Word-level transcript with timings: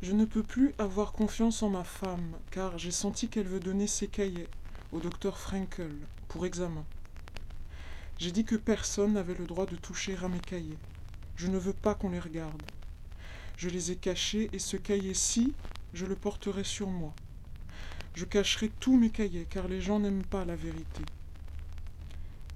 Je 0.00 0.12
ne 0.12 0.24
peux 0.24 0.44
plus 0.44 0.74
avoir 0.78 1.12
confiance 1.12 1.60
en 1.64 1.70
ma 1.70 1.82
femme, 1.82 2.38
car 2.52 2.78
j'ai 2.78 2.92
senti 2.92 3.28
qu'elle 3.28 3.48
veut 3.48 3.58
donner 3.58 3.88
ses 3.88 4.06
cahiers 4.06 4.46
au 4.92 5.00
docteur 5.00 5.38
Frankel 5.38 5.90
pour 6.28 6.46
examen. 6.46 6.84
J'ai 8.18 8.30
dit 8.30 8.44
que 8.44 8.54
personne 8.54 9.14
n'avait 9.14 9.34
le 9.34 9.44
droit 9.46 9.66
de 9.66 9.74
toucher 9.74 10.16
à 10.22 10.28
mes 10.28 10.38
cahiers. 10.38 10.78
Je 11.34 11.48
ne 11.48 11.58
veux 11.58 11.72
pas 11.72 11.96
qu'on 11.96 12.10
les 12.10 12.20
regarde. 12.20 12.62
Je 13.56 13.68
les 13.68 13.90
ai 13.90 13.96
cachés 13.96 14.48
et 14.52 14.60
ce 14.60 14.76
cahier-ci, 14.76 15.52
je 15.94 16.06
le 16.06 16.14
porterai 16.14 16.62
sur 16.62 16.88
moi. 16.88 17.12
Je 18.14 18.24
cacherai 18.24 18.70
tous 18.78 18.96
mes 18.96 19.10
cahiers 19.10 19.48
car 19.50 19.66
les 19.66 19.80
gens 19.80 19.98
n'aiment 19.98 20.24
pas 20.24 20.44
la 20.44 20.54
vérité. 20.54 21.02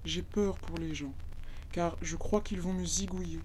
J'ai 0.05 0.23
peur 0.23 0.59
pour 0.59 0.79
les 0.79 0.95
gens, 0.95 1.15
car 1.73 1.97
je 2.03 2.15
crois 2.15 2.41
qu'ils 2.41 2.61
vont 2.61 2.73
me 2.73 2.85
zigouiller. 2.85 3.41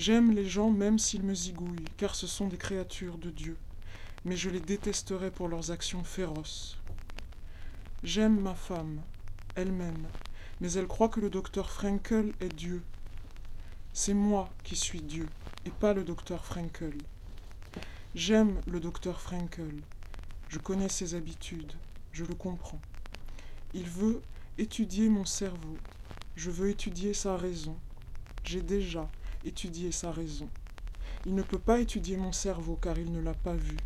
J'aime 0.00 0.32
les 0.32 0.48
gens 0.48 0.70
même 0.70 0.98
s'ils 0.98 1.24
me 1.24 1.34
zigouillent, 1.34 1.84
car 1.98 2.14
ce 2.14 2.26
sont 2.26 2.48
des 2.48 2.56
créatures 2.56 3.18
de 3.18 3.28
Dieu, 3.28 3.58
mais 4.24 4.34
je 4.34 4.48
les 4.48 4.58
détesterai 4.58 5.30
pour 5.30 5.46
leurs 5.46 5.72
actions 5.72 6.04
féroces. 6.04 6.78
J'aime 8.02 8.40
ma 8.40 8.54
femme, 8.54 9.02
elle 9.56 9.72
m'aime, 9.72 10.06
mais 10.62 10.72
elle 10.72 10.86
croit 10.86 11.10
que 11.10 11.20
le 11.20 11.28
docteur 11.28 11.70
Frankel 11.70 12.32
est 12.40 12.48
Dieu. 12.48 12.82
C'est 13.92 14.14
moi 14.14 14.48
qui 14.64 14.74
suis 14.74 15.02
Dieu, 15.02 15.28
et 15.66 15.70
pas 15.70 15.92
le 15.92 16.02
docteur 16.02 16.46
Frankel. 16.46 16.96
J'aime 18.14 18.58
le 18.66 18.80
docteur 18.80 19.20
Frankel. 19.20 19.82
Je 20.48 20.58
connais 20.60 20.88
ses 20.88 21.14
habitudes, 21.14 21.74
je 22.12 22.24
le 22.24 22.34
comprends. 22.34 22.80
Il 23.74 23.84
veut 23.84 24.22
étudier 24.56 25.10
mon 25.10 25.26
cerveau. 25.26 25.76
Je 26.36 26.50
veux 26.50 26.70
étudier 26.70 27.12
sa 27.12 27.36
raison. 27.36 27.76
J'ai 28.44 28.62
déjà 28.62 29.06
étudié 29.44 29.92
sa 29.92 30.10
raison. 30.10 30.48
Il 31.26 31.34
ne 31.34 31.42
peut 31.42 31.58
pas 31.58 31.80
étudier 31.80 32.16
mon 32.16 32.32
cerveau 32.32 32.76
car 32.80 32.98
il 32.98 33.12
ne 33.12 33.20
l'a 33.20 33.34
pas 33.34 33.54
vu. 33.54 33.76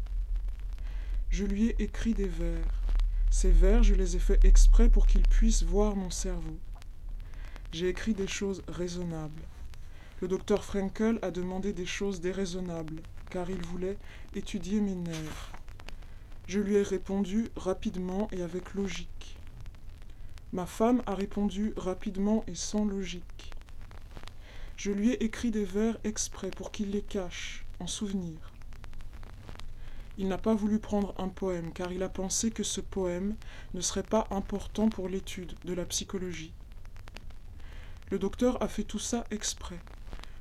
Je 1.31 1.45
lui 1.45 1.67
ai 1.67 1.83
écrit 1.83 2.15
des 2.15 2.29
vers. 2.29 2.65
Ces 3.31 3.51
vers, 3.51 3.83
je 3.83 3.95
les 3.95 4.15
ai 4.15 4.21
faits 4.21 4.45
exprès 4.45 4.89
pour 4.89 5.07
qu'il 5.07 5.23
puisse 5.23 5.65
voir 5.65 5.97
mon 5.97 6.11
cerveau. 6.11 6.57
J'ai 7.73 7.89
écrit 7.89 8.15
des 8.15 8.29
choses 8.29 8.63
raisonnables. 8.69 9.43
Le 10.21 10.29
docteur 10.29 10.65
Frankel 10.65 11.19
a 11.23 11.33
demandé 11.33 11.73
des 11.73 11.87
choses 11.87 12.21
déraisonnables, 12.21 13.03
car 13.31 13.51
il 13.51 13.61
voulait 13.67 13.99
étudier 14.37 14.81
mes 14.81 14.95
nerfs. 14.95 15.53
Je 16.47 16.61
lui 16.61 16.77
ai 16.77 16.83
répondu 16.83 17.49
rapidement 17.57 18.29
et 18.31 18.43
avec 18.43 18.75
logique. 18.75 19.37
Ma 20.53 20.67
femme 20.67 21.03
a 21.07 21.17
répondu 21.17 21.73
rapidement 21.77 22.45
et 22.47 22.55
sans 22.55 22.85
logique. 22.85 23.54
Je 24.85 24.93
lui 24.93 25.13
ai 25.13 25.25
écrit 25.25 25.51
des 25.51 25.65
vers 25.65 25.97
exprès 26.05 26.51
pour 26.51 26.71
qu'il 26.71 26.91
les 26.91 27.01
cache, 27.01 27.65
en 27.81 27.87
souvenir. 27.87 28.53
Il 30.19 30.29
n'a 30.29 30.37
pas 30.37 30.55
voulu 30.55 30.79
prendre 30.79 31.15
un 31.17 31.29
poème 31.29 31.73
car 31.73 31.91
il 31.91 32.03
a 32.03 32.11
pensé 32.11 32.51
que 32.51 32.63
ce 32.63 32.83
poème 32.83 33.35
ne 33.73 33.81
serait 33.81 34.03
pas 34.03 34.27
important 34.31 34.91
pour 34.91 35.09
l'étude 35.09 35.55
de 35.65 35.73
la 35.73 35.87
psychologie. 35.87 36.53
Le 38.11 38.19
docteur 38.19 38.63
a 38.63 38.69
fait 38.69 38.85
tout 38.85 38.99
ça 38.99 39.25
exprès, 39.31 39.81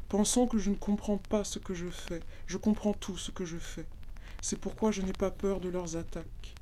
pensant 0.09 0.45
que 0.45 0.57
je 0.57 0.71
ne 0.71 0.75
comprends 0.75 1.19
pas 1.19 1.45
ce 1.45 1.59
que 1.59 1.73
je 1.73 1.87
fais, 1.87 2.19
je 2.45 2.57
comprends 2.57 2.91
tout 2.91 3.15
ce 3.15 3.31
que 3.31 3.45
je 3.45 3.57
fais. 3.57 3.85
C'est 4.41 4.59
pourquoi 4.59 4.91
je 4.91 5.03
n'ai 5.03 5.13
pas 5.13 5.31
peur 5.31 5.61
de 5.61 5.69
leurs 5.69 5.95
attaques. 5.95 6.53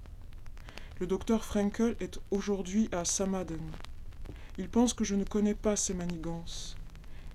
Le 0.99 1.07
docteur 1.07 1.43
Frankel 1.43 1.95
est 1.99 2.19
aujourd'hui 2.29 2.89
à 2.91 3.05
Samaden. 3.05 3.71
Il 4.59 4.69
pense 4.69 4.93
que 4.93 5.03
je 5.03 5.15
ne 5.15 5.23
connais 5.23 5.55
pas 5.55 5.75
ses 5.75 5.95
manigances. 5.95 6.75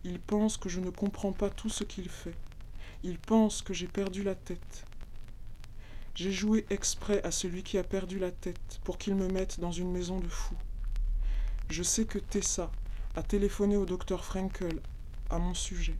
Il 0.04 0.20
pense 0.20 0.56
que 0.56 0.68
je 0.68 0.80
ne 0.80 0.90
comprends 0.90 1.32
pas 1.32 1.50
tout 1.50 1.68
ce 1.68 1.84
qu'il 1.84 2.08
fait. 2.08 2.34
Il 3.02 3.18
pense 3.18 3.62
que 3.62 3.74
j'ai 3.74 3.88
perdu 3.88 4.22
la 4.22 4.34
tête. 4.34 4.84
J'ai 6.14 6.32
joué 6.32 6.64
exprès 6.70 7.22
à 7.24 7.30
celui 7.30 7.62
qui 7.62 7.76
a 7.76 7.84
perdu 7.84 8.18
la 8.18 8.30
tête 8.30 8.80
pour 8.84 8.98
qu'il 8.98 9.14
me 9.14 9.28
mette 9.28 9.60
dans 9.60 9.72
une 9.72 9.92
maison 9.92 10.18
de 10.18 10.28
fous. 10.28 10.56
Je 11.68 11.82
sais 11.82 12.04
que 12.04 12.18
Tessa 12.18 12.70
a 13.16 13.22
téléphoné 13.22 13.76
au 13.76 13.84
docteur 13.84 14.24
Frankel 14.24 14.80
à 15.30 15.38
mon 15.38 15.54
sujet. 15.54 15.96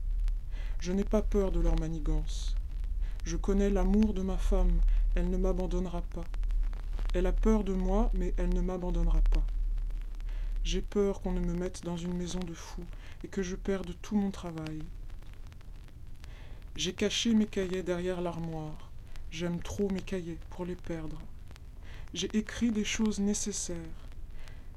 Je 0.81 0.93
n'ai 0.93 1.05
pas 1.05 1.23
peur 1.23 1.53
de 1.53 1.61
leur 1.61 1.79
manigance. 1.79 2.55
Je 3.25 3.37
connais 3.37 3.71
l'amour 3.71 4.15
de 4.15 4.23
ma 4.23 4.39
femme, 4.39 4.81
elle 5.17 5.29
ne 5.31 5.37
m'abandonnera 5.37 6.03
pas. 6.03 6.25
Elle 7.13 7.27
a 7.27 7.33
peur 7.33 7.65
de 7.65 7.73
moi, 7.73 8.11
mais 8.15 8.35
elle 8.37 8.55
ne 8.55 8.61
m'abandonnera 8.61 9.21
pas. 9.33 9.45
J'ai 10.63 10.83
peur 10.83 11.21
qu'on 11.21 11.33
ne 11.33 11.41
me 11.41 11.55
mette 11.55 11.85
dans 11.85 11.97
une 11.97 12.15
maison 12.15 12.41
de 12.41 12.55
fous 12.55 12.85
et 13.25 13.29
que 13.29 13.43
je 13.43 13.57
perde 13.57 13.95
tout 14.03 14.17
mon 14.17 14.31
travail. 14.31 14.83
J'ai 16.77 16.93
caché 16.93 17.35
mes 17.35 17.47
cahiers 17.47 17.83
derrière 17.83 18.21
l'armoire. 18.21 18.91
J'aime 19.31 19.61
trop 19.61 19.91
mes 19.91 20.03
cahiers 20.03 20.39
pour 20.51 20.65
les 20.65 20.77
perdre. 20.77 21.21
J'ai 22.15 22.35
écrit 22.37 22.71
des 22.71 22.85
choses 22.85 23.19
nécessaires. 23.19 23.77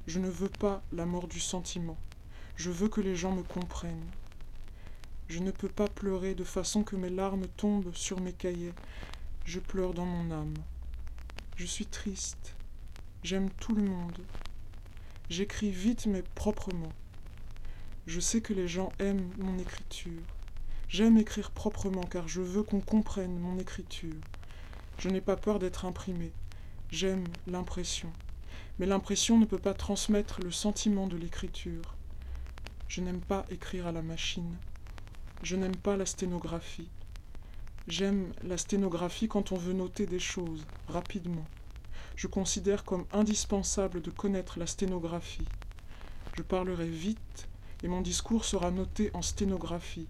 Je 0.06 0.18
ne 0.18 0.28
veux 0.28 0.48
pas 0.48 0.82
la 0.92 1.06
mort 1.06 1.28
du 1.28 1.40
sentiment. 1.40 1.98
Je 2.56 2.70
veux 2.70 2.88
que 2.88 3.00
les 3.00 3.16
gens 3.16 3.34
me 3.34 3.42
comprennent. 3.42 4.10
Je 5.28 5.38
ne 5.38 5.50
peux 5.50 5.68
pas 5.68 5.88
pleurer 5.88 6.34
de 6.34 6.42
façon 6.42 6.82
que 6.82 6.96
mes 6.96 7.10
larmes 7.10 7.46
tombent 7.56 7.94
sur 7.94 8.20
mes 8.20 8.32
cahiers. 8.32 8.74
Je 9.44 9.60
pleure 9.60 9.94
dans 9.94 10.06
mon 10.06 10.30
âme. 10.30 10.54
Je 11.56 11.66
suis 11.66 11.86
triste. 11.86 12.56
J'aime 13.22 13.50
tout 13.50 13.74
le 13.74 13.82
monde. 13.82 14.18
J'écris 15.28 15.70
vite 15.70 16.06
mais 16.06 16.22
proprement. 16.34 16.92
Je 18.10 18.18
sais 18.18 18.40
que 18.40 18.52
les 18.52 18.66
gens 18.66 18.90
aiment 18.98 19.30
mon 19.38 19.56
écriture. 19.60 20.24
J'aime 20.88 21.16
écrire 21.16 21.52
proprement 21.52 22.02
car 22.02 22.26
je 22.26 22.40
veux 22.40 22.64
qu'on 22.64 22.80
comprenne 22.80 23.38
mon 23.38 23.56
écriture. 23.56 24.20
Je 24.98 25.08
n'ai 25.08 25.20
pas 25.20 25.36
peur 25.36 25.60
d'être 25.60 25.84
imprimé. 25.84 26.32
J'aime 26.90 27.22
l'impression. 27.46 28.12
Mais 28.80 28.86
l'impression 28.86 29.38
ne 29.38 29.44
peut 29.44 29.60
pas 29.60 29.74
transmettre 29.74 30.40
le 30.42 30.50
sentiment 30.50 31.06
de 31.06 31.16
l'écriture. 31.16 31.94
Je 32.88 33.00
n'aime 33.00 33.20
pas 33.20 33.44
écrire 33.48 33.86
à 33.86 33.92
la 33.92 34.02
machine. 34.02 34.56
Je 35.44 35.54
n'aime 35.54 35.76
pas 35.76 35.96
la 35.96 36.04
sténographie. 36.04 36.90
J'aime 37.86 38.32
la 38.42 38.58
sténographie 38.58 39.28
quand 39.28 39.52
on 39.52 39.56
veut 39.56 39.72
noter 39.72 40.06
des 40.06 40.18
choses 40.18 40.66
rapidement. 40.88 41.46
Je 42.16 42.26
considère 42.26 42.82
comme 42.82 43.06
indispensable 43.12 44.02
de 44.02 44.10
connaître 44.10 44.58
la 44.58 44.66
sténographie. 44.66 45.46
Je 46.36 46.42
parlerai 46.42 46.88
vite 46.88 47.46
et 47.82 47.88
mon 47.88 48.00
discours 48.00 48.44
sera 48.44 48.70
noté 48.70 49.10
en 49.14 49.22
sténographie. 49.22 50.06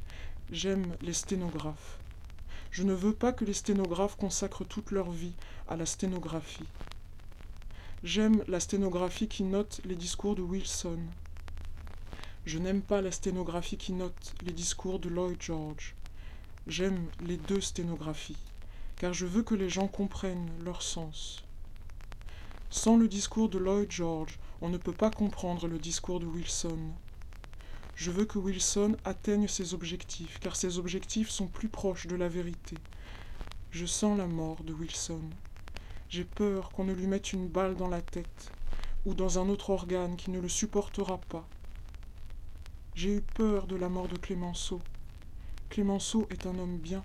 J'aime 0.50 0.96
les 1.02 1.12
sténographes. 1.12 1.98
Je 2.70 2.82
ne 2.82 2.92
veux 2.92 3.14
pas 3.14 3.32
que 3.32 3.44
les 3.44 3.52
sténographes 3.52 4.16
consacrent 4.16 4.64
toute 4.64 4.90
leur 4.90 5.10
vie 5.10 5.34
à 5.68 5.76
la 5.76 5.86
sténographie. 5.86 6.66
J'aime 8.02 8.42
la 8.48 8.60
sténographie 8.60 9.28
qui 9.28 9.42
note 9.42 9.80
les 9.84 9.96
discours 9.96 10.34
de 10.34 10.42
Wilson. 10.42 11.00
Je 12.46 12.58
n'aime 12.58 12.82
pas 12.82 13.02
la 13.02 13.12
sténographie 13.12 13.76
qui 13.76 13.92
note 13.92 14.34
les 14.42 14.52
discours 14.52 14.98
de 14.98 15.08
Lloyd 15.08 15.36
George. 15.40 15.94
J'aime 16.66 17.06
les 17.26 17.36
deux 17.36 17.60
sténographies, 17.60 18.38
car 18.96 19.12
je 19.12 19.26
veux 19.26 19.42
que 19.42 19.54
les 19.54 19.68
gens 19.68 19.88
comprennent 19.88 20.50
leur 20.64 20.82
sens. 20.82 21.44
Sans 22.70 22.96
le 22.96 23.08
discours 23.08 23.48
de 23.48 23.58
Lloyd 23.58 23.90
George, 23.90 24.38
on 24.60 24.68
ne 24.68 24.78
peut 24.78 24.92
pas 24.92 25.10
comprendre 25.10 25.66
le 25.66 25.78
discours 25.78 26.20
de 26.20 26.26
Wilson. 26.26 26.78
Je 28.00 28.10
veux 28.10 28.24
que 28.24 28.38
Wilson 28.38 28.96
atteigne 29.04 29.46
ses 29.46 29.74
objectifs, 29.74 30.38
car 30.40 30.56
ses 30.56 30.78
objectifs 30.78 31.28
sont 31.28 31.48
plus 31.48 31.68
proches 31.68 32.06
de 32.06 32.16
la 32.16 32.28
vérité. 32.28 32.78
Je 33.72 33.84
sens 33.84 34.16
la 34.16 34.26
mort 34.26 34.64
de 34.64 34.72
Wilson. 34.72 35.20
J'ai 36.08 36.24
peur 36.24 36.70
qu'on 36.70 36.84
ne 36.84 36.94
lui 36.94 37.06
mette 37.06 37.34
une 37.34 37.46
balle 37.46 37.76
dans 37.76 37.90
la 37.90 38.00
tête, 38.00 38.52
ou 39.04 39.12
dans 39.12 39.38
un 39.38 39.50
autre 39.50 39.68
organe 39.68 40.16
qui 40.16 40.30
ne 40.30 40.40
le 40.40 40.48
supportera 40.48 41.18
pas. 41.18 41.46
J'ai 42.94 43.16
eu 43.16 43.20
peur 43.20 43.66
de 43.66 43.76
la 43.76 43.90
mort 43.90 44.08
de 44.08 44.16
Clémenceau. 44.16 44.80
Clémenceau 45.68 46.26
est 46.30 46.46
un 46.46 46.58
homme 46.58 46.78
bien. 46.78 47.04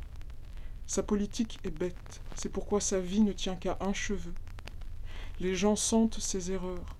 Sa 0.87 1.03
politique 1.03 1.59
est 1.65 1.77
bête, 1.77 2.21
c'est 2.35 2.47
pourquoi 2.47 2.79
sa 2.79 3.01
vie 3.01 3.19
ne 3.19 3.33
tient 3.33 3.57
qu'à 3.57 3.77
un 3.81 3.91
cheveu. 3.91 4.33
Les 5.41 5.55
gens 5.55 5.75
sentent 5.75 6.21
ses 6.21 6.53
erreurs. 6.53 6.95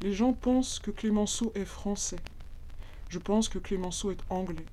Les 0.00 0.12
gens 0.12 0.32
pensent 0.32 0.80
que 0.80 0.90
Clémenceau 0.90 1.52
est 1.54 1.64
français. 1.64 2.18
Je 3.12 3.18
pense 3.18 3.50
que 3.50 3.58
Clémenceau 3.58 4.10
est 4.10 4.24
anglais. 4.30 4.64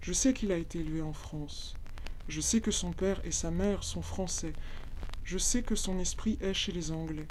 Je 0.00 0.14
sais 0.14 0.32
qu'il 0.32 0.50
a 0.50 0.56
été 0.56 0.78
élevé 0.78 1.02
en 1.02 1.12
France. 1.12 1.74
Je 2.26 2.40
sais 2.40 2.62
que 2.62 2.70
son 2.70 2.92
père 2.92 3.20
et 3.22 3.32
sa 3.32 3.50
mère 3.50 3.84
sont 3.84 4.00
français. 4.00 4.54
Je 5.24 5.36
sais 5.36 5.62
que 5.62 5.74
son 5.74 5.98
esprit 5.98 6.38
est 6.40 6.54
chez 6.54 6.72
les 6.72 6.90
Anglais. 6.90 7.28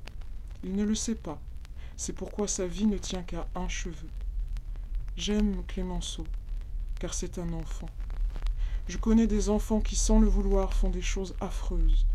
Il 0.64 0.76
ne 0.76 0.84
le 0.84 0.94
sait 0.94 1.16
pas. 1.16 1.42
C'est 1.98 2.14
pourquoi 2.14 2.48
sa 2.48 2.68
vie 2.68 2.86
ne 2.86 3.00
tient 3.00 3.24
qu'à 3.24 3.48
un 3.56 3.68
cheveu. 3.68 4.08
J'aime 5.18 5.64
Clémenceau 5.66 6.28
car 7.00 7.16
c'est 7.16 7.40
un 7.40 7.52
enfant. 7.52 7.90
Je 8.88 9.00
connais 9.00 9.26
des 9.26 9.50
enfants 9.50 9.82
qui, 9.82 9.96
sans 9.96 10.20
le 10.20 10.28
vouloir, 10.28 10.76
font 10.76 10.92
des 10.92 11.02
choses 11.02 11.34
affreuses, 11.42 12.06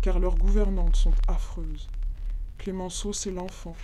car 0.00 0.20
leurs 0.20 0.38
gouvernantes 0.38 0.94
sont 0.94 1.14
affreuses. 1.26 1.88
Clémenceau, 2.56 3.12
c'est 3.12 3.32
l'enfant, 3.32 3.74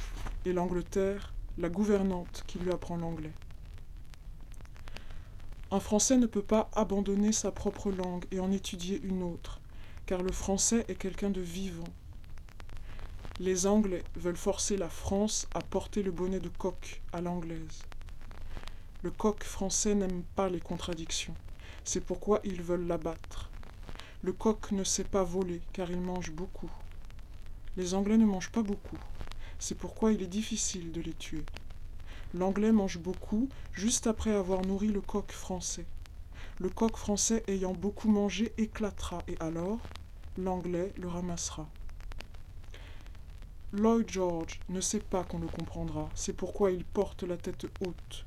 et 0.44 0.52
l'Angleterre, 0.52 1.34
la 1.58 1.68
gouvernante 1.68 2.44
qui 2.46 2.60
lui 2.60 2.70
apprend 2.70 2.96
l'anglais. 2.96 3.32
Un 5.72 5.78
Français 5.78 6.16
ne 6.16 6.26
peut 6.26 6.42
pas 6.42 6.68
abandonner 6.74 7.30
sa 7.30 7.52
propre 7.52 7.92
langue 7.92 8.24
et 8.32 8.40
en 8.40 8.50
étudier 8.50 9.00
une 9.04 9.22
autre, 9.22 9.60
car 10.04 10.20
le 10.20 10.32
français 10.32 10.84
est 10.88 10.96
quelqu'un 10.96 11.30
de 11.30 11.40
vivant. 11.40 11.84
Les 13.38 13.68
Anglais 13.68 14.02
veulent 14.16 14.36
forcer 14.36 14.76
la 14.76 14.88
France 14.88 15.46
à 15.54 15.60
porter 15.60 16.02
le 16.02 16.10
bonnet 16.10 16.40
de 16.40 16.48
coq 16.48 17.00
à 17.12 17.20
l'anglaise. 17.20 17.82
Le 19.04 19.12
coq 19.12 19.44
français 19.44 19.94
n'aime 19.94 20.24
pas 20.34 20.48
les 20.48 20.58
contradictions, 20.58 21.36
c'est 21.84 22.04
pourquoi 22.04 22.40
ils 22.42 22.62
veulent 22.62 22.88
l'abattre. 22.88 23.48
Le 24.22 24.32
coq 24.32 24.72
ne 24.72 24.82
sait 24.82 25.04
pas 25.04 25.22
voler 25.22 25.62
car 25.72 25.88
il 25.92 26.00
mange 26.00 26.32
beaucoup. 26.32 26.70
Les 27.76 27.94
Anglais 27.94 28.18
ne 28.18 28.26
mangent 28.26 28.50
pas 28.50 28.62
beaucoup, 28.62 28.98
c'est 29.60 29.78
pourquoi 29.78 30.12
il 30.12 30.20
est 30.20 30.26
difficile 30.26 30.90
de 30.90 31.00
les 31.00 31.14
tuer. 31.14 31.44
L'Anglais 32.32 32.70
mange 32.70 32.98
beaucoup 32.98 33.48
juste 33.72 34.06
après 34.06 34.32
avoir 34.32 34.62
nourri 34.62 34.88
le 34.88 35.00
coq 35.00 35.32
français. 35.32 35.86
Le 36.60 36.68
coq 36.68 36.96
français 36.96 37.42
ayant 37.48 37.72
beaucoup 37.72 38.08
mangé 38.08 38.52
éclatera 38.56 39.18
et 39.26 39.36
alors 39.40 39.80
l'Anglais 40.38 40.92
le 40.96 41.08
ramassera. 41.08 41.68
Lloyd 43.72 44.08
George 44.08 44.60
ne 44.68 44.80
sait 44.80 45.00
pas 45.00 45.24
qu'on 45.24 45.40
le 45.40 45.48
comprendra, 45.48 46.08
c'est 46.14 46.32
pourquoi 46.32 46.70
il 46.70 46.84
porte 46.84 47.24
la 47.24 47.36
tête 47.36 47.66
haute. 47.80 48.24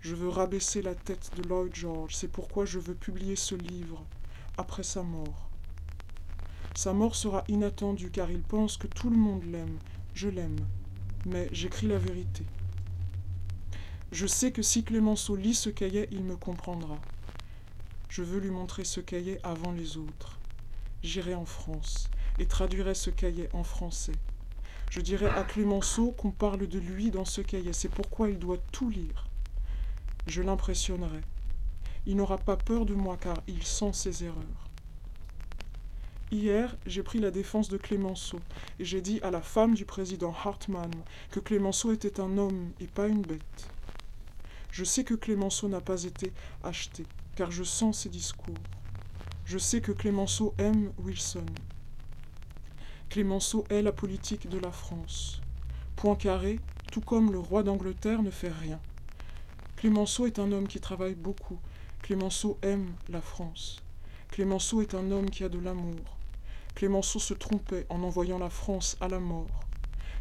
Je 0.00 0.16
veux 0.16 0.28
rabaisser 0.28 0.82
la 0.82 0.96
tête 0.96 1.30
de 1.36 1.48
Lloyd 1.48 1.74
George, 1.74 2.16
c'est 2.16 2.30
pourquoi 2.30 2.64
je 2.64 2.80
veux 2.80 2.94
publier 2.94 3.36
ce 3.36 3.54
livre 3.54 4.04
après 4.58 4.82
sa 4.82 5.04
mort. 5.04 5.50
Sa 6.74 6.92
mort 6.92 7.14
sera 7.14 7.44
inattendue 7.46 8.10
car 8.10 8.30
il 8.30 8.42
pense 8.42 8.76
que 8.76 8.88
tout 8.88 9.10
le 9.10 9.16
monde 9.16 9.44
l'aime, 9.44 9.78
je 10.14 10.28
l'aime, 10.28 10.58
mais 11.26 11.48
j'écris 11.52 11.86
la 11.86 11.98
vérité. 11.98 12.44
Je 14.12 14.26
sais 14.26 14.52
que 14.52 14.60
si 14.60 14.84
Clémenceau 14.84 15.36
lit 15.36 15.54
ce 15.54 15.70
cahier, 15.70 16.06
il 16.12 16.22
me 16.22 16.36
comprendra. 16.36 16.98
Je 18.10 18.22
veux 18.22 18.40
lui 18.40 18.50
montrer 18.50 18.84
ce 18.84 19.00
cahier 19.00 19.38
avant 19.42 19.72
les 19.72 19.96
autres. 19.96 20.38
J'irai 21.02 21.34
en 21.34 21.46
France 21.46 22.10
et 22.38 22.44
traduirai 22.44 22.94
ce 22.94 23.08
cahier 23.08 23.48
en 23.54 23.64
français. 23.64 24.12
Je 24.90 25.00
dirai 25.00 25.30
à 25.30 25.44
Clémenceau 25.44 26.12
qu'on 26.12 26.30
parle 26.30 26.66
de 26.66 26.78
lui 26.78 27.10
dans 27.10 27.24
ce 27.24 27.40
cahier, 27.40 27.72
c'est 27.72 27.88
pourquoi 27.88 28.28
il 28.28 28.38
doit 28.38 28.58
tout 28.70 28.90
lire. 28.90 29.28
Je 30.26 30.42
l'impressionnerai. 30.42 31.22
Il 32.04 32.16
n'aura 32.16 32.36
pas 32.36 32.58
peur 32.58 32.84
de 32.84 32.92
moi 32.92 33.16
car 33.18 33.38
il 33.48 33.62
sent 33.62 33.94
ses 33.94 34.24
erreurs. 34.24 34.68
Hier, 36.30 36.76
j'ai 36.84 37.02
pris 37.02 37.18
la 37.18 37.30
défense 37.30 37.70
de 37.70 37.78
Clémenceau 37.78 38.40
et 38.78 38.84
j'ai 38.84 39.00
dit 39.00 39.20
à 39.22 39.30
la 39.30 39.40
femme 39.40 39.74
du 39.74 39.86
président 39.86 40.34
Hartmann 40.44 40.92
que 41.30 41.40
Clémenceau 41.40 41.92
était 41.92 42.20
un 42.20 42.36
homme 42.36 42.72
et 42.78 42.86
pas 42.86 43.08
une 43.08 43.22
bête. 43.22 43.71
Je 44.72 44.84
sais 44.84 45.04
que 45.04 45.12
Clémenceau 45.12 45.68
n'a 45.68 45.82
pas 45.82 46.04
été 46.04 46.32
acheté, 46.62 47.04
car 47.36 47.50
je 47.50 47.62
sens 47.62 48.00
ses 48.00 48.08
discours. 48.08 48.56
Je 49.44 49.58
sais 49.58 49.82
que 49.82 49.92
Clémenceau 49.92 50.54
aime 50.56 50.94
Wilson. 50.96 51.44
Clémenceau 53.10 53.64
est 53.68 53.82
la 53.82 53.92
politique 53.92 54.48
de 54.48 54.58
la 54.58 54.72
France. 54.72 55.42
Poincaré, 55.94 56.58
tout 56.90 57.02
comme 57.02 57.32
le 57.32 57.38
roi 57.38 57.62
d'Angleterre, 57.62 58.22
ne 58.22 58.30
fait 58.30 58.50
rien. 58.50 58.80
Clémenceau 59.76 60.26
est 60.26 60.38
un 60.38 60.50
homme 60.52 60.66
qui 60.66 60.80
travaille 60.80 61.16
beaucoup. 61.16 61.58
Clémenceau 62.00 62.58
aime 62.62 62.94
la 63.10 63.20
France. 63.20 63.82
Clémenceau 64.30 64.80
est 64.80 64.94
un 64.94 65.10
homme 65.10 65.28
qui 65.28 65.44
a 65.44 65.50
de 65.50 65.58
l'amour. 65.58 66.16
Clémenceau 66.74 67.18
se 67.18 67.34
trompait 67.34 67.84
en 67.90 68.02
envoyant 68.02 68.38
la 68.38 68.48
France 68.48 68.96
à 69.02 69.08
la 69.08 69.18
mort. 69.20 69.60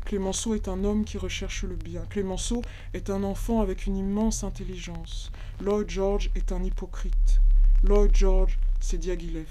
Clémenceau 0.06 0.56
est 0.56 0.68
un 0.68 0.84
homme 0.84 1.06
qui 1.06 1.18
recherche 1.18 1.64
le 1.64 1.76
bien. 1.76 2.02
Clémenceau 2.10 2.62
est 2.94 3.10
un 3.10 3.24
enfant 3.24 3.62
avec 3.62 3.86
une 3.86 3.98
immense 3.98 4.44
intelligence. 4.44 5.32
Lloyd 5.62 5.90
George 5.90 6.32
est 6.36 6.52
un 6.52 6.64
hypocrite. 6.64 7.40
Lloyd 7.84 8.16
George, 8.16 8.60
c'est 8.80 8.98
Diaghilev. 8.98 9.48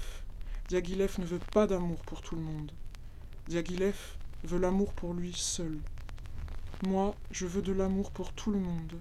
Diaghilev 0.69 1.19
ne 1.19 1.25
veut 1.25 1.39
pas 1.51 1.67
d'amour 1.67 1.99
pour 2.05 2.21
tout 2.21 2.35
le 2.35 2.41
monde. 2.41 2.71
Diaghilev 3.47 3.95
veut 4.43 4.59
l'amour 4.59 4.93
pour 4.93 5.13
lui 5.13 5.33
seul. 5.33 5.77
Moi, 6.87 7.15
je 7.31 7.45
veux 7.45 7.61
de 7.61 7.73
l'amour 7.73 8.11
pour 8.11 8.31
tout 8.33 8.51
le 8.51 8.59
monde. 8.59 8.93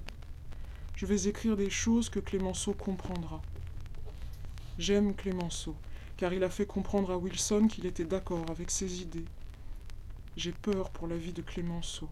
Je 0.96 1.06
vais 1.06 1.28
écrire 1.28 1.56
des 1.56 1.70
choses 1.70 2.10
que 2.10 2.20
Clémenceau 2.20 2.72
comprendra. 2.72 3.40
J'aime 4.78 5.14
Clémenceau, 5.14 5.74
car 6.16 6.32
il 6.32 6.44
a 6.44 6.50
fait 6.50 6.66
comprendre 6.66 7.10
à 7.10 7.18
Wilson 7.18 7.68
qu'il 7.68 7.86
était 7.86 8.04
d'accord 8.04 8.44
avec 8.50 8.70
ses 8.70 9.02
idées. 9.02 9.24
J'ai 10.36 10.52
peur 10.52 10.90
pour 10.90 11.08
la 11.08 11.16
vie 11.16 11.32
de 11.32 11.42
Clémenceau. 11.42 12.08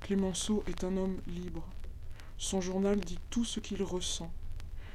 Clémenceau 0.00 0.64
est 0.66 0.82
un 0.82 0.96
homme 0.96 1.18
libre. 1.26 1.68
Son 2.38 2.60
journal 2.60 2.98
dit 3.00 3.18
tout 3.28 3.44
ce 3.44 3.60
qu'il 3.60 3.82
ressent. 3.82 4.32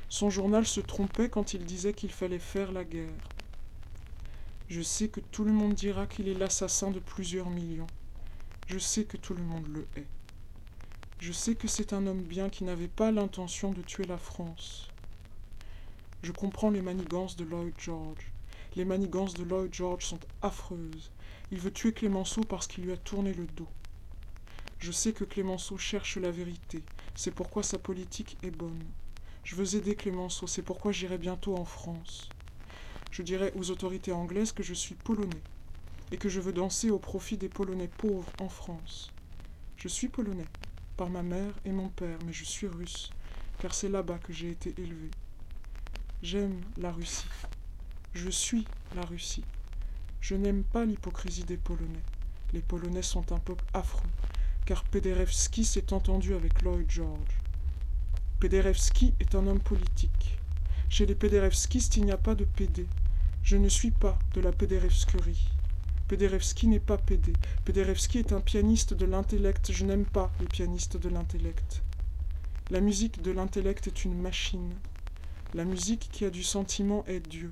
Son 0.10 0.30
journal 0.30 0.66
se 0.66 0.80
trompait 0.80 1.30
quand 1.30 1.54
il 1.54 1.64
disait 1.64 1.94
qu'il 1.94 2.12
fallait 2.12 2.40
faire 2.40 2.72
la 2.72 2.84
guerre. 2.84 3.30
Je 4.68 4.82
sais 4.82 5.10
que 5.10 5.20
tout 5.20 5.44
le 5.44 5.52
monde 5.52 5.76
dira 5.76 6.08
qu'il 6.08 6.28
est 6.28 6.34
l'assassin 6.34 6.90
de 6.90 7.00
plusieurs 7.00 7.52
millions. 7.52 7.88
Je 8.68 8.80
sais 8.80 9.04
que 9.04 9.18
tout 9.18 9.36
le 9.36 9.44
monde 9.44 9.68
le 9.68 9.88
hait. 9.96 10.08
Je 11.20 11.32
sais 11.32 11.54
que 11.54 11.68
c'est 11.68 11.94
un 11.94 12.08
homme 12.08 12.24
bien 12.24 12.50
qui 12.50 12.64
n'avait 12.64 12.88
pas 12.88 13.12
l'intention 13.12 13.72
de 13.72 13.82
tuer 13.84 14.06
la 14.06 14.18
France. 14.18 14.90
Je 16.24 16.32
comprends 16.32 16.72
les 16.72 16.82
manigances 16.82 17.36
de 17.36 17.46
Lloyd 17.46 17.76
George. 17.78 18.32
Les 18.76 18.86
manigances 18.86 19.36
de 19.36 19.44
Lloyd 19.44 19.72
George 19.72 20.06
sont 20.06 20.20
affreuses. 20.42 21.12
Il 21.54 21.60
veut 21.60 21.72
tuer 21.72 21.94
Clémenceau 21.94 22.42
parce 22.42 22.66
qu'il 22.66 22.84
lui 22.84 22.94
a 22.94 22.98
tourné 22.98 23.32
le 23.32 23.46
dos. 23.46 23.68
Je 24.80 24.92
sais 24.92 25.14
que 25.14 25.24
Clémenceau 25.24 25.78
cherche 25.78 26.18
la 26.18 26.32
vérité, 26.32 26.82
c'est 27.14 27.30
pourquoi 27.30 27.62
sa 27.62 27.78
politique 27.78 28.38
est 28.42 28.50
bonne. 28.50 28.84
Je 29.44 29.56
veux 29.56 29.76
aider 29.76 29.94
Clémenceau, 29.94 30.48
c'est 30.48 30.64
pourquoi 30.64 30.92
j'irai 30.92 31.20
bientôt 31.20 31.56
en 31.56 31.64
France. 31.64 32.28
Je 33.12 33.22
dirai 33.22 33.54
aux 33.56 33.70
autorités 33.70 34.12
anglaises 34.12 34.52
que 34.52 34.64
je 34.64 34.74
suis 34.74 34.96
polonais 34.96 35.44
et 36.12 36.18
que 36.18 36.28
je 36.28 36.40
veux 36.40 36.54
danser 36.54 36.90
au 36.90 36.98
profit 36.98 37.38
des 37.38 37.50
Polonais 37.50 37.88
pauvres 38.00 38.32
en 38.42 38.50
France. 38.50 39.12
Je 39.78 39.88
suis 39.88 40.08
polonais, 40.08 40.48
par 40.98 41.12
ma 41.12 41.22
mère 41.22 41.54
et 41.66 41.72
mon 41.72 41.90
père, 41.90 42.18
mais 42.26 42.34
je 42.34 42.46
suis 42.46 42.66
russe, 42.66 43.12
car 43.60 43.76
c'est 43.76 43.90
là-bas 43.90 44.18
que 44.18 44.34
j'ai 44.34 44.50
été 44.50 44.74
élevé. 44.80 45.12
J'aime 46.24 46.60
la 46.78 46.92
Russie. 46.92 47.28
Je 48.16 48.32
suis 48.32 48.66
la 48.96 49.04
Russie. 49.04 49.46
Je 50.24 50.36
n'aime 50.36 50.64
pas 50.64 50.86
l'hypocrisie 50.86 51.44
des 51.44 51.58
Polonais. 51.58 52.00
Les 52.54 52.62
Polonais 52.62 53.02
sont 53.02 53.34
un 53.34 53.40
peuple 53.40 53.66
affreux, 53.74 54.10
car 54.66 54.86
Pederewski 54.86 55.66
s'est 55.66 55.92
entendu 55.92 56.34
avec 56.34 56.62
Lloyd 56.62 56.90
George. 56.90 57.42
Pederewski 58.40 59.14
est 59.20 59.36
un 59.36 59.46
homme 59.48 59.60
politique. 59.60 60.40
Chez 60.88 61.06
les 61.06 61.14
Pederewskistes, 61.14 61.98
il 61.98 62.06
n'y 62.06 62.14
a 62.14 62.18
pas 62.18 62.36
de 62.36 62.46
PD. 62.46 62.88
Je 63.44 63.58
ne 63.58 63.68
suis 63.68 63.92
pas 63.92 64.18
de 64.34 64.40
la 64.40 64.54
Pederewskerie. 64.54 65.50
Pederewski 66.08 66.68
n'est 66.68 66.80
pas 66.80 66.98
PD. 66.98 67.34
Pederewski 67.66 68.20
est 68.20 68.32
un 68.32 68.40
pianiste 68.40 68.94
de 68.94 69.06
l'intellect. 69.06 69.74
Je 69.74 69.84
n'aime 69.84 70.06
pas 70.06 70.32
les 70.40 70.48
pianistes 70.48 70.96
de 70.96 71.10
l'intellect. 71.10 71.84
La 72.72 72.80
musique 72.80 73.22
de 73.22 73.32
l'intellect 73.32 73.88
est 73.88 74.06
une 74.06 74.18
machine. 74.22 74.74
La 75.54 75.66
musique 75.66 76.08
qui 76.14 76.24
a 76.24 76.30
du 76.30 76.44
sentiment 76.44 77.04
est 77.08 77.20
Dieu. 77.20 77.52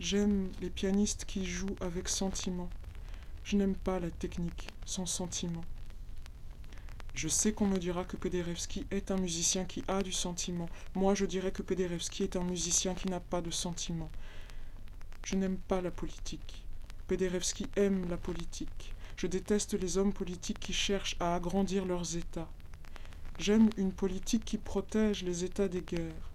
J'aime 0.00 0.50
les 0.60 0.70
pianistes 0.70 1.24
qui 1.24 1.44
jouent 1.44 1.76
avec 1.80 2.08
sentiment. 2.08 2.68
Je 3.44 3.56
n'aime 3.56 3.76
pas 3.76 4.00
la 4.00 4.10
technique 4.10 4.68
sans 4.84 5.06
sentiment. 5.06 5.64
Je 7.14 7.28
sais 7.28 7.52
qu'on 7.52 7.66
me 7.66 7.78
dira 7.78 8.04
que 8.04 8.16
Pederewski 8.16 8.86
est 8.90 9.10
un 9.10 9.18
musicien 9.18 9.64
qui 9.64 9.84
a 9.86 10.02
du 10.02 10.12
sentiment. 10.12 10.68
Moi, 10.94 11.14
je 11.14 11.26
dirais 11.26 11.52
que 11.52 11.62
Pederewski 11.62 12.22
est 12.22 12.36
un 12.36 12.44
musicien 12.44 12.94
qui 12.94 13.08
n'a 13.08 13.20
pas 13.20 13.42
de 13.42 13.50
sentiment. 13.50 14.10
Je 15.24 15.36
n'aime 15.36 15.58
pas 15.58 15.82
la 15.82 15.90
politique. 15.90 16.64
Pederewski 17.06 17.66
aime 17.76 18.08
la 18.08 18.16
politique. 18.16 18.94
Je 19.16 19.26
déteste 19.26 19.74
les 19.74 19.98
hommes 19.98 20.12
politiques 20.12 20.58
qui 20.58 20.72
cherchent 20.72 21.16
à 21.20 21.34
agrandir 21.34 21.84
leurs 21.84 22.16
États. 22.16 22.48
J'aime 23.38 23.68
une 23.76 23.92
politique 23.92 24.44
qui 24.44 24.56
protège 24.56 25.22
les 25.22 25.44
États 25.44 25.68
des 25.68 25.82
guerres. 25.82 26.30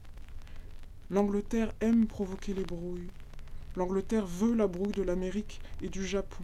L'Angleterre 1.10 1.72
aime 1.82 2.06
provoquer 2.06 2.54
les 2.54 2.66
brouilles. 2.66 3.10
L'Angleterre 3.78 4.26
veut 4.26 4.56
la 4.56 4.66
brouille 4.66 4.94
de 4.94 5.04
l'Amérique 5.04 5.62
et 5.84 5.90
du 5.90 6.04
Japon. 6.04 6.44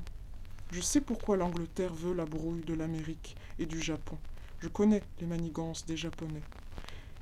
Je 0.72 0.82
sais 0.82 1.02
pourquoi 1.02 1.36
l'Angleterre 1.36 1.92
veut 1.92 2.13
la 2.13 2.25
brouille 2.25 2.63
de 2.63 2.75
l'Amérique 2.75 3.36
et 3.58 3.66
du 3.66 3.82
Japon. 3.82 4.20
Je 4.60 4.68
connais 4.68 5.02
les 5.20 5.25
manigances 5.25 5.84
des 5.88 5.98
Japonais. 5.98 6.44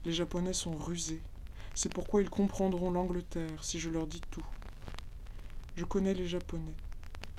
Les 0.03 0.11
Japonais 0.11 0.51
sont 0.51 0.75
rusés. 0.75 1.21
C'est 1.75 1.93
pourquoi 1.93 2.21
ils 2.21 2.29
comprendront 2.29 2.91
l'Angleterre 2.91 3.63
si 3.63 3.79
je 3.79 3.89
leur 3.89 4.05
dis 4.05 4.19
tout. 4.31 4.45
Je 5.77 5.85
connais 5.85 6.13
les 6.13 6.27
Japonais. 6.27 6.75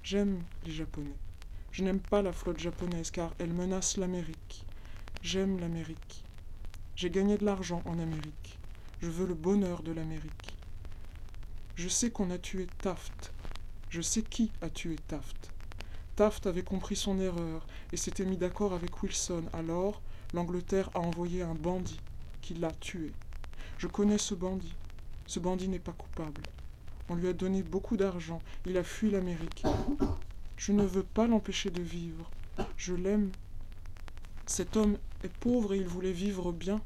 J'aime 0.02 0.42
les 0.64 0.72
Japonais. 0.72 1.18
Je 1.72 1.84
n'aime 1.84 2.00
pas 2.00 2.22
la 2.22 2.32
flotte 2.32 2.58
japonaise 2.58 3.10
car 3.10 3.34
elle 3.38 3.52
menace 3.52 3.98
l'Amérique. 3.98 4.64
J'aime 5.20 5.60
l'Amérique. 5.60 6.24
J'ai 6.96 7.10
gagné 7.10 7.36
de 7.36 7.44
l'argent 7.44 7.82
en 7.84 7.98
Amérique. 7.98 8.58
Je 9.02 9.10
veux 9.10 9.26
le 9.26 9.34
bonheur 9.34 9.82
de 9.82 9.92
l'Amérique. 9.92 10.51
Je 11.74 11.88
sais 11.88 12.10
qu'on 12.10 12.30
a 12.30 12.38
tué 12.38 12.66
Taft. 12.82 13.32
Je 13.88 14.02
sais 14.02 14.22
qui 14.22 14.50
a 14.60 14.68
tué 14.68 14.96
Taft. 15.08 15.50
Taft 16.16 16.46
avait 16.46 16.62
compris 16.62 16.96
son 16.96 17.18
erreur 17.18 17.66
et 17.92 17.96
s'était 17.96 18.26
mis 18.26 18.36
d'accord 18.36 18.74
avec 18.74 19.02
Wilson. 19.02 19.44
Alors, 19.54 20.02
l'Angleterre 20.34 20.90
a 20.94 21.00
envoyé 21.00 21.42
un 21.42 21.54
bandit 21.54 22.00
qui 22.42 22.54
l'a 22.54 22.70
tué. 22.72 23.12
Je 23.78 23.86
connais 23.86 24.18
ce 24.18 24.34
bandit. 24.34 24.74
Ce 25.26 25.40
bandit 25.40 25.68
n'est 25.68 25.78
pas 25.78 25.92
coupable. 25.92 26.42
On 27.08 27.14
lui 27.14 27.28
a 27.28 27.32
donné 27.32 27.62
beaucoup 27.62 27.96
d'argent. 27.96 28.42
Il 28.66 28.76
a 28.76 28.84
fui 28.84 29.10
l'Amérique. 29.10 29.64
Je 30.58 30.72
ne 30.72 30.84
veux 30.84 31.02
pas 31.02 31.26
l'empêcher 31.26 31.70
de 31.70 31.82
vivre. 31.82 32.30
Je 32.76 32.94
l'aime. 32.94 33.30
Cet 34.46 34.76
homme 34.76 34.98
est 35.24 35.32
pauvre 35.32 35.72
et 35.72 35.78
il 35.78 35.86
voulait 35.86 36.12
vivre 36.12 36.52
bien. 36.52 36.82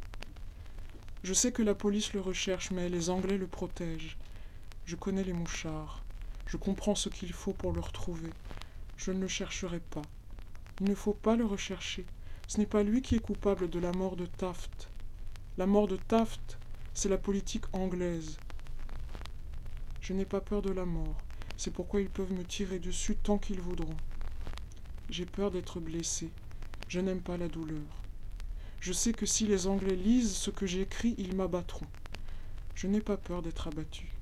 Je 1.25 1.35
sais 1.35 1.51
que 1.51 1.63
la 1.63 1.75
police 1.75 2.13
le 2.13 2.21
recherche, 2.21 2.71
mais 2.71 2.89
les 2.89 3.11
Anglais 3.11 3.37
le 3.37 3.49
protègent. 3.49 4.17
Je 4.87 4.95
connais 4.95 5.25
les 5.25 5.33
mouchards. 5.33 6.05
Je 6.47 6.57
comprends 6.57 6.95
ce 6.95 7.09
qu'il 7.09 7.33
faut 7.33 7.53
pour 7.53 7.73
le 7.73 7.81
retrouver. 7.81 8.31
Je 8.97 9.11
ne 9.11 9.19
le 9.19 9.27
chercherai 9.27 9.81
pas. 9.81 10.03
Il 10.81 10.89
ne 10.89 10.95
faut 10.95 11.13
pas 11.13 11.35
le 11.35 11.45
rechercher. 11.45 12.07
Ce 12.47 12.59
n'est 12.59 12.67
pas 12.67 12.85
lui 12.85 13.03
qui 13.03 13.17
est 13.17 13.21
coupable 13.21 13.69
de 13.69 13.81
la 13.81 13.91
mort 13.91 14.15
de 14.15 14.27
Taft. 14.27 14.89
La 15.59 15.67
mort 15.67 15.89
de 15.89 15.97
Taft, 15.97 16.59
c'est 16.95 17.09
la 17.09 17.19
politique 17.19 17.65
anglaise. 17.73 18.39
Je 20.01 20.13
n'ai 20.13 20.25
pas 20.25 20.41
peur 20.41 20.63
de 20.63 20.71
la 20.71 20.85
mort. 20.85 21.17
C'est 21.57 21.73
pourquoi 21.73 22.01
ils 22.01 22.09
peuvent 22.09 22.33
me 22.33 22.45
tirer 22.45 22.79
dessus 22.79 23.17
tant 23.17 23.39
qu'ils 23.39 23.61
voudront. 23.61 23.97
J'ai 25.11 25.27
peur 25.27 25.51
d'être 25.51 25.81
blessé. 25.81 26.31
Je 26.87 27.01
n'aime 27.01 27.23
pas 27.23 27.37
la 27.37 27.49
douleur. 27.49 27.83
Je 28.79 28.93
sais 28.93 29.13
que 29.13 29.27
si 29.27 29.49
les 29.49 29.67
Anglais 29.67 29.97
lisent 29.97 30.37
ce 30.37 30.51
que 30.51 30.65
j'écris, 30.65 31.17
ils 31.19 31.35
m'abattront. 31.35 31.89
Je 32.77 32.87
n'ai 32.87 33.01
pas 33.01 33.17
peur 33.17 33.43
d'être 33.43 33.67
abattu. 33.67 34.16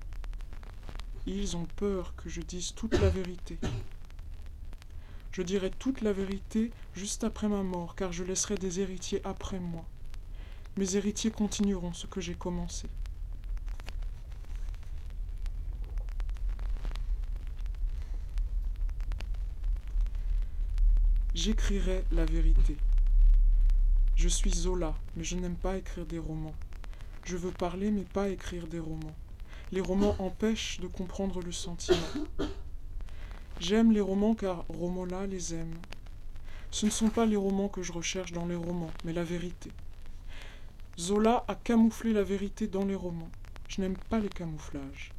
Ils 1.27 1.57
ont 1.57 1.67
peur 1.77 2.15
que 2.17 2.29
je 2.29 2.43
dise 2.43 2.75
toute 2.75 2.99
la 3.01 3.09
vérité. 3.09 3.59
Je 5.33 5.43
dirai 5.43 5.71
toute 5.71 6.03
la 6.03 6.13
vérité 6.13 6.71
juste 6.95 7.25
après 7.25 7.49
ma 7.49 7.63
mort, 7.63 7.97
car 7.97 8.13
je 8.13 8.25
laisserai 8.25 8.57
des 8.57 8.81
héritiers 8.81 9.23
après 9.25 9.59
moi. 9.59 9.85
Mes 10.77 10.97
héritiers 10.97 11.31
continueront 11.31 11.93
ce 11.93 12.07
que 12.07 12.21
j'ai 12.21 12.35
commencé. 12.35 12.89
J'écrirai 21.35 22.05
la 22.13 22.25
vérité. 22.25 22.77
Je 24.15 24.29
suis 24.29 24.53
Zola, 24.53 24.95
mais 25.17 25.25
je 25.25 25.37
n'aime 25.37 25.57
pas 25.57 25.77
écrire 25.77 26.07
des 26.07 26.19
romans. 26.19 26.55
Je 27.25 27.37
veux 27.37 27.51
parler, 27.51 27.91
mais 27.91 28.05
pas 28.05 28.29
écrire 28.29 28.67
des 28.69 28.79
romans. 28.79 29.17
Les 29.73 29.81
romans 29.81 30.15
empêchent 30.19 30.81
de 30.81 30.87
comprendre 30.87 31.41
le 31.41 31.53
sentiment. 31.53 31.99
J'aime 33.61 33.93
les 33.93 34.01
romans 34.01 34.35
car 34.35 34.65
Romola 34.69 35.27
les 35.27 35.55
aime. 35.55 35.75
Ce 36.71 36.87
ne 36.87 36.91
sont 36.91 37.09
pas 37.09 37.25
les 37.25 37.37
romans 37.37 37.69
que 37.69 37.83
je 37.83 37.93
recherche 37.93 38.33
dans 38.33 38.47
les 38.47 38.55
romans, 38.55 38.91
mais 39.05 39.13
la 39.13 39.25
vérité. 39.25 39.71
Zola 40.99 41.45
a 41.49 41.55
camouflé 41.55 42.13
la 42.13 42.23
vérité 42.23 42.67
dans 42.67 42.85
les 42.85 42.95
romans. 42.95 43.31
Je 43.69 43.81
n'aime 43.81 43.97
pas 43.97 44.21
les 44.21 44.29
camouflages. 44.29 45.13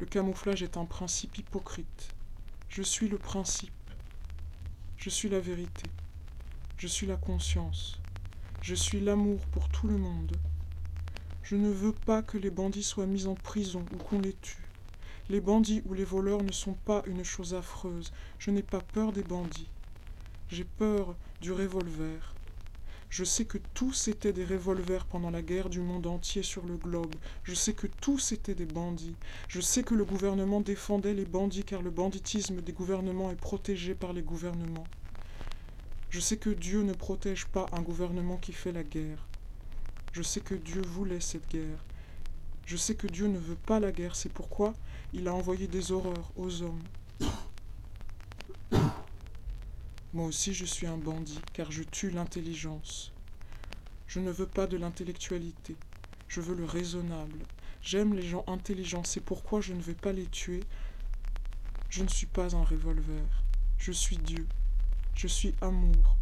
Le 0.00 0.06
camouflage 0.06 0.62
est 0.62 0.76
un 0.76 0.84
principe 0.84 1.38
hypocrite. 1.38 2.14
Je 2.68 2.82
suis 2.82 3.08
le 3.08 3.18
principe. 3.18 3.72
Je 4.96 5.10
suis 5.10 5.28
la 5.28 5.40
vérité. 5.40 5.90
Je 6.76 6.86
suis 6.86 7.06
la 7.06 7.16
conscience. 7.16 8.00
Je 8.62 8.74
suis 8.74 9.00
l'amour 9.00 9.40
pour 9.52 9.68
tout 9.68 9.86
le 9.86 9.96
monde. 9.96 10.36
Je 11.50 11.56
ne 11.56 11.68
veux 11.68 11.90
pas 11.90 12.22
que 12.22 12.38
les 12.38 12.48
bandits 12.48 12.84
soient 12.84 13.06
mis 13.06 13.26
en 13.26 13.34
prison 13.34 13.84
ou 13.92 13.96
qu'on 13.96 14.20
les 14.20 14.34
tue. 14.34 14.68
Les 15.28 15.40
bandits 15.40 15.82
ou 15.84 15.94
les 15.94 16.04
voleurs 16.04 16.44
ne 16.44 16.52
sont 16.52 16.74
pas 16.74 17.02
une 17.06 17.24
chose 17.24 17.54
affreuse. 17.54 18.12
Je 18.38 18.52
n'ai 18.52 18.62
pas 18.62 18.78
peur 18.78 19.10
des 19.10 19.24
bandits. 19.24 19.68
J'ai 20.48 20.62
peur 20.62 21.16
du 21.40 21.50
revolver. 21.50 22.36
Je 23.08 23.24
sais 23.24 23.46
que 23.46 23.58
tous 23.74 24.06
étaient 24.06 24.32
des 24.32 24.44
revolvers 24.44 25.06
pendant 25.06 25.32
la 25.32 25.42
guerre 25.42 25.70
du 25.70 25.80
monde 25.80 26.06
entier 26.06 26.44
sur 26.44 26.64
le 26.64 26.76
globe. 26.76 27.16
Je 27.42 27.54
sais 27.54 27.72
que 27.72 27.88
tous 28.00 28.30
étaient 28.30 28.54
des 28.54 28.64
bandits. 28.64 29.16
Je 29.48 29.60
sais 29.60 29.82
que 29.82 29.96
le 29.96 30.04
gouvernement 30.04 30.60
défendait 30.60 31.14
les 31.14 31.24
bandits 31.24 31.64
car 31.64 31.82
le 31.82 31.90
banditisme 31.90 32.60
des 32.60 32.72
gouvernements 32.72 33.32
est 33.32 33.34
protégé 33.34 33.96
par 33.96 34.12
les 34.12 34.22
gouvernements. 34.22 34.86
Je 36.10 36.20
sais 36.20 36.36
que 36.36 36.50
Dieu 36.50 36.84
ne 36.84 36.92
protège 36.92 37.46
pas 37.46 37.66
un 37.72 37.82
gouvernement 37.82 38.36
qui 38.36 38.52
fait 38.52 38.70
la 38.70 38.84
guerre. 38.84 39.26
Je 40.12 40.22
sais 40.22 40.40
que 40.40 40.54
Dieu 40.54 40.82
voulait 40.82 41.20
cette 41.20 41.48
guerre. 41.48 41.84
Je 42.66 42.76
sais 42.76 42.94
que 42.94 43.06
Dieu 43.06 43.28
ne 43.28 43.38
veut 43.38 43.56
pas 43.56 43.78
la 43.80 43.92
guerre, 43.92 44.16
c'est 44.16 44.32
pourquoi 44.32 44.74
il 45.12 45.28
a 45.28 45.34
envoyé 45.34 45.68
des 45.68 45.92
horreurs 45.92 46.32
aux 46.36 46.62
hommes. 46.62 46.82
Moi 50.12 50.26
aussi 50.26 50.52
je 50.52 50.64
suis 50.64 50.86
un 50.86 50.96
bandit, 50.96 51.40
car 51.52 51.70
je 51.70 51.82
tue 51.82 52.10
l'intelligence. 52.10 53.12
Je 54.08 54.18
ne 54.18 54.30
veux 54.30 54.46
pas 54.46 54.66
de 54.66 54.76
l'intellectualité, 54.76 55.76
je 56.26 56.40
veux 56.40 56.56
le 56.56 56.64
raisonnable. 56.64 57.38
J'aime 57.82 58.14
les 58.14 58.26
gens 58.26 58.44
intelligents, 58.48 59.04
c'est 59.04 59.20
pourquoi 59.20 59.60
je 59.60 59.72
ne 59.72 59.80
vais 59.80 59.94
pas 59.94 60.12
les 60.12 60.26
tuer. 60.26 60.60
Je 61.88 62.02
ne 62.02 62.08
suis 62.08 62.26
pas 62.26 62.54
un 62.56 62.64
revolver, 62.64 63.24
je 63.78 63.92
suis 63.92 64.16
Dieu, 64.16 64.46
je 65.14 65.28
suis 65.28 65.54
amour. 65.60 66.16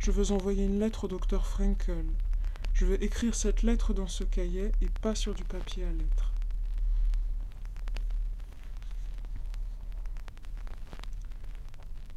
Je 0.00 0.10
veux 0.10 0.32
envoyer 0.32 0.64
une 0.64 0.80
lettre 0.80 1.04
au 1.04 1.08
docteur 1.08 1.46
Frankel. 1.46 2.04
Je 2.78 2.84
vais 2.84 3.02
écrire 3.02 3.34
cette 3.34 3.62
lettre 3.62 3.94
dans 3.94 4.06
ce 4.06 4.22
cahier 4.22 4.70
et 4.82 4.88
pas 5.00 5.14
sur 5.14 5.32
du 5.32 5.44
papier 5.44 5.84
à 5.84 5.92
lettres. 5.92 6.30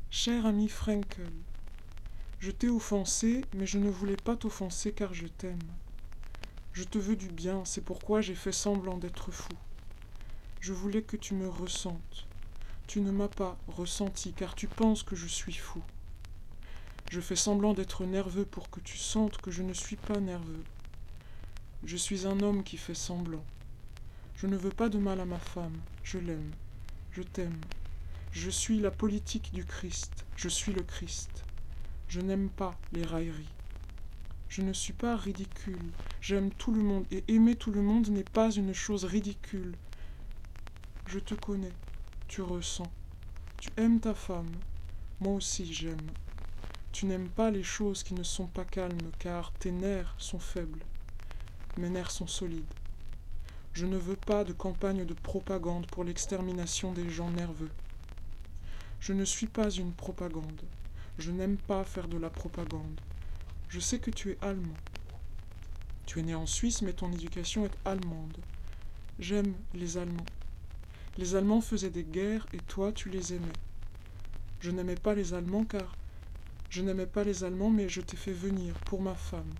Cher 0.09 0.45
ami 0.45 0.67
Frankel, 0.67 1.31
je 2.39 2.51
t'ai 2.51 2.67
offensé, 2.67 3.45
mais 3.55 3.65
je 3.65 3.77
ne 3.77 3.89
voulais 3.89 4.17
pas 4.17 4.35
t'offenser 4.35 4.91
car 4.91 5.13
je 5.13 5.27
t'aime. 5.27 5.63
Je 6.73 6.83
te 6.83 6.97
veux 6.97 7.15
du 7.15 7.29
bien, 7.29 7.63
c'est 7.63 7.85
pourquoi 7.85 8.19
j'ai 8.19 8.35
fait 8.35 8.51
semblant 8.51 8.97
d'être 8.97 9.31
fou. 9.31 9.53
Je 10.59 10.73
voulais 10.73 11.03
que 11.03 11.15
tu 11.15 11.35
me 11.35 11.47
ressentes. 11.47 12.27
Tu 12.85 12.99
ne 12.99 13.11
m'as 13.11 13.29
pas 13.29 13.57
ressenti 13.69 14.33
car 14.33 14.55
tu 14.55 14.67
penses 14.67 15.03
que 15.03 15.15
je 15.15 15.27
suis 15.27 15.53
fou. 15.53 15.81
Je 17.09 17.21
fais 17.21 17.35
semblant 17.35 17.73
d'être 17.73 18.05
nerveux 18.05 18.45
pour 18.45 18.69
que 18.69 18.79
tu 18.79 18.95
sentes 18.95 19.39
que 19.39 19.49
je 19.49 19.63
ne 19.63 19.73
suis 19.73 19.95
pas 19.95 20.19
nerveux. 20.19 20.63
Je 21.83 21.97
suis 21.97 22.27
un 22.27 22.39
homme 22.41 22.63
qui 22.63 22.77
fait 22.77 22.93
semblant. 22.93 23.43
Je 24.35 24.45
ne 24.45 24.55
veux 24.55 24.69
pas 24.69 24.89
de 24.89 24.99
mal 24.99 25.19
à 25.19 25.25
ma 25.25 25.39
femme, 25.39 25.75
je 26.03 26.19
l'aime, 26.19 26.51
je 27.11 27.23
t'aime. 27.23 27.59
Je 28.31 28.51
suis 28.51 28.79
la 28.79 28.91
politique 28.91 29.51
du 29.51 29.65
Christ, 29.65 30.23
je 30.35 30.49
suis 30.49 30.71
le 30.71 30.83
Christ. 30.83 31.45
Je 32.09 32.21
n'aime 32.21 32.47
pas 32.47 32.77
les 32.93 33.03
railleries. 33.03 33.55
Je 34.47 34.61
ne 34.61 34.71
suis 34.71 34.93
pas 34.93 35.15
ridicule, 35.15 35.91
j'aime 36.21 36.51
tout 36.51 36.71
le 36.71 36.83
monde, 36.83 37.05
et 37.09 37.23
aimer 37.27 37.55
tout 37.55 37.71
le 37.71 37.81
monde 37.81 38.07
n'est 38.09 38.23
pas 38.23 38.51
une 38.51 38.73
chose 38.73 39.05
ridicule. 39.05 39.75
Je 41.07 41.17
te 41.17 41.33
connais, 41.33 41.73
tu 42.27 42.43
ressens. 42.43 42.91
Tu 43.59 43.71
aimes 43.77 43.99
ta 43.99 44.13
femme, 44.13 44.51
moi 45.19 45.33
aussi 45.33 45.73
j'aime. 45.73 45.97
Tu 46.91 47.05
n'aimes 47.05 47.29
pas 47.29 47.51
les 47.51 47.63
choses 47.63 48.03
qui 48.03 48.13
ne 48.13 48.23
sont 48.23 48.47
pas 48.47 48.65
calmes, 48.65 49.11
car 49.19 49.51
tes 49.53 49.71
nerfs 49.71 50.15
sont 50.17 50.39
faibles. 50.39 50.83
Mes 51.77 51.89
nerfs 51.89 52.11
sont 52.11 52.27
solides. 52.27 52.73
Je 53.73 53.85
ne 53.85 53.97
veux 53.97 54.15
pas 54.15 54.43
de 54.43 54.53
campagne 54.53 55.05
de 55.05 55.13
propagande 55.13 55.87
pour 55.87 56.03
l'extermination 56.03 56.91
des 56.91 57.09
gens 57.09 57.29
nerveux. 57.29 57.71
Je 58.99 59.13
ne 59.13 59.23
suis 59.23 59.47
pas 59.47 59.69
une 59.69 59.93
propagande. 59.93 60.61
Je 61.17 61.31
n'aime 61.31 61.57
pas 61.57 61.83
faire 61.83 62.07
de 62.07 62.17
la 62.17 62.29
propagande. 62.29 62.99
Je 63.69 63.79
sais 63.79 63.99
que 63.99 64.11
tu 64.11 64.31
es 64.31 64.37
allemand. 64.41 64.75
Tu 66.05 66.19
es 66.19 66.23
né 66.23 66.33
en 66.33 66.47
Suisse, 66.47 66.81
mais 66.81 66.93
ton 66.93 67.11
éducation 67.11 67.65
est 67.65 67.77
allemande. 67.85 68.37
J'aime 69.19 69.53
les 69.73 69.97
Allemands. 69.97 70.25
Les 71.17 71.35
Allemands 71.35 71.61
faisaient 71.61 71.89
des 71.89 72.03
guerres 72.03 72.47
et 72.51 72.57
toi 72.57 72.91
tu 72.91 73.09
les 73.09 73.33
aimais. 73.33 73.59
Je 74.59 74.71
n'aimais 74.71 74.95
pas 74.95 75.13
les 75.13 75.33
Allemands 75.33 75.65
car 75.65 75.95
je 76.69 76.83
n'aimais 76.83 77.07
pas 77.07 77.23
les 77.23 77.43
Allemands, 77.43 77.71
mais 77.71 77.89
je 77.89 77.99
t'ai 77.99 78.15
fait 78.15 78.31
venir 78.31 78.75
pour 78.85 79.01
ma 79.01 79.15
femme. 79.15 79.55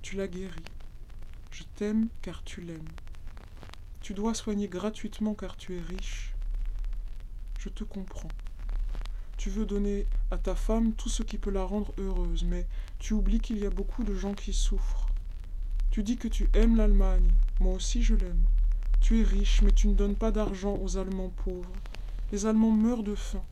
Tu 0.00 0.16
l'as 0.16 0.28
guérie. 0.28 0.64
Je 1.50 1.64
t'aime 1.76 2.08
car 2.22 2.42
tu 2.44 2.62
l'aimes. 2.62 2.94
Tu 4.00 4.14
dois 4.14 4.34
soigner 4.34 4.66
gratuitement 4.68 5.34
car 5.34 5.56
tu 5.56 5.76
es 5.76 5.80
riche. 5.80 6.34
Je 7.58 7.68
te 7.68 7.84
comprends. 7.84 8.32
Tu 9.36 9.50
veux 9.50 9.66
donner 9.66 10.06
à 10.30 10.38
ta 10.38 10.54
femme 10.54 10.94
tout 10.94 11.10
ce 11.10 11.22
qui 11.22 11.36
peut 11.36 11.50
la 11.50 11.64
rendre 11.64 11.92
heureuse, 11.98 12.44
mais 12.44 12.66
tu 12.98 13.12
oublies 13.12 13.40
qu'il 13.40 13.58
y 13.58 13.66
a 13.66 13.70
beaucoup 13.70 14.02
de 14.02 14.14
gens 14.14 14.34
qui 14.34 14.52
souffrent. 14.52 15.10
Tu 15.90 16.02
dis 16.02 16.16
que 16.16 16.28
tu 16.28 16.48
aimes 16.54 16.76
l'Allemagne, 16.76 17.32
moi 17.60 17.74
aussi 17.74 18.02
je 18.02 18.14
l'aime. 18.14 18.44
Tu 19.00 19.20
es 19.20 19.22
riche, 19.22 19.60
mais 19.62 19.72
tu 19.72 19.88
ne 19.88 19.94
donnes 19.94 20.16
pas 20.16 20.32
d'argent 20.32 20.78
aux 20.82 20.96
Allemands 20.96 21.32
pauvres. 21.44 21.76
Les 22.32 22.46
Allemands 22.46 22.72
meurent 22.72 23.02
de 23.02 23.14
faim. 23.14 23.44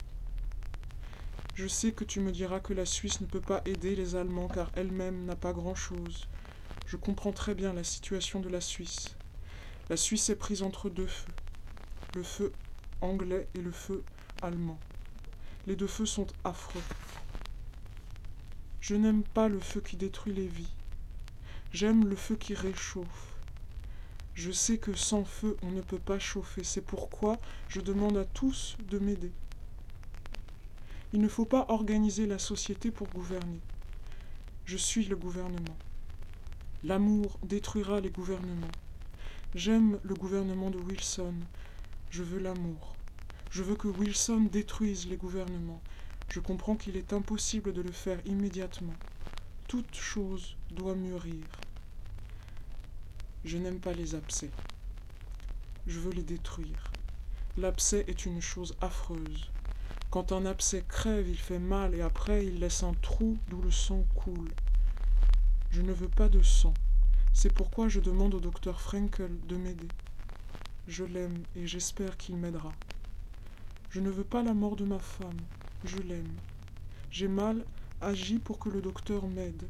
Je 1.54 1.66
sais 1.66 1.92
que 1.92 2.04
tu 2.04 2.20
me 2.20 2.32
diras 2.32 2.60
que 2.60 2.72
la 2.72 2.86
Suisse 2.86 3.20
ne 3.20 3.26
peut 3.26 3.40
pas 3.40 3.60
aider 3.66 3.94
les 3.94 4.16
Allemands 4.16 4.48
car 4.48 4.70
elle-même 4.74 5.26
n'a 5.26 5.36
pas 5.36 5.52
grand-chose. 5.52 6.26
Je 6.86 6.96
comprends 6.96 7.32
très 7.32 7.54
bien 7.54 7.74
la 7.74 7.84
situation 7.84 8.40
de 8.40 8.48
la 8.48 8.62
Suisse. 8.62 9.16
La 9.90 9.98
Suisse 9.98 10.30
est 10.30 10.36
prise 10.36 10.62
entre 10.62 10.88
deux 10.88 11.06
feux, 11.06 11.32
le 12.14 12.22
feu 12.22 12.52
anglais 13.02 13.48
et 13.54 13.60
le 13.60 13.70
feu 13.70 14.02
allemand. 14.40 14.78
Les 15.66 15.76
deux 15.76 15.86
feux 15.86 16.06
sont 16.06 16.26
affreux. 16.44 16.82
Je 18.80 18.94
n'aime 18.94 19.22
pas 19.22 19.48
le 19.48 19.60
feu 19.60 19.82
qui 19.82 19.96
détruit 19.96 20.32
les 20.32 20.46
vies. 20.46 20.72
J'aime 21.72 22.08
le 22.08 22.16
feu 22.16 22.36
qui 22.36 22.54
réchauffe. 22.54 23.36
Je 24.34 24.50
sais 24.50 24.78
que 24.78 24.94
sans 24.94 25.24
feu, 25.24 25.58
on 25.62 25.70
ne 25.70 25.82
peut 25.82 25.98
pas 25.98 26.18
chauffer. 26.18 26.64
C'est 26.64 26.80
pourquoi 26.80 27.38
je 27.68 27.82
demande 27.82 28.16
à 28.16 28.24
tous 28.24 28.78
de 28.88 28.98
m'aider. 28.98 29.32
Il 31.14 31.20
ne 31.20 31.28
faut 31.28 31.44
pas 31.44 31.66
organiser 31.68 32.26
la 32.26 32.38
société 32.38 32.90
pour 32.90 33.06
gouverner. 33.08 33.60
Je 34.64 34.78
suis 34.78 35.04
le 35.04 35.16
gouvernement. 35.16 35.76
L'amour 36.84 37.38
détruira 37.42 38.00
les 38.00 38.08
gouvernements. 38.08 38.72
J'aime 39.54 39.98
le 40.04 40.14
gouvernement 40.14 40.70
de 40.70 40.78
Wilson. 40.78 41.34
Je 42.10 42.22
veux 42.22 42.38
l'amour. 42.38 42.96
Je 43.50 43.62
veux 43.62 43.76
que 43.76 43.88
Wilson 43.88 44.48
détruise 44.50 45.06
les 45.06 45.18
gouvernements. 45.18 45.82
Je 46.30 46.40
comprends 46.40 46.76
qu'il 46.76 46.96
est 46.96 47.12
impossible 47.12 47.74
de 47.74 47.82
le 47.82 47.92
faire 47.92 48.18
immédiatement. 48.24 48.94
Toute 49.68 49.94
chose 49.94 50.56
doit 50.70 50.94
mûrir. 50.94 51.44
Je 53.44 53.58
n'aime 53.58 53.80
pas 53.80 53.92
les 53.92 54.14
abcès. 54.14 54.50
Je 55.86 56.00
veux 56.00 56.12
les 56.12 56.22
détruire. 56.22 56.90
L'abcès 57.58 58.06
est 58.08 58.24
une 58.24 58.40
chose 58.40 58.74
affreuse. 58.80 59.50
Quand 60.12 60.30
un 60.32 60.44
abcès 60.44 60.84
crève, 60.86 61.26
il 61.26 61.38
fait 61.38 61.58
mal 61.58 61.94
et 61.94 62.02
après 62.02 62.44
il 62.44 62.60
laisse 62.60 62.82
un 62.82 62.92
trou 62.92 63.38
d'où 63.48 63.62
le 63.62 63.70
sang 63.70 64.04
coule. 64.14 64.52
Je 65.70 65.80
ne 65.80 65.94
veux 65.94 66.10
pas 66.10 66.28
de 66.28 66.42
sang. 66.42 66.74
C'est 67.32 67.50
pourquoi 67.50 67.88
je 67.88 67.98
demande 67.98 68.34
au 68.34 68.40
docteur 68.40 68.82
Frankel 68.82 69.34
de 69.48 69.56
m'aider. 69.56 69.88
Je 70.86 71.04
l'aime 71.04 71.42
et 71.56 71.66
j'espère 71.66 72.18
qu'il 72.18 72.36
m'aidera. 72.36 72.74
Je 73.88 74.00
ne 74.00 74.10
veux 74.10 74.22
pas 74.22 74.42
la 74.42 74.52
mort 74.52 74.76
de 74.76 74.84
ma 74.84 74.98
femme. 74.98 75.40
Je 75.82 75.96
l'aime. 75.96 76.36
J'ai 77.10 77.28
mal 77.28 77.64
agi 78.02 78.38
pour 78.38 78.58
que 78.58 78.68
le 78.68 78.82
docteur 78.82 79.26
m'aide. 79.26 79.64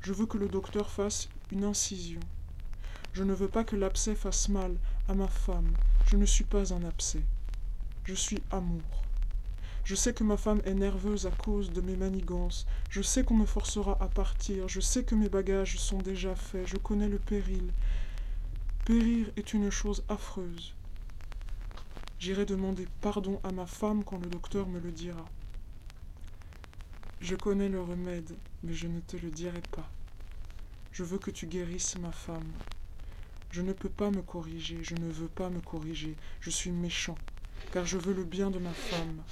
Je 0.00 0.12
veux 0.12 0.26
que 0.26 0.38
le 0.38 0.48
docteur 0.48 0.90
fasse 0.90 1.28
une 1.52 1.62
incision. 1.62 2.20
Je 3.12 3.22
ne 3.22 3.32
veux 3.32 3.46
pas 3.46 3.62
que 3.62 3.76
l'abcès 3.76 4.16
fasse 4.16 4.48
mal 4.48 4.74
à 5.08 5.14
ma 5.14 5.28
femme. 5.28 5.72
Je 6.06 6.16
ne 6.16 6.26
suis 6.26 6.42
pas 6.42 6.74
un 6.74 6.82
abcès. 6.82 7.22
Je 8.02 8.14
suis 8.14 8.42
amour. 8.50 9.02
Je 9.84 9.96
sais 9.96 10.14
que 10.14 10.22
ma 10.22 10.36
femme 10.36 10.62
est 10.64 10.74
nerveuse 10.74 11.26
à 11.26 11.30
cause 11.30 11.72
de 11.72 11.80
mes 11.80 11.96
manigances. 11.96 12.66
Je 12.88 13.02
sais 13.02 13.24
qu'on 13.24 13.36
me 13.36 13.46
forcera 13.46 13.98
à 14.00 14.06
partir. 14.06 14.68
Je 14.68 14.80
sais 14.80 15.02
que 15.02 15.16
mes 15.16 15.28
bagages 15.28 15.76
sont 15.78 15.98
déjà 15.98 16.36
faits. 16.36 16.68
Je 16.68 16.76
connais 16.76 17.08
le 17.08 17.18
péril. 17.18 17.72
Périr 18.84 19.30
est 19.36 19.54
une 19.54 19.70
chose 19.70 20.04
affreuse. 20.08 20.74
J'irai 22.20 22.46
demander 22.46 22.86
pardon 23.00 23.40
à 23.42 23.50
ma 23.50 23.66
femme 23.66 24.04
quand 24.04 24.18
le 24.18 24.28
docteur 24.28 24.68
me 24.68 24.78
le 24.78 24.92
dira. 24.92 25.24
Je 27.20 27.34
connais 27.34 27.68
le 27.68 27.80
remède, 27.80 28.36
mais 28.62 28.74
je 28.74 28.86
ne 28.86 29.00
te 29.00 29.16
le 29.16 29.30
dirai 29.30 29.62
pas. 29.72 29.88
Je 30.92 31.02
veux 31.02 31.18
que 31.18 31.32
tu 31.32 31.46
guérisses 31.46 31.96
ma 31.98 32.12
femme. 32.12 32.52
Je 33.50 33.62
ne 33.62 33.72
peux 33.72 33.88
pas 33.88 34.10
me 34.10 34.22
corriger, 34.22 34.78
je 34.82 34.94
ne 34.94 35.10
veux 35.10 35.28
pas 35.28 35.50
me 35.50 35.60
corriger, 35.60 36.16
je 36.40 36.50
suis 36.50 36.70
méchant, 36.70 37.18
car 37.72 37.84
je 37.84 37.98
veux 37.98 38.14
le 38.14 38.24
bien 38.24 38.50
de 38.50 38.58
ma 38.58 38.72
femme. 38.72 39.22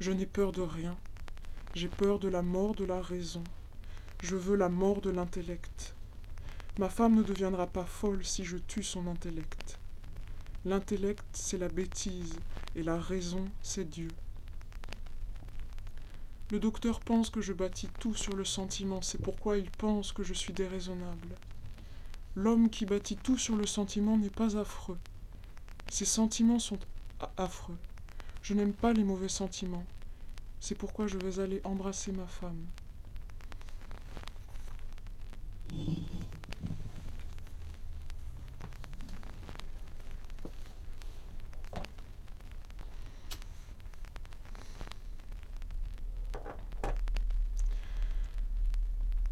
Je 0.00 0.12
n'ai 0.12 0.24
peur 0.24 0.52
de 0.52 0.62
rien. 0.62 0.96
J'ai 1.74 1.88
peur 1.88 2.18
de 2.18 2.28
la 2.28 2.40
mort 2.40 2.74
de 2.74 2.86
la 2.86 3.02
raison. 3.02 3.44
Je 4.22 4.34
veux 4.34 4.56
la 4.56 4.70
mort 4.70 5.02
de 5.02 5.10
l'intellect. 5.10 5.94
Ma 6.78 6.88
femme 6.88 7.16
ne 7.16 7.22
deviendra 7.22 7.66
pas 7.66 7.84
folle 7.84 8.24
si 8.24 8.42
je 8.42 8.56
tue 8.56 8.82
son 8.82 9.06
intellect. 9.06 9.78
L'intellect, 10.64 11.22
c'est 11.34 11.58
la 11.58 11.68
bêtise, 11.68 12.34
et 12.74 12.82
la 12.82 12.98
raison, 12.98 13.44
c'est 13.60 13.88
Dieu. 13.88 14.08
Le 16.50 16.58
docteur 16.58 17.00
pense 17.00 17.28
que 17.28 17.42
je 17.42 17.52
bâtis 17.52 17.90
tout 17.98 18.14
sur 18.14 18.34
le 18.34 18.46
sentiment, 18.46 19.02
c'est 19.02 19.20
pourquoi 19.20 19.58
il 19.58 19.70
pense 19.70 20.12
que 20.12 20.22
je 20.22 20.32
suis 20.32 20.54
déraisonnable. 20.54 21.28
L'homme 22.36 22.70
qui 22.70 22.86
bâtit 22.86 23.16
tout 23.16 23.36
sur 23.36 23.54
le 23.54 23.66
sentiment 23.66 24.16
n'est 24.16 24.30
pas 24.30 24.56
affreux. 24.56 24.98
Ses 25.90 26.06
sentiments 26.06 26.58
sont 26.58 26.78
affreux. 27.36 27.76
Je 28.42 28.54
n'aime 28.54 28.72
pas 28.72 28.92
les 28.92 29.04
mauvais 29.04 29.28
sentiments. 29.28 29.84
C'est 30.60 30.74
pourquoi 30.74 31.06
je 31.06 31.18
vais 31.18 31.40
aller 31.40 31.60
embrasser 31.64 32.12
ma 32.12 32.26
femme. 32.26 32.66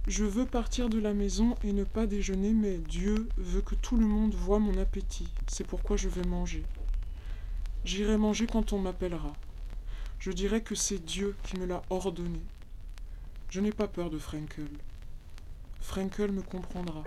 Je 0.09 0.25
veux 0.25 0.47
partir 0.47 0.88
de 0.88 0.99
la 0.99 1.12
maison 1.12 1.55
et 1.62 1.73
ne 1.73 1.85
pas 1.85 2.07
déjeuner, 2.07 2.55
mais 2.55 2.79
Dieu 2.79 3.29
veut 3.37 3.61
que 3.61 3.75
tout 3.75 3.97
le 3.99 4.07
monde 4.07 4.35
voie 4.35 4.59
mon 4.59 4.79
appétit. 4.79 5.29
C'est 5.47 5.66
pourquoi 5.66 5.99
je 5.99 6.09
vais 6.09 6.25
manger. 6.25 6.64
J'irai 7.84 8.18
manger 8.18 8.46
quand 8.46 8.72
on 8.72 8.78
m'appellera. 8.78 9.32
Je 10.18 10.30
dirai 10.32 10.62
que 10.62 10.74
c'est 10.74 10.98
Dieu 10.98 11.36
qui 11.44 11.58
me 11.58 11.66
l'a 11.66 11.82
ordonné. 11.90 12.42
Je 13.50 13.60
n'ai 13.60 13.72
pas 13.72 13.88
peur 13.88 14.10
de 14.10 14.18
Frankel. 14.18 14.68
Frankel 15.80 16.32
me 16.32 16.42
comprendra. 16.42 17.02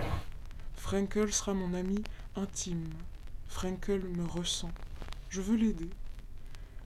Frankel 0.75 1.31
sera 1.31 1.53
mon 1.53 1.73
ami 1.73 2.01
intime. 2.36 2.89
Frankel 3.47 4.01
me 4.01 4.25
ressent. 4.25 4.71
Je 5.29 5.41
veux 5.41 5.55
l'aider. 5.55 5.89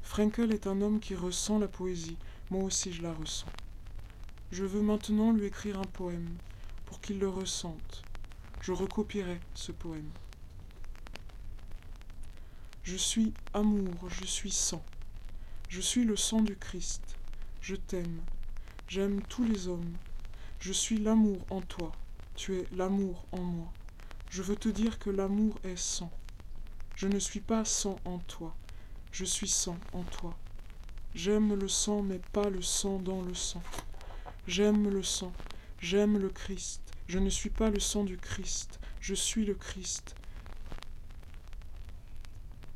Frankel 0.02 0.52
est 0.52 0.68
un 0.68 0.82
homme 0.82 1.00
qui 1.00 1.16
ressent 1.16 1.60
la 1.60 1.68
poésie. 1.68 2.18
Moi 2.50 2.64
aussi 2.64 2.92
je 2.92 3.02
la 3.02 3.14
ressens. 3.14 3.48
Je 4.52 4.66
veux 4.66 4.82
maintenant 4.82 5.32
lui 5.32 5.46
écrire 5.46 5.80
un 5.80 5.84
poème 5.94 6.36
pour 6.86 7.02
qu'il 7.02 7.20
le 7.20 7.30
ressente. 7.30 8.04
Je 8.62 8.72
recopierai 8.72 9.40
ce 9.54 9.72
poème. 9.72 10.10
Je 12.86 12.98
suis 12.98 13.34
amour, 13.56 13.96
je 14.10 14.26
suis 14.26 14.52
sang. 14.52 14.86
Je 15.70 15.82
suis 15.82 16.04
le 16.04 16.16
sang 16.16 16.42
du 16.42 16.56
Christ. 16.56 17.18
Je 17.60 17.76
t'aime. 17.76 18.22
J'aime 18.88 19.24
tous 19.24 19.44
les 19.44 19.68
hommes. 19.68 19.96
Je 20.60 20.72
suis 20.72 21.00
l'amour 21.00 21.44
en 21.50 21.62
toi. 21.62 21.94
Tu 22.36 22.54
es 22.54 22.68
l'amour 22.74 23.26
en 23.32 23.42
moi. 23.42 23.74
Je 24.30 24.44
veux 24.44 24.56
te 24.56 24.70
dire 24.70 25.00
que 25.00 25.10
l'amour 25.10 25.56
est 25.64 25.76
sang. 25.78 26.12
Je 26.96 27.08
ne 27.08 27.18
suis 27.18 27.40
pas 27.40 27.66
sang 27.66 27.96
en 28.06 28.20
toi. 28.20 28.56
Je 29.12 29.26
suis 29.26 29.50
sang 29.50 29.80
en 29.94 30.04
toi. 30.04 30.38
J'aime 31.16 31.56
le 31.56 31.68
sang, 31.68 32.04
mais 32.04 32.20
pas 32.34 32.52
le 32.52 32.62
sang 32.62 33.00
dans 33.00 33.24
le 33.24 33.34
sang. 33.34 33.64
J'aime 34.46 34.90
le 34.90 35.02
sang. 35.02 35.34
J'aime 35.80 36.20
le 36.20 36.30
Christ. 36.30 36.82
Je 37.08 37.18
ne 37.18 37.32
suis 37.32 37.50
pas 37.50 37.72
le 37.72 37.80
sang 37.80 38.04
du 38.04 38.18
Christ. 38.18 38.80
Je 39.02 39.16
suis 39.16 39.44
le 39.44 39.56
Christ. 39.56 40.16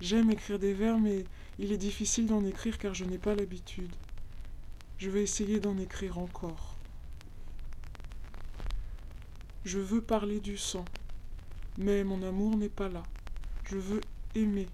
J'aime 0.01 0.31
écrire 0.31 0.59
des 0.59 0.73
vers, 0.73 0.97
mais 0.97 1.25
il 1.57 1.71
est 1.71 1.77
difficile 1.77 2.25
d'en 2.25 2.45
écrire 2.45 2.77
car 2.77 2.93
je 2.93 3.03
n'ai 3.03 3.17
pas 3.17 3.35
l'habitude. 3.35 3.93
Je 4.97 5.09
vais 5.09 5.23
essayer 5.23 5.59
d'en 5.59 5.77
écrire 5.77 6.17
encore. 6.17 6.77
Je 9.65 9.79
veux 9.79 10.01
parler 10.01 10.39
du 10.39 10.57
sang, 10.57 10.85
mais 11.77 12.03
mon 12.03 12.23
amour 12.23 12.55
n'est 12.55 12.69
pas 12.69 12.89
là. 12.89 13.03
Je 13.65 13.77
veux 13.77 14.01
aimer. 14.35 14.67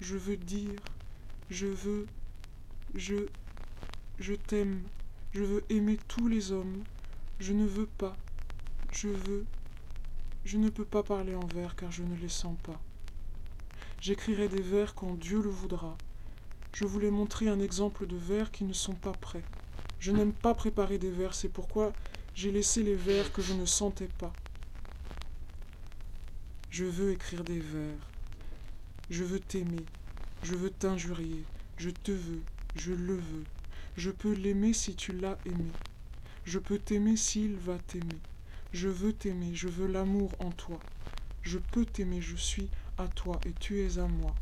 Je 0.00 0.16
veux 0.16 0.36
dire. 0.36 0.80
Je 1.50 1.66
veux. 1.66 2.06
Je. 2.94 3.28
Je 4.18 4.34
t'aime. 4.34 4.82
Je 5.32 5.44
veux 5.44 5.64
aimer 5.70 5.98
tous 6.08 6.26
les 6.26 6.50
hommes. 6.50 6.84
Je 7.38 7.52
ne 7.52 7.64
veux 7.64 7.86
pas. 7.86 8.16
Je 8.90 9.08
veux. 9.08 9.46
Je 10.44 10.58
ne 10.58 10.68
peux 10.68 10.84
pas 10.84 11.02
parler 11.02 11.34
en 11.34 11.46
vers 11.46 11.76
car 11.76 11.90
je 11.92 12.02
ne 12.02 12.16
les 12.16 12.28
sens 12.28 12.56
pas. 12.62 12.80
J'écrirai 14.00 14.48
des 14.48 14.62
vers 14.62 14.94
quand 14.94 15.18
Dieu 15.18 15.42
le 15.42 15.50
voudra. 15.50 15.98
Je 16.72 16.84
voulais 16.84 17.10
montrer 17.10 17.48
un 17.48 17.58
exemple 17.58 18.06
de 18.06 18.16
vers 18.16 18.52
qui 18.52 18.62
ne 18.62 18.72
sont 18.72 18.94
pas 18.94 19.12
prêts. 19.12 19.42
Je 19.98 20.12
n'aime 20.12 20.32
pas 20.32 20.54
préparer 20.54 20.98
des 20.98 21.10
vers, 21.10 21.34
c'est 21.34 21.48
pourquoi 21.48 21.92
j'ai 22.34 22.52
laissé 22.52 22.84
les 22.84 22.94
vers 22.94 23.32
que 23.32 23.42
je 23.42 23.52
ne 23.54 23.64
sentais 23.64 24.08
pas. 24.18 24.32
Je 26.70 26.84
veux 26.84 27.10
écrire 27.10 27.42
des 27.42 27.58
vers. 27.58 28.08
Je 29.10 29.24
veux 29.24 29.40
t'aimer. 29.40 29.84
Je 30.44 30.54
veux 30.54 30.70
t'injurier. 30.70 31.42
Je 31.76 31.90
te 31.90 32.12
veux. 32.12 32.42
Je 32.76 32.92
le 32.92 33.16
veux. 33.16 33.44
Je 33.96 34.12
peux 34.12 34.32
l'aimer 34.32 34.72
si 34.74 34.94
tu 34.94 35.10
l'as 35.10 35.38
aimé. 35.44 35.72
Je 36.44 36.60
peux 36.60 36.78
t'aimer 36.78 37.16
s'il 37.16 37.56
va 37.56 37.78
t'aimer. 37.78 38.20
Je 38.72 38.88
veux 38.88 39.12
t'aimer. 39.12 39.50
Je 39.54 39.66
veux 39.66 39.88
l'amour 39.88 40.30
en 40.38 40.52
toi. 40.52 40.78
Je 41.42 41.58
peux 41.58 41.84
t'aimer. 41.84 42.20
Je 42.20 42.36
suis 42.36 42.68
toi 43.06 43.40
et 43.44 43.52
tu 43.52 43.80
es 43.82 43.98
à 43.98 44.08
moi. 44.08 44.34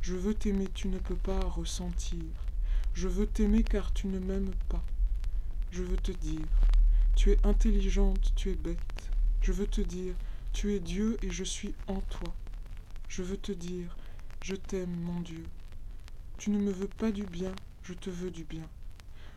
Je 0.00 0.14
veux 0.14 0.34
t'aimer, 0.34 0.68
tu 0.72 0.88
ne 0.88 0.98
peux 0.98 1.16
pas 1.16 1.40
ressentir. 1.40 2.22
Je 2.94 3.08
veux 3.08 3.26
t'aimer 3.26 3.64
car 3.64 3.92
tu 3.92 4.06
ne 4.06 4.20
m'aimes 4.20 4.54
pas. 4.68 4.84
Je 5.70 5.82
veux 5.82 5.96
te 5.96 6.12
dire, 6.12 6.46
tu 7.16 7.32
es 7.32 7.44
intelligente, 7.44 8.32
tu 8.36 8.50
es 8.50 8.54
bête. 8.54 9.10
Je 9.40 9.50
veux 9.52 9.66
te 9.66 9.80
dire, 9.80 10.14
tu 10.52 10.74
es 10.74 10.80
Dieu 10.80 11.18
et 11.22 11.30
je 11.30 11.44
suis 11.44 11.74
en 11.88 12.00
toi. 12.02 12.34
Je 13.08 13.22
veux 13.22 13.36
te 13.36 13.52
dire, 13.52 13.96
je 14.40 14.54
t'aime, 14.54 14.94
mon 15.00 15.20
Dieu. 15.20 15.48
Tu 16.38 16.50
ne 16.50 16.58
me 16.58 16.70
veux 16.70 16.88
pas 16.88 17.10
du 17.10 17.26
bien, 17.26 17.58
je 17.82 17.94
te 17.94 18.10
veux 18.10 18.30
du 18.30 18.44
bien. 18.44 18.68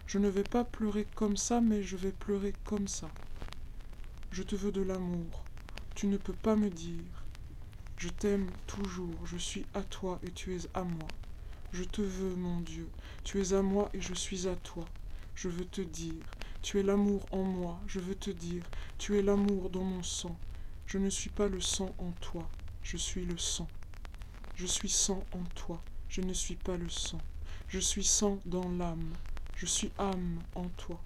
Je 0.05 0.19
ne 0.19 0.29
vais 0.29 0.43
pas 0.43 0.63
pleurer 0.63 1.07
comme 1.15 1.37
ça, 1.37 1.61
mais 1.61 1.81
je 1.81 1.97
vais 1.97 2.11
pleurer 2.11 2.53
comme 2.63 2.87
ça. 2.87 3.09
Je 4.31 4.43
te 4.43 4.55
veux 4.55 4.71
de 4.71 4.81
l'amour. 4.81 5.45
Tu 5.95 6.07
ne 6.07 6.17
peux 6.17 6.33
pas 6.33 6.55
me 6.55 6.69
dire. 6.69 7.22
Je 8.03 8.09
t'aime 8.09 8.51
toujours, 8.67 9.15
je 9.23 9.37
suis 9.37 9.65
à 9.73 9.81
toi 9.81 10.19
et 10.23 10.31
tu 10.31 10.53
es 10.53 10.59
à 10.73 10.83
moi. 10.83 11.07
Je 11.71 11.85
te 11.85 12.01
veux, 12.01 12.35
mon 12.35 12.59
Dieu, 12.59 12.89
tu 13.23 13.39
es 13.41 13.53
à 13.53 13.61
moi 13.61 13.89
et 13.93 14.01
je 14.01 14.13
suis 14.13 14.45
à 14.45 14.57
toi. 14.57 14.83
Je 15.35 15.47
veux 15.47 15.63
te 15.63 15.79
dire, 15.79 16.21
tu 16.61 16.77
es 16.77 16.83
l'amour 16.83 17.25
en 17.31 17.43
moi, 17.43 17.79
je 17.87 18.01
veux 18.01 18.15
te 18.15 18.29
dire, 18.29 18.65
tu 18.97 19.17
es 19.17 19.21
l'amour 19.21 19.69
dans 19.69 19.85
mon 19.85 20.03
sang. 20.03 20.37
Je 20.85 20.97
ne 20.97 21.09
suis 21.09 21.29
pas 21.29 21.47
le 21.47 21.61
sang 21.61 21.95
en 21.97 22.11
toi, 22.19 22.45
je 22.81 22.97
suis 22.97 23.23
le 23.23 23.37
sang. 23.37 23.69
Je 24.55 24.65
suis 24.65 24.89
sang 24.89 25.23
en 25.31 25.43
toi, 25.55 25.81
je 26.09 26.19
ne 26.19 26.33
suis 26.33 26.57
pas 26.57 26.75
le 26.75 26.89
sang. 26.89 27.21
Je 27.69 27.79
suis 27.79 28.03
sang 28.03 28.37
dans 28.45 28.69
l'âme, 28.69 29.13
je 29.55 29.65
suis 29.65 29.93
âme 29.97 30.41
en 30.55 30.67
toi. 30.75 30.99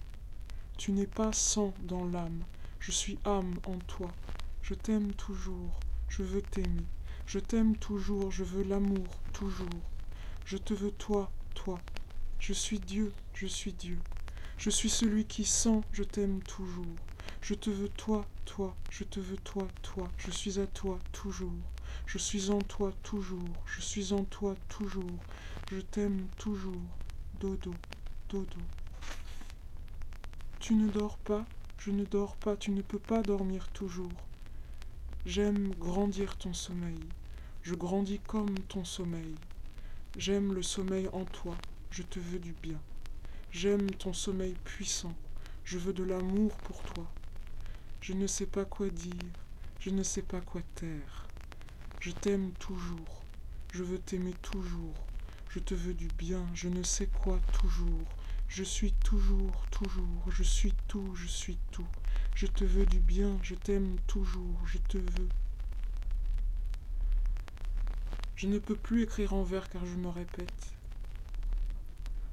Tu 0.76 0.90
n'es 0.90 1.06
pas 1.06 1.32
sang 1.32 1.72
dans 1.78 2.06
l'âme, 2.06 2.42
je 2.80 2.90
suis 2.90 3.20
âme 3.24 3.54
en 3.66 3.78
toi. 3.86 4.10
Je 4.62 4.74
t'aime 4.74 5.12
toujours, 5.12 5.78
je 6.08 6.22
veux 6.22 6.42
t'aimer. 6.42 6.86
Je 7.26 7.38
t'aime 7.38 7.76
toujours, 7.76 8.30
je 8.30 8.44
veux 8.44 8.64
l'amour, 8.64 9.20
toujours. 9.32 9.68
Je 10.44 10.56
te 10.56 10.74
veux 10.74 10.90
toi, 10.90 11.30
toi. 11.54 11.78
Je 12.38 12.52
suis 12.52 12.80
Dieu, 12.80 13.12
je 13.34 13.46
suis 13.46 13.72
Dieu. 13.72 13.98
Je 14.56 14.70
suis 14.70 14.90
celui 14.90 15.26
qui 15.26 15.44
sent, 15.44 15.82
je 15.92 16.02
t'aime 16.02 16.42
toujours. 16.42 16.96
Je 17.40 17.54
te 17.54 17.70
veux 17.70 17.88
toi, 17.90 18.26
toi, 18.44 18.74
je 18.90 19.04
te 19.04 19.20
veux 19.20 19.36
toi, 19.38 19.68
toi. 19.82 20.10
Je 20.16 20.30
suis 20.30 20.58
à 20.58 20.66
toi 20.66 20.98
toujours. 21.12 21.52
Je 22.06 22.18
suis 22.18 22.50
en 22.50 22.58
toi 22.58 22.92
toujours. 23.02 23.62
Je 23.66 23.80
suis 23.80 24.12
en 24.12 24.24
toi 24.24 24.56
toujours. 24.68 25.18
Je 25.70 25.80
t'aime 25.80 26.26
toujours. 26.38 26.80
Dodo, 27.40 27.74
dodo. 28.28 28.60
Tu 30.58 30.74
ne 30.74 30.90
dors 30.90 31.18
pas, 31.18 31.46
je 31.78 31.90
ne 31.90 32.04
dors 32.04 32.36
pas, 32.36 32.56
tu 32.56 32.70
ne 32.72 32.82
peux 32.82 32.98
pas 32.98 33.22
dormir 33.22 33.68
toujours. 33.68 34.27
J'aime 35.28 35.74
grandir 35.74 36.38
ton 36.38 36.54
sommeil. 36.54 36.98
Je 37.62 37.74
grandis 37.74 38.18
comme 38.18 38.58
ton 38.60 38.86
sommeil. 38.86 39.34
J'aime 40.16 40.54
le 40.54 40.62
sommeil 40.62 41.06
en 41.12 41.26
toi, 41.26 41.54
je 41.90 42.02
te 42.02 42.18
veux 42.18 42.38
du 42.38 42.54
bien. 42.62 42.80
J'aime 43.52 43.90
ton 43.90 44.14
sommeil 44.14 44.54
puissant, 44.64 45.14
je 45.64 45.76
veux 45.76 45.92
de 45.92 46.02
l'amour 46.02 46.56
pour 46.56 46.80
toi. 46.80 47.04
Je 48.00 48.14
ne 48.14 48.26
sais 48.26 48.46
pas 48.46 48.64
quoi 48.64 48.88
dire, 48.88 49.12
je 49.80 49.90
ne 49.90 50.02
sais 50.02 50.22
pas 50.22 50.40
quoi 50.40 50.62
taire. 50.74 51.26
Je 52.00 52.10
t'aime 52.10 52.52
toujours, 52.52 53.22
je 53.74 53.82
veux 53.82 53.98
t'aimer 53.98 54.34
toujours. 54.40 54.94
Je 55.50 55.58
te 55.58 55.74
veux 55.74 55.92
du 55.92 56.08
bien, 56.16 56.46
je 56.54 56.70
ne 56.70 56.82
sais 56.82 57.08
quoi 57.22 57.38
toujours. 57.52 58.08
Je 58.48 58.62
suis 58.62 58.92
toujours, 59.04 59.66
toujours, 59.70 60.30
je 60.30 60.42
suis 60.42 60.72
tout, 60.88 61.14
je 61.14 61.26
suis 61.26 61.58
tout. 61.70 61.86
Je 62.40 62.46
te 62.46 62.62
veux 62.62 62.86
du 62.86 63.00
bien, 63.00 63.36
je 63.42 63.56
t'aime 63.56 63.96
toujours, 64.06 64.64
je 64.64 64.78
te 64.78 64.96
veux. 64.96 65.28
Je 68.36 68.46
ne 68.46 68.60
peux 68.60 68.76
plus 68.76 69.02
écrire 69.02 69.34
en 69.34 69.42
vers 69.42 69.68
car 69.68 69.84
je 69.84 69.96
me 69.96 70.06
répète. 70.06 70.72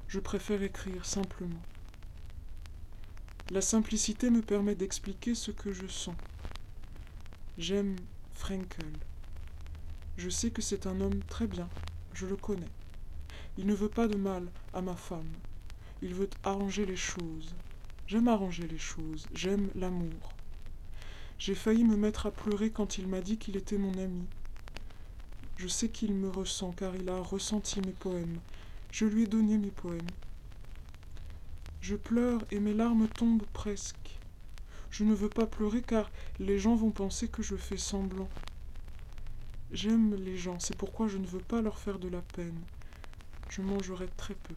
Je 0.06 0.20
préfère 0.20 0.62
écrire 0.62 1.04
simplement. 1.04 1.60
La 3.50 3.60
simplicité 3.60 4.30
me 4.30 4.42
permet 4.42 4.76
d'expliquer 4.76 5.34
ce 5.34 5.50
que 5.50 5.72
je 5.72 5.88
sens. 5.88 6.14
J'aime 7.58 7.96
Frankel. 8.32 8.92
Je 10.18 10.28
sais 10.28 10.52
que 10.52 10.62
c'est 10.62 10.86
un 10.86 11.00
homme 11.00 11.20
très 11.24 11.48
bien, 11.48 11.68
je 12.14 12.26
le 12.26 12.36
connais. 12.36 12.70
Il 13.58 13.66
ne 13.66 13.74
veut 13.74 13.88
pas 13.88 14.06
de 14.06 14.16
mal 14.16 14.46
à 14.72 14.82
ma 14.82 14.94
femme. 14.94 15.32
Il 16.00 16.14
veut 16.14 16.30
arranger 16.44 16.86
les 16.86 16.94
choses. 16.94 17.56
J'aime 18.06 18.28
arranger 18.28 18.68
les 18.68 18.78
choses, 18.78 19.26
j'aime 19.34 19.68
l'amour. 19.74 20.32
J'ai 21.40 21.56
failli 21.56 21.82
me 21.82 21.96
mettre 21.96 22.26
à 22.26 22.30
pleurer 22.30 22.70
quand 22.70 22.98
il 22.98 23.08
m'a 23.08 23.20
dit 23.20 23.36
qu'il 23.36 23.56
était 23.56 23.78
mon 23.78 23.98
ami. 23.98 24.24
Je 25.56 25.66
sais 25.66 25.88
qu'il 25.88 26.14
me 26.14 26.30
ressent 26.30 26.70
car 26.70 26.94
il 26.94 27.08
a 27.08 27.18
ressenti 27.18 27.80
mes 27.80 27.92
poèmes, 27.92 28.38
je 28.92 29.06
lui 29.06 29.24
ai 29.24 29.26
donné 29.26 29.58
mes 29.58 29.72
poèmes. 29.72 30.06
Je 31.80 31.96
pleure 31.96 32.44
et 32.52 32.60
mes 32.60 32.74
larmes 32.74 33.08
tombent 33.08 33.46
presque. 33.52 34.20
Je 34.90 35.02
ne 35.02 35.14
veux 35.14 35.28
pas 35.28 35.46
pleurer 35.46 35.82
car 35.82 36.10
les 36.38 36.60
gens 36.60 36.76
vont 36.76 36.92
penser 36.92 37.26
que 37.26 37.42
je 37.42 37.56
fais 37.56 37.76
semblant. 37.76 38.28
J'aime 39.72 40.14
les 40.14 40.38
gens, 40.38 40.60
c'est 40.60 40.76
pourquoi 40.76 41.08
je 41.08 41.18
ne 41.18 41.26
veux 41.26 41.40
pas 41.40 41.60
leur 41.60 41.78
faire 41.78 41.98
de 41.98 42.08
la 42.08 42.22
peine. 42.22 42.60
Je 43.50 43.62
mangerai 43.62 44.06
très 44.16 44.34
peu. 44.34 44.54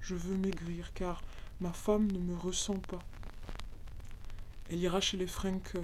Je 0.00 0.14
veux 0.14 0.36
maigrir 0.36 0.92
car 0.94 1.20
ma 1.60 1.72
femme 1.72 2.10
ne 2.10 2.18
me 2.18 2.36
ressent 2.36 2.78
pas. 2.78 3.02
Elle 4.70 4.80
ira 4.80 5.00
chez 5.00 5.16
les 5.16 5.26
Frankel. 5.26 5.82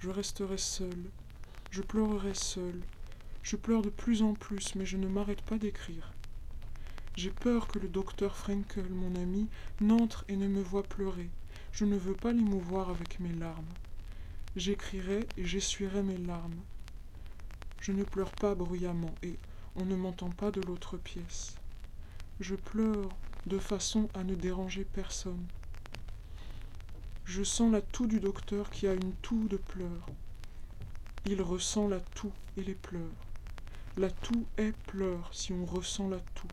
Je 0.00 0.10
resterai 0.10 0.58
seule. 0.58 1.10
Je 1.70 1.82
pleurerai 1.82 2.34
seule. 2.34 2.80
Je 3.42 3.56
pleure 3.56 3.82
de 3.82 3.90
plus 3.90 4.22
en 4.22 4.34
plus, 4.34 4.74
mais 4.74 4.86
je 4.86 4.96
ne 4.96 5.08
m'arrête 5.08 5.42
pas 5.42 5.58
d'écrire. 5.58 6.12
J'ai 7.16 7.30
peur 7.30 7.68
que 7.68 7.78
le 7.78 7.88
docteur 7.88 8.36
Frankel, 8.36 8.88
mon 8.88 9.14
ami, 9.16 9.48
n'entre 9.80 10.24
et 10.28 10.36
ne 10.36 10.48
me 10.48 10.62
voie 10.62 10.82
pleurer. 10.82 11.30
Je 11.72 11.84
ne 11.84 11.96
veux 11.96 12.14
pas 12.14 12.32
l'émouvoir 12.32 12.90
avec 12.90 13.20
mes 13.20 13.32
larmes. 13.32 13.72
J'écrirai 14.56 15.26
et 15.36 15.44
j'essuierai 15.44 16.02
mes 16.02 16.16
larmes. 16.16 16.60
Je 17.80 17.92
ne 17.92 18.04
pleure 18.04 18.30
pas 18.30 18.54
bruyamment 18.54 19.14
et 19.22 19.38
on 19.76 19.84
ne 19.84 19.96
m'entend 19.96 20.30
pas 20.30 20.50
de 20.50 20.60
l'autre 20.60 20.96
pièce. 20.96 21.56
Je 22.40 22.54
pleure 22.54 23.08
de 23.46 23.58
façon 23.58 24.08
à 24.14 24.24
ne 24.24 24.34
déranger 24.34 24.84
personne. 24.84 25.46
Je 27.24 27.42
sens 27.42 27.72
la 27.72 27.80
toux 27.80 28.06
du 28.06 28.20
docteur 28.20 28.70
qui 28.70 28.86
a 28.86 28.94
une 28.94 29.12
toux 29.14 29.48
de 29.48 29.56
pleurs. 29.56 30.06
Il 31.26 31.40
ressent 31.42 31.88
la 31.88 32.00
toux 32.00 32.32
et 32.56 32.62
les 32.62 32.74
pleurs. 32.74 33.00
La 33.96 34.10
toux 34.10 34.46
est 34.56 34.76
pleurs 34.86 35.28
si 35.32 35.52
on 35.52 35.64
ressent 35.64 36.08
la 36.08 36.18
toux. 36.34 36.48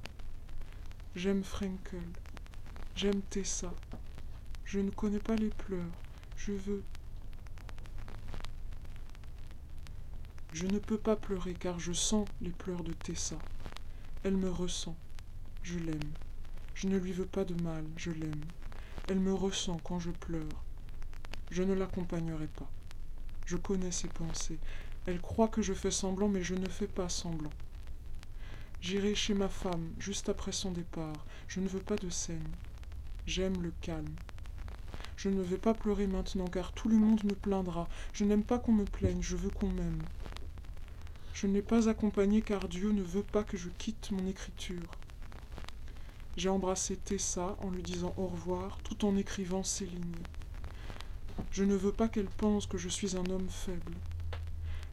J'aime 1.15 1.43
Frankel. 1.43 1.99
J'aime 2.95 3.21
Tessa. 3.29 3.73
Je 4.63 4.79
ne 4.79 4.91
connais 4.91 5.19
pas 5.19 5.35
les 5.35 5.49
pleurs. 5.49 5.91
Je 6.37 6.53
veux. 6.53 6.83
Je 10.53 10.67
ne 10.67 10.79
peux 10.79 10.97
pas 10.97 11.15
pleurer 11.15 11.53
car 11.53 11.79
je 11.79 11.93
sens 11.93 12.27
les 12.41 12.51
pleurs 12.51 12.83
de 12.83 12.93
Tessa. 12.93 13.37
Elle 14.23 14.37
me 14.37 14.49
ressent. 14.49 14.95
Je 15.63 15.79
l'aime. 15.79 16.13
Je 16.81 16.87
ne 16.87 16.97
lui 16.97 17.11
veux 17.11 17.27
pas 17.27 17.45
de 17.45 17.53
mal. 17.53 17.85
Je 17.95 18.09
l'aime. 18.09 18.43
Elle 19.07 19.19
me 19.19 19.35
ressent 19.35 19.79
quand 19.83 19.99
je 19.99 20.09
pleure. 20.09 20.63
Je 21.51 21.61
ne 21.61 21.75
l'accompagnerai 21.75 22.47
pas. 22.47 22.71
Je 23.45 23.55
connais 23.55 23.91
ses 23.91 24.07
pensées. 24.07 24.57
Elle 25.05 25.21
croit 25.21 25.47
que 25.47 25.61
je 25.61 25.75
fais 25.75 25.91
semblant, 25.91 26.27
mais 26.27 26.41
je 26.41 26.55
ne 26.55 26.67
fais 26.67 26.87
pas 26.87 27.07
semblant. 27.07 27.53
J'irai 28.81 29.13
chez 29.13 29.35
ma 29.35 29.47
femme 29.47 29.93
juste 29.99 30.27
après 30.27 30.51
son 30.51 30.71
départ. 30.71 31.23
Je 31.47 31.59
ne 31.59 31.67
veux 31.67 31.81
pas 31.81 31.97
de 31.97 32.09
scène. 32.09 32.49
J'aime 33.27 33.61
le 33.61 33.73
calme. 33.81 34.15
Je 35.17 35.29
ne 35.29 35.43
vais 35.43 35.59
pas 35.59 35.75
pleurer 35.75 36.07
maintenant 36.07 36.49
car 36.49 36.71
tout 36.71 36.89
le 36.89 36.97
monde 36.97 37.23
me 37.25 37.35
plaindra. 37.35 37.89
Je 38.11 38.25
n'aime 38.25 38.43
pas 38.43 38.57
qu'on 38.57 38.73
me 38.73 38.85
plaigne, 38.85 39.21
je 39.21 39.35
veux 39.35 39.51
qu'on 39.51 39.69
m'aime. 39.69 40.07
Je 41.35 41.45
n'ai 41.45 41.61
pas 41.61 41.89
accompagné 41.89 42.41
car 42.41 42.67
Dieu 42.67 42.91
ne 42.91 43.03
veut 43.03 43.21
pas 43.21 43.43
que 43.43 43.55
je 43.55 43.69
quitte 43.69 44.09
mon 44.09 44.25
écriture. 44.25 44.97
J'ai 46.37 46.49
embrassé 46.49 46.95
Tessa 46.95 47.57
en 47.61 47.69
lui 47.69 47.83
disant 47.83 48.13
au 48.17 48.27
revoir 48.27 48.77
tout 48.83 49.05
en 49.05 49.17
écrivant 49.17 49.63
ces 49.63 49.85
lignes. 49.85 50.23
Je 51.51 51.63
ne 51.63 51.75
veux 51.75 51.91
pas 51.91 52.07
qu'elle 52.07 52.29
pense 52.29 52.65
que 52.65 52.77
je 52.77 52.87
suis 52.87 53.17
un 53.17 53.25
homme 53.29 53.49
faible. 53.49 53.93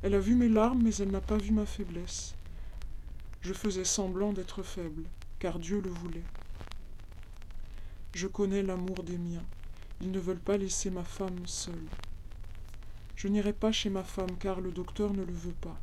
Elle 0.02 0.14
a 0.14 0.20
vu 0.20 0.34
mes 0.34 0.48
larmes 0.48 0.82
mais 0.82 0.94
elle 0.96 1.10
n'a 1.10 1.20
pas 1.20 1.36
vu 1.36 1.52
ma 1.52 1.66
faiblesse. 1.66 2.34
Je 3.40 3.52
faisais 3.52 3.84
semblant 3.84 4.32
d'être 4.32 4.62
faible, 4.64 5.04
car 5.38 5.58
Dieu 5.60 5.80
le 5.80 5.90
voulait. 5.90 6.24
Je 8.14 8.26
connais 8.26 8.62
l'amour 8.62 9.04
des 9.04 9.18
miens. 9.18 9.44
Ils 10.00 10.10
ne 10.10 10.18
veulent 10.18 10.38
pas 10.38 10.56
laisser 10.56 10.90
ma 10.90 11.04
femme 11.04 11.46
seule. 11.46 11.86
Je 13.14 13.28
n'irai 13.28 13.52
pas 13.52 13.70
chez 13.70 13.90
ma 13.90 14.02
femme, 14.02 14.36
car 14.38 14.60
le 14.60 14.72
docteur 14.72 15.12
ne 15.12 15.24
le 15.24 15.32
veut 15.32 15.54
pas. 15.60 15.78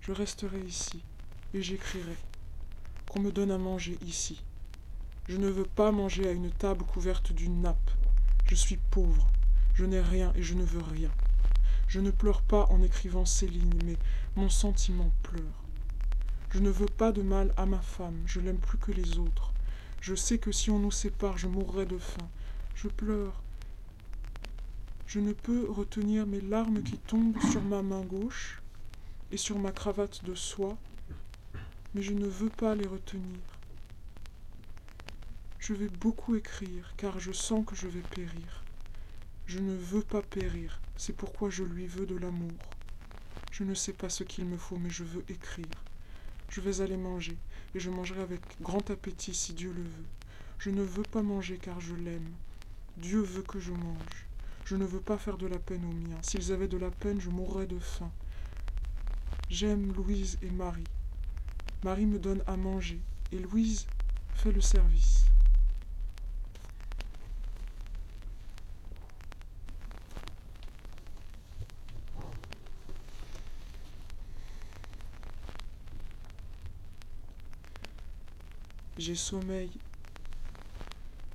Je 0.00 0.12
resterai 0.12 0.60
ici, 0.60 1.02
et 1.52 1.62
j'écrirai. 1.62 2.16
Qu'on 3.08 3.20
me 3.20 3.32
donne 3.32 3.50
à 3.50 3.58
manger 3.58 3.98
ici. 4.06 4.42
Je 5.26 5.38
ne 5.38 5.48
veux 5.48 5.64
pas 5.64 5.90
manger 5.90 6.28
à 6.28 6.32
une 6.32 6.50
table 6.50 6.84
couverte 6.84 7.32
d'une 7.32 7.62
nappe. 7.62 7.90
Je 8.46 8.54
suis 8.54 8.76
pauvre. 8.90 9.26
Je 9.72 9.86
n'ai 9.86 10.00
rien 10.00 10.32
et 10.36 10.42
je 10.42 10.54
ne 10.54 10.64
veux 10.64 10.82
rien. 10.82 11.10
Je 11.88 12.00
ne 12.00 12.10
pleure 12.10 12.42
pas 12.42 12.66
en 12.70 12.82
écrivant 12.82 13.24
ces 13.24 13.46
lignes, 13.46 13.78
mais 13.86 13.96
mon 14.36 14.50
sentiment 14.50 15.10
pleure. 15.22 15.64
Je 16.50 16.58
ne 16.58 16.68
veux 16.68 16.86
pas 16.86 17.10
de 17.10 17.22
mal 17.22 17.52
à 17.56 17.64
ma 17.64 17.80
femme, 17.80 18.20
je 18.26 18.38
l'aime 18.38 18.58
plus 18.58 18.78
que 18.78 18.92
les 18.92 19.18
autres. 19.18 19.52
Je 20.00 20.14
sais 20.14 20.38
que 20.38 20.52
si 20.52 20.70
on 20.70 20.78
nous 20.78 20.90
sépare, 20.90 21.38
je 21.38 21.48
mourrai 21.48 21.86
de 21.86 21.98
faim. 21.98 22.28
Je 22.74 22.88
pleure. 22.88 23.42
Je 25.06 25.20
ne 25.20 25.32
peux 25.32 25.70
retenir 25.70 26.26
mes 26.26 26.42
larmes 26.42 26.82
qui 26.82 26.98
tombent 26.98 27.40
sur 27.50 27.62
ma 27.62 27.80
main 27.80 28.02
gauche 28.02 28.60
et 29.32 29.38
sur 29.38 29.58
ma 29.58 29.72
cravate 29.72 30.22
de 30.24 30.34
soie, 30.34 30.76
mais 31.94 32.02
je 32.02 32.12
ne 32.12 32.26
veux 32.26 32.50
pas 32.50 32.74
les 32.74 32.86
retenir. 32.86 33.53
Je 35.66 35.72
vais 35.72 35.88
beaucoup 35.88 36.34
écrire, 36.34 36.92
car 36.98 37.18
je 37.18 37.32
sens 37.32 37.64
que 37.64 37.74
je 37.74 37.88
vais 37.88 38.02
périr. 38.02 38.62
Je 39.46 39.58
ne 39.58 39.74
veux 39.74 40.02
pas 40.02 40.20
périr, 40.20 40.78
c'est 40.94 41.16
pourquoi 41.16 41.48
je 41.48 41.64
lui 41.64 41.86
veux 41.86 42.04
de 42.04 42.16
l'amour. 42.16 42.52
Je 43.50 43.64
ne 43.64 43.72
sais 43.72 43.94
pas 43.94 44.10
ce 44.10 44.24
qu'il 44.24 44.44
me 44.44 44.58
faut, 44.58 44.76
mais 44.76 44.90
je 44.90 45.04
veux 45.04 45.24
écrire. 45.30 45.82
Je 46.50 46.60
vais 46.60 46.82
aller 46.82 46.98
manger, 46.98 47.38
et 47.74 47.80
je 47.80 47.88
mangerai 47.88 48.20
avec 48.20 48.42
grand 48.60 48.90
appétit 48.90 49.32
si 49.32 49.54
Dieu 49.54 49.72
le 49.72 49.84
veut. 49.84 50.10
Je 50.58 50.68
ne 50.68 50.82
veux 50.82 51.02
pas 51.02 51.22
manger 51.22 51.56
car 51.56 51.80
je 51.80 51.94
l'aime. 51.94 52.28
Dieu 52.98 53.22
veut 53.22 53.40
que 53.40 53.58
je 53.58 53.72
mange. 53.72 54.26
Je 54.66 54.76
ne 54.76 54.84
veux 54.84 55.00
pas 55.00 55.16
faire 55.16 55.38
de 55.38 55.46
la 55.46 55.58
peine 55.58 55.86
aux 55.86 56.08
miens. 56.08 56.20
S'ils 56.20 56.52
avaient 56.52 56.68
de 56.68 56.76
la 56.76 56.90
peine, 56.90 57.22
je 57.22 57.30
mourrais 57.30 57.66
de 57.66 57.78
faim. 57.78 58.12
J'aime 59.48 59.94
Louise 59.94 60.36
et 60.42 60.50
Marie. 60.50 60.84
Marie 61.82 62.04
me 62.04 62.18
donne 62.18 62.42
à 62.46 62.58
manger, 62.58 63.00
et 63.32 63.38
Louise 63.38 63.86
fait 64.34 64.52
le 64.52 64.60
service. 64.60 65.24
J'ai 79.06 79.16
sommeil, 79.16 79.68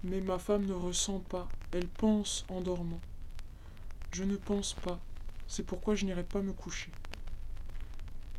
mais 0.03 0.21
ma 0.21 0.39
femme 0.39 0.65
ne 0.65 0.73
ressent 0.73 1.19
pas, 1.19 1.47
elle 1.71 1.87
pense 1.87 2.43
en 2.49 2.61
dormant. 2.61 2.99
Je 4.11 4.23
ne 4.23 4.37
pense 4.37 4.73
pas, 4.73 4.99
c'est 5.47 5.67
pourquoi 5.67 5.93
je 5.93 6.03
n'irai 6.05 6.23
pas 6.23 6.41
me 6.41 6.51
coucher. 6.51 6.89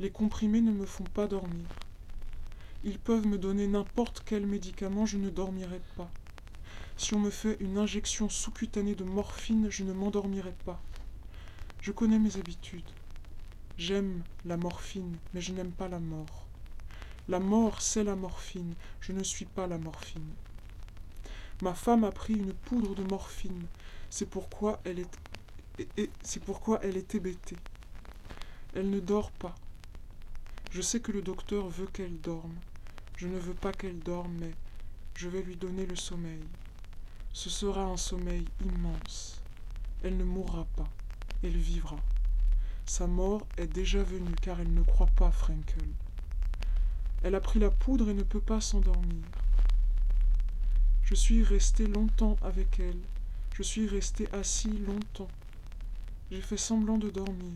Les 0.01 0.11
comprimés 0.11 0.63
ne 0.63 0.73
me 0.73 0.85
font 0.85 1.05
pas 1.05 1.29
dormir. 1.29 1.69
Ils 2.83 2.99
peuvent 2.99 3.29
me 3.29 3.39
donner 3.39 3.69
n'importe 3.69 4.25
quel 4.27 4.49
médicament, 4.49 5.07
je 5.07 5.17
ne 5.17 5.31
dormirai 5.31 5.81
pas. 5.97 6.11
Si 6.97 7.15
on 7.15 7.21
me 7.21 7.31
fait 7.31 7.57
une 7.61 7.79
injection 7.79 8.29
sous-cutanée 8.29 8.97
de 8.97 9.05
morphine, 9.05 9.71
je 9.71 9.85
ne 9.85 9.93
m'endormirai 9.93 10.57
pas. 10.65 10.83
Je 11.81 11.93
connais 11.93 12.19
mes 12.19 12.37
habitudes. 12.37 12.91
J'aime 13.79 14.25
la 14.45 14.57
morphine, 14.57 15.17
mais 15.33 15.41
je 15.41 15.53
n'aime 15.53 15.71
pas 15.71 15.87
la 15.87 16.01
mort. 16.01 16.50
La 17.31 17.39
mort, 17.39 17.81
c'est 17.81 18.03
la 18.03 18.17
morphine. 18.17 18.75
Je 19.01 19.13
ne 19.13 19.23
suis 19.23 19.45
pas 19.45 19.69
la 19.69 19.79
morphine. 19.79 20.35
Ma 21.63 21.75
femme 21.75 22.03
a 22.03 22.11
pris 22.11 22.35
une 22.35 22.53
poudre 22.53 22.97
de 22.97 23.05
morphine. 23.05 23.67
C'est 24.11 24.29
pourquoi 24.29 24.81
elle 24.85 24.99
est. 24.99 26.11
c'est 26.23 26.43
pourquoi 26.43 26.81
elle 26.83 26.97
est 26.97 27.15
hébétée. 27.15 27.57
Elle 28.75 28.91
ne 28.91 28.99
dort 28.99 29.31
pas. 29.31 29.55
Je 30.73 30.83
sais 30.83 30.99
que 30.99 31.13
le 31.13 31.23
docteur 31.23 31.69
veut 31.69 31.87
qu'elle 31.87 32.21
dorme. 32.21 32.57
Je 33.15 33.29
ne 33.29 33.39
veux 33.39 33.55
pas 33.55 33.73
qu'elle 33.73 34.01
dorme, 34.01 34.35
mais 34.41 34.55
je 35.15 35.29
vais 35.29 35.43
lui 35.43 35.55
donner 35.55 35.87
le 35.87 35.95
sommeil. 35.95 36.43
Ce 37.33 37.49
sera 37.49 37.85
un 37.85 37.97
sommeil 37.97 38.45
immense. 38.65 39.41
Elle 40.03 40.17
ne 40.17 40.25
mourra 40.25 40.67
pas. 40.75 40.89
Elle 41.45 41.57
vivra. 41.57 42.01
Sa 42.87 43.07
mort 43.07 43.47
est 43.57 43.69
déjà 43.69 44.03
venue 44.03 44.35
car 44.43 44.59
elle 44.59 44.75
ne 44.75 44.83
croit 44.83 45.07
pas 45.15 45.31
Frankel. 45.31 45.87
Elle 47.23 47.35
a 47.35 47.41
pris 47.41 47.59
la 47.59 47.71
poudre 47.71 48.09
et 48.09 48.15
ne 48.15 48.23
peut 48.23 48.41
pas 48.41 48.61
s'endormir. 48.63 49.25
Je 51.03 51.15
suis 51.15 51.43
resté 51.43 51.87
longtemps 51.87 52.37
avec 52.41 52.81
elle. 52.81 53.01
Je 53.55 53.63
suis 53.63 53.87
resté 53.87 54.27
assis 54.33 54.79
longtemps. 54.79 55.29
J'ai 56.31 56.41
fait 56.41 56.57
semblant 56.57 56.97
de 56.97 57.11
dormir. 57.11 57.53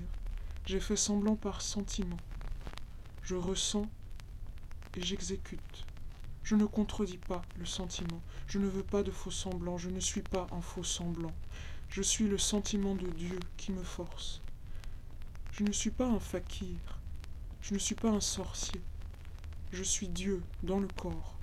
J'ai 0.66 0.81
fait 0.81 0.96
semblant 0.96 1.37
par 1.37 1.62
sentiment. 1.62 2.18
Je 3.22 3.37
ressens 3.37 3.87
et 4.96 5.03
j'exécute. 5.03 5.87
Je 6.42 6.57
ne 6.57 6.66
contredis 6.66 7.16
pas 7.16 7.40
le 7.59 7.64
sentiment. 7.64 8.20
Je 8.46 8.59
ne 8.59 8.66
veux 8.66 8.83
pas 8.83 9.03
de 9.03 9.11
faux 9.11 9.31
semblants. 9.31 9.79
Je 9.79 9.88
ne 9.88 10.00
suis 10.00 10.22
pas 10.22 10.46
un 10.53 10.61
faux 10.61 10.85
semblant. 10.85 11.33
Je 11.88 12.03
suis 12.03 12.29
le 12.29 12.37
sentiment 12.37 12.94
de 12.94 13.07
Dieu 13.07 13.38
qui 13.57 13.72
me 13.72 13.83
force. 13.83 14.42
Je 15.53 15.64
ne 15.64 15.72
suis 15.72 15.90
pas 15.90 16.07
un 16.07 16.20
fakir. 16.20 16.77
Je 17.62 17.72
ne 17.72 17.79
suis 17.79 17.94
pas 17.94 18.11
un 18.11 18.20
sorcier. 18.20 18.83
Je 19.75 19.83
suis 19.83 20.07
Dieu 20.07 20.41
dans 20.63 20.79
le 20.79 20.87
corps. 20.87 21.37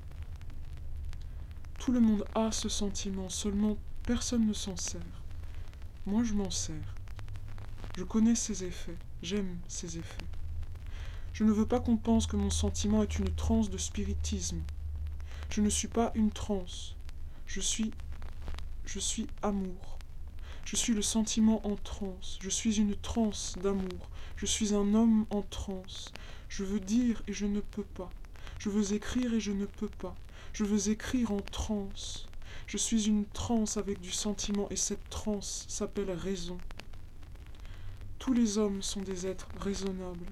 Tout 1.80 1.92
le 1.92 2.00
monde 2.00 2.24
a 2.34 2.54
ce 2.54 2.70
sentiment, 2.70 3.28
seulement 3.28 3.76
personne 4.04 4.48
ne 4.48 4.54
s'en 4.54 4.78
sert. 4.78 5.02
Moi 6.06 6.24
je 6.24 6.34
m'en 6.34 6.50
sers. 6.50 6.96
Je 7.98 8.06
connais 8.06 8.36
ses 8.36 8.64
effets, 8.64 8.96
j'aime 9.22 9.58
ses 9.68 9.98
effets. 9.98 10.26
Je 11.34 11.44
ne 11.44 11.52
veux 11.52 11.66
pas 11.66 11.82
qu'on 11.82 11.98
pense 11.98 12.26
que 12.26 12.38
mon 12.38 12.50
sentiment 12.50 13.04
est 13.04 13.20
une 13.20 13.36
transe 13.36 13.70
de 13.70 13.78
spiritisme. 13.78 14.62
Je 15.50 15.60
ne 15.60 15.70
suis 15.70 15.90
pas 15.90 16.14
une 16.16 16.32
transe. 16.32 16.96
Je 17.48 17.60
suis. 17.60 17.92
Je 18.86 19.00
suis 19.00 19.28
amour. 19.42 20.00
Je 20.64 20.78
suis 20.78 20.94
le 20.94 21.02
sentiment 21.02 21.68
en 21.68 21.76
transe. 21.76 22.40
Je 22.42 22.50
suis 22.50 22.80
une 22.80 22.96
transe 22.96 23.58
d'amour. 23.62 24.10
Je 24.38 24.46
suis 24.46 24.74
un 24.74 24.94
homme 24.94 25.26
en 25.32 25.42
transe. 25.42 26.14
Je 26.48 26.64
veux 26.64 26.80
dire 26.80 27.22
et 27.28 27.34
je 27.34 27.46
ne 27.46 27.60
peux 27.60 27.84
pas. 27.84 28.10
Je 28.62 28.70
veux 28.70 28.94
écrire 28.94 29.34
et 29.34 29.40
je 29.40 29.52
ne 29.52 29.66
peux 29.66 29.90
pas. 29.90 30.14
Je 30.54 30.64
veux 30.64 30.92
écrire 30.92 31.32
en 31.32 31.40
transe. 31.40 32.28
Je 32.68 32.78
suis 32.78 33.08
une 33.08 33.26
transe 33.26 33.78
avec 33.78 34.00
du 34.00 34.12
sentiment 34.12 34.68
et 34.70 34.76
cette 34.76 35.10
transe 35.10 35.66
s'appelle 35.68 36.12
raison. 36.12 36.60
Tous 38.20 38.34
les 38.34 38.60
hommes 38.60 38.84
sont 38.84 39.02
des 39.02 39.26
êtres 39.26 39.48
raisonnables. 39.60 40.28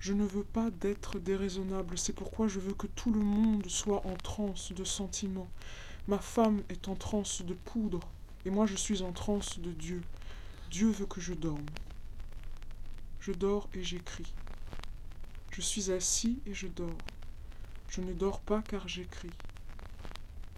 Je 0.00 0.12
ne 0.12 0.24
veux 0.24 0.42
pas 0.42 0.72
d'être 0.72 1.20
déraisonnable, 1.20 1.96
c'est 1.96 2.12
pourquoi 2.12 2.48
je 2.48 2.58
veux 2.58 2.74
que 2.74 2.88
tout 2.88 3.12
le 3.12 3.20
monde 3.20 3.64
soit 3.68 4.04
en 4.08 4.16
transe 4.16 4.72
de 4.72 4.82
sentiment. 4.82 5.46
Ma 6.08 6.18
femme 6.18 6.64
est 6.68 6.88
en 6.88 6.96
transe 6.96 7.42
de 7.42 7.54
poudre, 7.54 8.00
et 8.44 8.50
moi 8.50 8.66
je 8.66 8.74
suis 8.74 9.02
en 9.02 9.12
transe 9.12 9.60
de 9.60 9.70
Dieu. 9.70 10.02
Dieu 10.72 10.90
veut 10.90 11.06
que 11.06 11.20
je 11.20 11.32
dorme. 11.32 11.66
Je 13.20 13.30
dors 13.30 13.68
et 13.72 13.84
j'écris. 13.84 14.34
Je 15.52 15.60
suis 15.60 15.92
assis 15.92 16.40
et 16.44 16.54
je 16.54 16.66
dors. 16.66 16.90
Je 17.92 18.00
ne 18.00 18.14
dors 18.14 18.40
pas 18.40 18.62
car 18.62 18.88
j'écris. 18.88 19.28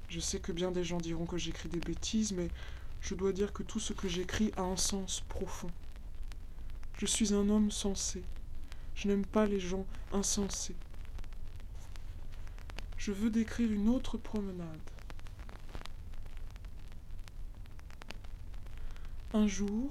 Je 0.08 0.20
sais 0.20 0.38
que 0.38 0.52
bien 0.52 0.70
des 0.70 0.84
gens 0.84 0.98
diront 0.98 1.26
que 1.26 1.36
j'écris 1.36 1.68
des 1.68 1.80
bêtises, 1.80 2.30
mais 2.30 2.48
je 3.00 3.16
dois 3.16 3.32
dire 3.32 3.52
que 3.52 3.64
tout 3.64 3.80
ce 3.80 3.92
que 3.92 4.06
j'écris 4.06 4.52
a 4.56 4.62
un 4.62 4.76
sens 4.76 5.24
profond. 5.28 5.72
Je 6.96 7.06
suis 7.06 7.34
un 7.34 7.48
homme 7.48 7.72
sensé, 7.72 8.22
je 8.94 9.08
n'aime 9.08 9.26
pas 9.26 9.46
les 9.46 9.58
gens 9.58 9.84
insensés. 10.12 10.76
Je 12.96 13.10
veux 13.10 13.30
décrire 13.30 13.72
une 13.72 13.88
autre 13.88 14.16
promenade. 14.16 14.78
Un 19.32 19.48
jour, 19.48 19.90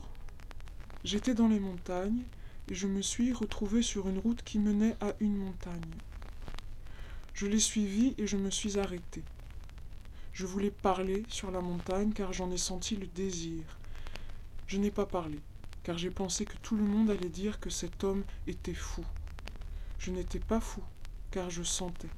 j'étais 1.03 1.34
dans 1.34 1.49
les 1.49 1.60
montagnes 1.60 2.23
et 2.69 2.73
je 2.73 2.88
me 2.88 3.01
suis 3.01 3.34
retrouvé 3.34 3.82
sur 3.82 4.08
une 4.08 4.19
route 4.19 4.43
qui 4.43 4.60
menait 4.60 4.95
à 5.01 5.13
une 5.19 5.36
montagne. 5.36 5.82
Je 7.34 7.48
l'ai 7.48 7.60
suivie 7.60 8.13
et 8.17 8.28
je 8.28 8.38
me 8.38 8.50
suis 8.50 8.80
arrêté. 8.80 9.24
Je 10.34 10.46
voulais 10.46 10.72
parler 10.72 11.24
sur 11.28 11.52
la 11.52 11.62
montagne 11.62 12.12
car 12.13 12.34
j'en 12.34 12.52
ai 12.52 12.58
senti 12.58 12.96
le 12.96 13.08
désir. 13.08 13.63
Je 14.67 14.78
n'ai 14.78 14.91
pas 14.91 15.06
parlé 15.06 15.39
car 15.84 15.98
j'ai 15.98 16.10
pensé 16.10 16.46
que 16.46 16.58
tout 16.58 16.76
le 16.76 16.84
monde 16.84 17.10
allait 17.10 17.30
dire 17.30 17.60
que 17.60 17.69
cet 17.69 18.04
homme 18.04 18.24
était 18.48 18.74
fou. 18.74 19.04
Je 20.00 20.12
n'étais 20.12 20.39
pas 20.39 20.60
fou, 20.60 20.82
car 21.30 21.50
je 21.50 21.62
sentais. 21.62 22.10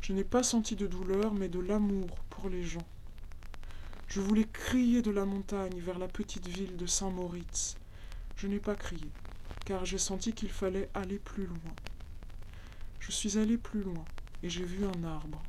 Je 0.00 0.12
n'ai 0.12 0.24
pas 0.24 0.42
senti 0.42 0.76
de 0.76 0.86
douleur, 0.86 1.32
mais 1.34 1.48
de 1.48 1.60
l'amour 1.60 2.08
pour 2.30 2.48
les 2.48 2.64
gens. 2.64 2.86
Je 4.08 4.20
voulais 4.20 4.46
crier 4.52 5.02
de 5.02 5.10
la 5.10 5.24
montagne 5.24 5.78
vers 5.80 5.98
la 5.98 6.08
petite 6.08 6.46
ville 6.46 6.76
de 6.76 6.86
Saint-Moritz. 6.86 7.76
Je 8.36 8.46
n'ai 8.46 8.60
pas 8.60 8.74
crié, 8.74 9.10
car 9.64 9.84
j'ai 9.84 9.98
senti 9.98 10.32
qu'il 10.32 10.50
fallait 10.50 10.90
aller 10.94 11.18
plus 11.18 11.46
loin. 11.46 11.74
Je 13.06 13.12
suis 13.12 13.38
allé 13.38 13.56
plus 13.56 13.84
loin, 13.84 14.04
et 14.42 14.50
j'ai 14.50 14.64
vu 14.64 14.84
un 14.84 15.04
arbre. 15.04 15.40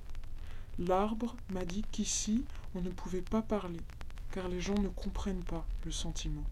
L'arbre 0.78 1.36
m'a 1.50 1.66
dit 1.66 1.84
qu'ici, 1.92 2.46
on 2.76 2.82
ne 2.82 2.92
pouvait 2.92 3.24
pas 3.24 3.42
parler, 3.42 3.80
car 4.32 4.48
les 4.48 4.62
gens 4.62 4.78
ne 4.78 4.90
comprennent 4.90 5.44
pas 5.44 5.66
le 5.84 5.90
sentiment. 5.90 6.44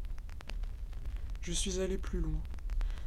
Je 1.43 1.51
suis 1.51 1.79
allé 1.79 1.99
plus 1.99 2.21
loin. 2.21 2.41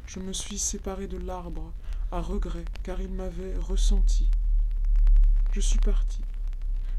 Je 0.07 0.21
me 0.21 0.31
suis 0.31 0.57
séparé 0.57 1.07
de 1.07 1.17
l'arbre, 1.17 1.73
à 2.13 2.21
regret, 2.21 2.63
car 2.83 3.01
il 3.01 3.11
m'avait 3.11 3.57
ressenti. 3.57 4.29
Je 5.51 5.59
suis 5.59 5.79
parti. 5.79 6.21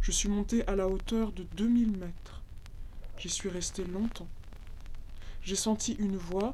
Je 0.02 0.10
suis 0.10 0.28
monté 0.28 0.66
à 0.66 0.76
la 0.76 0.86
hauteur 0.86 1.32
de 1.32 1.44
deux 1.56 1.68
mille 1.68 1.96
mètres. 1.96 2.42
J'y 3.16 3.30
suis 3.30 3.48
resté 3.48 3.84
longtemps. 3.84 4.28
J'ai 5.40 5.56
senti 5.56 5.94
une 5.94 6.18
voix 6.18 6.52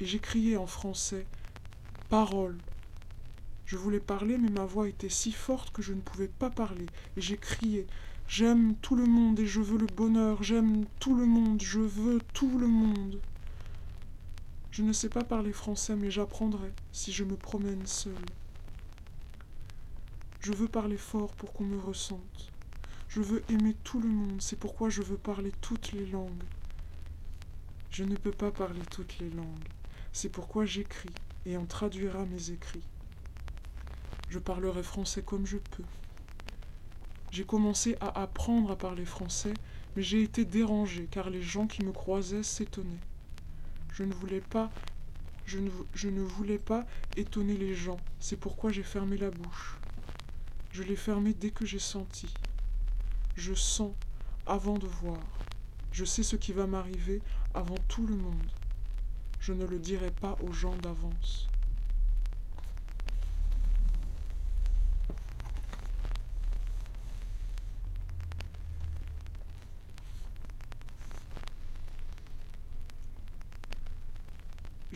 et 0.00 0.06
j'ai 0.06 0.20
crié 0.20 0.56
en 0.56 0.66
français 0.66 1.26
Parole. 2.08 2.56
Je 3.66 3.76
voulais 3.76 4.00
parler, 4.00 4.38
mais 4.38 4.50
ma 4.50 4.64
voix 4.64 4.88
était 4.88 5.08
si 5.08 5.32
forte 5.32 5.70
que 5.70 5.82
je 5.82 5.92
ne 5.92 6.00
pouvais 6.00 6.28
pas 6.28 6.50
parler, 6.50 6.86
et 7.16 7.20
j'ai 7.20 7.38
crié 7.38 7.86
J'aime 8.26 8.74
tout 8.76 8.96
le 8.96 9.06
monde 9.06 9.38
et 9.38 9.46
je 9.46 9.60
veux 9.60 9.78
le 9.78 9.86
bonheur, 9.86 10.42
j'aime 10.42 10.86
tout 10.98 11.14
le 11.14 11.26
monde, 11.26 11.60
je 11.62 11.80
veux 11.80 12.20
tout 12.32 12.58
le 12.58 12.66
monde. 12.66 13.20
Je 14.70 14.82
ne 14.82 14.92
sais 14.92 15.10
pas 15.10 15.22
parler 15.24 15.52
français, 15.52 15.94
mais 15.94 16.10
j'apprendrai 16.10 16.72
si 16.90 17.12
je 17.12 17.22
me 17.22 17.36
promène 17.36 17.86
seul. 17.86 18.14
Je 20.40 20.52
veux 20.52 20.68
parler 20.68 20.96
fort 20.96 21.34
pour 21.34 21.52
qu'on 21.52 21.64
me 21.64 21.78
ressente. 21.78 22.52
Je 23.08 23.20
veux 23.20 23.44
aimer 23.50 23.76
tout 23.84 24.00
le 24.00 24.08
monde, 24.08 24.40
c'est 24.42 24.58
pourquoi 24.58 24.88
je 24.88 25.02
veux 25.02 25.18
parler 25.18 25.52
toutes 25.60 25.92
les 25.92 26.06
langues. 26.06 26.44
Je 27.90 28.04
ne 28.04 28.16
peux 28.16 28.32
pas 28.32 28.50
parler 28.50 28.82
toutes 28.90 29.18
les 29.18 29.30
langues. 29.30 29.68
C'est 30.12 30.30
pourquoi 30.30 30.64
j'écris, 30.64 31.14
et 31.46 31.56
on 31.56 31.66
traduira 31.66 32.24
mes 32.24 32.50
écrits. 32.50 32.82
Je 34.28 34.38
parlerai 34.38 34.82
français 34.82 35.22
comme 35.22 35.46
je 35.46 35.58
peux. 35.58 35.84
J'ai 37.30 37.44
commencé 37.44 37.96
à 38.00 38.22
apprendre 38.22 38.70
à 38.70 38.76
parler 38.76 39.04
français, 39.04 39.54
mais 39.96 40.02
j'ai 40.02 40.22
été 40.22 40.44
dérangé 40.44 41.08
car 41.10 41.30
les 41.30 41.42
gens 41.42 41.66
qui 41.66 41.84
me 41.84 41.92
croisaient 41.92 42.42
s'étonnaient. 42.42 43.04
Je 43.92 44.04
ne 44.04 44.12
voulais 44.12 44.40
pas 44.40 44.70
je 45.46 45.58
ne, 45.58 45.70
je 45.94 46.08
ne 46.08 46.22
voulais 46.22 46.58
pas 46.58 46.86
étonner 47.16 47.56
les 47.56 47.74
gens, 47.74 47.98
c'est 48.18 48.38
pourquoi 48.38 48.72
j'ai 48.72 48.82
fermé 48.82 49.16
la 49.16 49.30
bouche. 49.30 49.76
Je 50.72 50.82
l'ai 50.82 50.96
fermée 50.96 51.34
dès 51.34 51.50
que 51.50 51.66
j'ai 51.66 51.78
senti. 51.78 52.32
Je 53.36 53.54
sens 53.54 53.92
avant 54.46 54.78
de 54.78 54.86
voir. 54.86 55.20
Je 55.92 56.04
sais 56.04 56.22
ce 56.22 56.36
qui 56.36 56.52
va 56.52 56.66
m'arriver 56.66 57.20
avant 57.52 57.76
tout 57.88 58.06
le 58.06 58.16
monde. 58.16 58.50
Je 59.38 59.52
ne 59.52 59.66
le 59.66 59.78
dirai 59.78 60.10
pas 60.10 60.36
aux 60.42 60.52
gens 60.52 60.74
d'avance. 60.76 61.48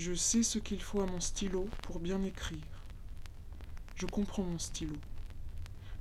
Je 0.09 0.15
sais 0.15 0.43
ce 0.43 0.59
qu'il 0.59 0.81
faut 0.81 1.03
à 1.03 1.07
mon 1.07 1.21
stylo 1.21 1.69
pour 1.83 2.01
bien 2.01 2.23
écrire. 2.23 2.83
Je 3.95 4.07
comprends 4.07 4.43
mon 4.43 4.59
stylo. 4.59 4.97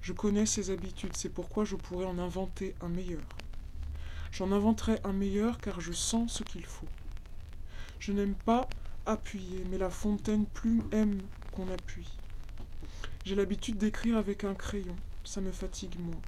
Je 0.01 0.13
connais 0.13 0.45
ses 0.45 0.69
habitudes, 0.69 1.17
c'est 1.17 1.27
pourquoi 1.27 1.65
je 1.65 1.75
pourrais 1.75 2.05
en 2.05 2.17
inventer 2.17 2.73
un 2.79 2.87
meilleur. 2.87 3.27
J'en 4.31 4.53
inventerai 4.53 5.01
un 5.03 5.11
meilleur 5.11 5.57
car 5.57 5.81
je 5.81 5.91
sens 5.91 6.31
ce 6.35 6.43
qu'il 6.43 6.63
faut. 6.63 6.87
Je 7.99 8.13
n'aime 8.13 8.35
pas 8.35 8.69
appuyer, 9.05 9.65
mais 9.69 9.77
la 9.77 9.89
fontaine 9.89 10.45
plume 10.45 10.87
aime 10.93 11.19
qu'on 11.51 11.69
appuie. 11.69 12.07
J'ai 13.25 13.35
l'habitude 13.35 13.77
d'écrire 13.77 14.15
avec 14.15 14.45
un 14.45 14.55
crayon, 14.55 14.95
ça 15.25 15.41
me 15.41 15.51
fatigue 15.51 15.99
moins. 15.99 16.21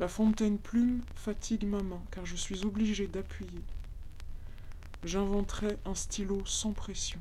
La 0.00 0.08
fontaine 0.08 0.58
plume 0.58 1.00
fatigue 1.14 1.64
ma 1.64 1.80
main 1.80 2.02
car 2.10 2.26
je 2.26 2.34
suis 2.34 2.64
obligé 2.64 3.06
d'appuyer. 3.06 3.62
J'inventerai 5.04 5.76
un 5.84 5.94
stylo 5.94 6.40
sans 6.46 6.72
pression. 6.72 7.20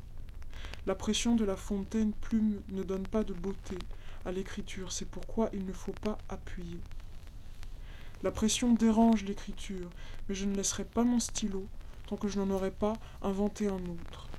La 0.85 0.95
pression 0.95 1.35
de 1.35 1.43
la 1.43 1.57
fontaine 1.57 2.13
plume 2.13 2.61
ne 2.69 2.81
donne 2.81 3.05
pas 3.05 3.25
de 3.25 3.33
beauté 3.33 3.77
à 4.25 4.31
l'écriture, 4.31 4.93
c'est 4.93 5.09
pourquoi 5.09 5.49
il 5.51 5.65
ne 5.65 5.73
faut 5.73 5.91
pas 5.91 6.17
appuyer. 6.29 6.79
La 8.23 8.31
pression 8.31 8.71
dérange 8.73 9.25
l'écriture, 9.25 9.89
mais 10.29 10.35
je 10.35 10.45
ne 10.45 10.55
laisserai 10.55 10.85
pas 10.85 11.03
mon 11.03 11.19
stylo 11.19 11.67
tant 12.07 12.15
que 12.15 12.29
je 12.29 12.39
n'en 12.39 12.51
aurai 12.51 12.71
pas 12.71 12.93
inventé 13.21 13.67
un 13.67 13.73
autre. 13.73 14.29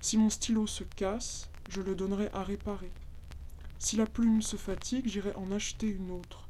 Si 0.00 0.16
mon 0.16 0.30
stylo 0.30 0.66
se 0.66 0.84
casse, 0.84 1.50
je 1.68 1.82
le 1.82 1.94
donnerai 1.94 2.30
à 2.32 2.42
réparer. 2.42 2.90
Si 3.78 3.96
la 3.96 4.06
plume 4.06 4.40
se 4.40 4.56
fatigue, 4.56 5.08
j'irai 5.08 5.34
en 5.36 5.52
acheter 5.52 5.88
une 5.88 6.10
autre. 6.10 6.48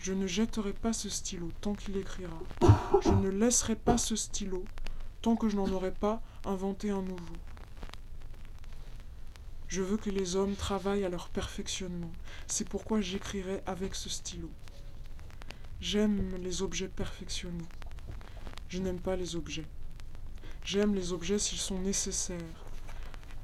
Je 0.00 0.14
ne 0.14 0.26
jetterai 0.26 0.72
pas 0.72 0.94
ce 0.94 1.10
stylo 1.10 1.50
tant 1.60 1.74
qu'il 1.74 1.98
écrira. 1.98 2.38
Je 3.02 3.10
ne 3.10 3.28
laisserai 3.28 3.76
pas 3.76 3.98
ce 3.98 4.16
stylo 4.16 4.64
tant 5.26 5.34
que 5.34 5.48
je 5.48 5.56
n'en 5.56 5.68
aurai 5.72 5.90
pas 5.90 6.22
inventé 6.44 6.90
un 6.90 7.02
nouveau. 7.02 7.34
Je 9.66 9.82
veux 9.82 9.96
que 9.96 10.08
les 10.08 10.36
hommes 10.36 10.54
travaillent 10.54 11.04
à 11.04 11.08
leur 11.08 11.30
perfectionnement. 11.30 12.12
C'est 12.46 12.68
pourquoi 12.68 13.00
j'écrirai 13.00 13.60
avec 13.66 13.96
ce 13.96 14.08
stylo. 14.08 14.48
J'aime 15.80 16.36
les 16.36 16.62
objets 16.62 16.86
perfectionnés. 16.86 17.66
Je 18.68 18.78
n'aime 18.78 19.00
pas 19.00 19.16
les 19.16 19.34
objets. 19.34 19.66
J'aime 20.62 20.94
les 20.94 21.12
objets 21.12 21.40
s'ils 21.40 21.58
sont 21.58 21.80
nécessaires. 21.80 22.64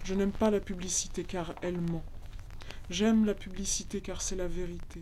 Je 0.04 0.14
n'aime 0.14 0.30
pas 0.30 0.52
la 0.52 0.60
publicité 0.60 1.24
car 1.24 1.52
elle 1.62 1.80
ment. 1.80 2.04
J'aime 2.90 3.24
la 3.24 3.34
publicité 3.34 4.00
car 4.00 4.22
c'est 4.22 4.36
la 4.36 4.46
vérité. 4.46 5.00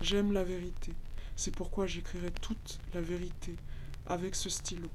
J'aime 0.00 0.32
la 0.32 0.44
vérité. 0.44 0.94
C'est 1.36 1.54
pourquoi 1.54 1.86
j'écrirai 1.86 2.30
toute 2.30 2.78
la 2.94 3.02
vérité 3.02 3.54
avec 4.06 4.34
ce 4.34 4.48
stylo. 4.48 4.88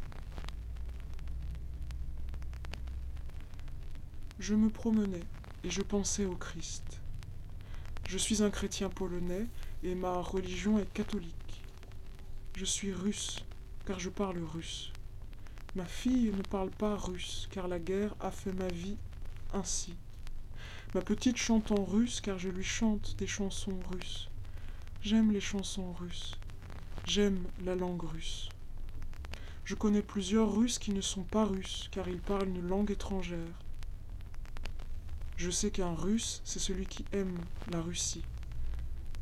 Je 4.42 4.56
me 4.56 4.72
promenais 4.72 5.24
et 5.64 5.70
je 5.70 5.84
pensais 5.84 6.26
au 6.26 6.36
Christ. 6.36 7.00
Je 8.10 8.18
suis 8.18 8.42
un 8.42 8.50
chrétien 8.50 8.90
polonais 8.90 9.46
et 9.84 9.94
ma 9.94 10.20
religion 10.20 10.80
est 10.80 10.92
catholique. 10.94 11.62
Je 12.58 12.66
suis 12.66 12.92
russe 12.92 13.46
car 13.86 14.00
je 14.00 14.10
parle 14.10 14.40
russe. 14.40 14.92
Ma 15.76 15.86
fille 15.86 16.34
ne 16.36 16.42
parle 16.42 16.72
pas 16.72 16.96
russe 16.96 17.48
car 17.52 17.68
la 17.68 17.78
guerre 17.78 18.16
a 18.20 18.32
fait 18.32 18.52
ma 18.52 18.68
vie 18.70 18.98
ainsi. 19.54 19.94
Ma 20.96 21.02
petite 21.02 21.38
chante 21.38 21.72
en 21.72 21.86
russe 21.86 22.20
car 22.20 22.40
je 22.40 22.50
lui 22.50 22.64
chante 22.64 23.16
des 23.20 23.28
chansons 23.28 23.80
russes. 23.92 24.28
J'aime 25.04 25.32
les 25.32 25.40
chansons 25.40 25.94
russes. 25.94 26.34
J'aime 27.06 27.44
la 27.64 27.76
langue 27.76 28.02
russe. 28.02 28.50
Je 29.66 29.76
connais 29.76 30.02
plusieurs 30.02 30.52
Russes 30.52 30.80
qui 30.80 30.94
ne 30.94 31.02
sont 31.02 31.26
pas 31.26 31.46
russes 31.46 31.90
car 31.92 32.08
ils 32.08 32.22
parlent 32.22 32.50
une 32.50 32.68
langue 32.68 32.90
étrangère. 32.90 33.38
Je 35.44 35.50
sais 35.50 35.72
qu'un 35.72 35.96
russe, 35.96 36.40
c'est 36.46 36.60
celui 36.60 36.86
qui 36.86 37.04
aime 37.14 37.36
la 37.72 37.82
Russie. 37.82 38.22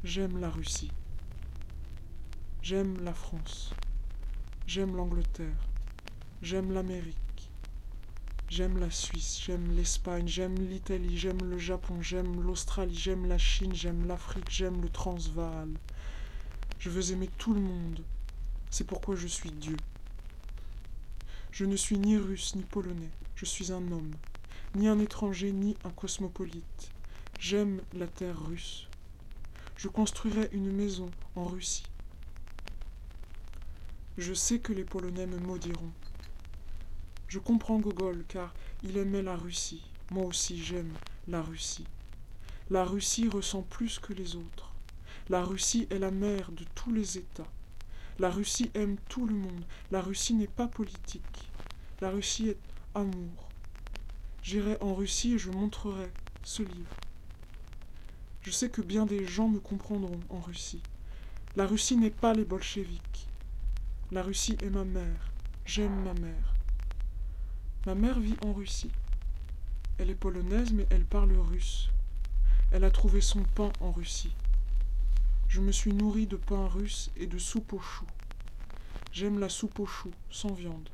J'aime 0.04 0.38
la 0.38 0.50
Russie. 0.50 0.92
J'aime 2.62 3.02
la 3.06 3.14
France. 3.14 3.74
J'aime 4.68 4.98
l'Angleterre. 4.98 5.70
J'aime 6.42 6.74
l'Amérique. 6.74 7.50
J'aime 8.50 8.80
la 8.80 8.92
Suisse. 8.92 9.40
J'aime 9.42 9.74
l'Espagne. 9.78 10.28
J'aime 10.28 10.56
l'Italie. 10.56 11.18
J'aime 11.18 11.42
le 11.42 11.58
Japon. 11.58 12.02
J'aime 12.02 12.42
l'Australie. 12.42 12.94
J'aime 12.94 13.26
la 13.26 13.38
Chine. 13.38 13.74
J'aime 13.74 14.06
l'Afrique. 14.06 14.52
J'aime 14.52 14.82
le 14.82 14.90
Transvaal. 14.90 15.70
Je 16.80 16.90
veux 16.90 17.14
aimer 17.14 17.30
tout 17.38 17.54
le 17.54 17.62
monde. 17.62 18.04
C'est 18.70 18.86
pourquoi 18.86 19.16
je 19.16 19.28
suis 19.28 19.52
Dieu. 19.52 19.78
Je 21.54 21.64
ne 21.64 21.78
suis 21.78 21.98
ni 21.98 22.18
russe 22.18 22.56
ni 22.56 22.64
polonais. 22.64 23.12
Je 23.36 23.46
suis 23.46 23.72
un 23.72 23.90
homme 23.90 24.12
ni 24.76 24.88
un 24.88 25.00
étranger, 25.00 25.52
ni 25.52 25.76
un 25.84 25.90
cosmopolite. 25.90 26.92
J'aime 27.40 27.82
la 27.94 28.08
terre 28.08 28.40
russe. 28.46 28.88
Je 29.78 29.88
construirai 29.88 30.50
une 30.52 30.72
maison 30.72 31.10
en 31.36 31.46
Russie. 31.46 31.86
Je 34.18 34.34
sais 34.34 34.60
que 34.60 34.74
les 34.74 34.84
Polonais 34.84 35.26
me 35.26 35.40
maudiront. 35.40 35.92
Je 37.28 37.40
comprends 37.40 37.80
Gogol 37.80 38.26
car 38.28 38.54
il 38.84 38.98
aimait 38.98 39.22
la 39.22 39.36
Russie. 39.36 39.84
Moi 40.12 40.26
aussi 40.26 40.62
j'aime 40.62 40.94
la 41.28 41.42
Russie. 41.42 41.88
La 42.70 42.84
Russie 42.84 43.30
ressent 43.30 43.62
plus 43.62 44.00
que 44.00 44.14
les 44.14 44.36
autres. 44.36 44.74
La 45.30 45.44
Russie 45.44 45.88
est 45.90 46.00
la 46.00 46.12
mère 46.12 46.52
de 46.52 46.66
tous 46.76 46.92
les 46.92 47.18
États. 47.18 47.48
La 48.20 48.30
Russie 48.30 48.70
aime 48.74 48.98
tout 49.08 49.26
le 49.26 49.36
monde. 49.36 49.64
La 49.92 50.02
Russie 50.02 50.34
n'est 50.34 50.48
pas 50.48 50.68
politique. 50.68 51.52
La 52.02 52.10
Russie 52.10 52.50
est 52.50 52.60
amour. 52.94 53.49
J'irai 54.42 54.78
en 54.82 54.94
Russie 54.94 55.34
et 55.34 55.38
je 55.38 55.52
montrerai 55.52 56.12
ce 56.44 56.64
livre. 56.64 56.96
Je 58.42 58.52
sais 58.52 58.70
que 58.70 58.82
bien 58.82 59.06
des 59.06 59.28
gens 59.28 59.50
me 59.50 59.60
comprendront 59.60 60.20
en 60.30 60.40
Russie. 60.40 60.82
La 61.56 61.68
Russie 61.68 61.98
n'est 61.98 62.10
pas 62.10 62.34
les 62.34 62.46
bolcheviks. 62.46 63.28
La 64.12 64.24
Russie 64.24 64.58
est 64.62 64.70
ma 64.70 64.86
mère. 64.86 65.32
J'aime 65.66 66.04
ma 66.04 66.14
mère. 66.14 66.54
Ma 67.86 67.96
mère 67.96 68.20
vit 68.20 68.38
en 68.46 68.54
Russie. 68.54 68.92
Elle 69.98 70.10
est 70.10 70.16
polonaise 70.16 70.72
mais 70.72 70.88
elle 70.90 71.06
parle 71.06 71.34
russe. 71.34 71.90
Elle 72.72 72.86
a 72.86 72.92
trouvé 72.92 73.20
son 73.20 73.44
pain 73.44 73.72
en 73.82 73.92
Russie. 73.92 74.34
Je 75.50 75.62
me 75.62 75.72
suis 75.72 75.94
nourri 75.94 76.28
de 76.28 76.38
pain 76.38 76.68
russe 76.68 77.12
et 77.18 77.28
de 77.28 77.38
soupe 77.38 77.74
aux 77.74 77.80
choux. 77.80 78.06
J'aime 79.12 79.40
la 79.40 79.50
soupe 79.50 79.80
aux 79.80 79.88
choux, 79.88 80.14
sans 80.30 80.54
viande. 80.54 80.90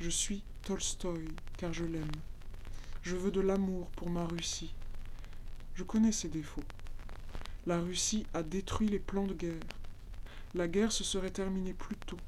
Je 0.00 0.10
suis 0.10 0.42
Tolstoï, 0.62 1.28
car 1.56 1.72
je 1.72 1.84
l'aime. 1.84 2.10
Je 3.02 3.16
veux 3.16 3.30
de 3.30 3.40
l'amour 3.40 3.86
pour 3.96 4.10
ma 4.10 4.26
Russie. 4.26 4.74
Je 5.74 5.84
connais 5.84 6.12
ses 6.12 6.28
défauts. 6.28 6.64
La 7.66 7.80
Russie 7.80 8.26
a 8.34 8.42
détruit 8.42 8.88
les 8.88 8.98
plans 8.98 9.26
de 9.26 9.34
guerre. 9.34 9.78
La 10.54 10.68
guerre 10.68 10.92
se 10.92 11.04
serait 11.04 11.30
terminée 11.30 11.74
plus 11.74 11.96
tôt 11.96 12.18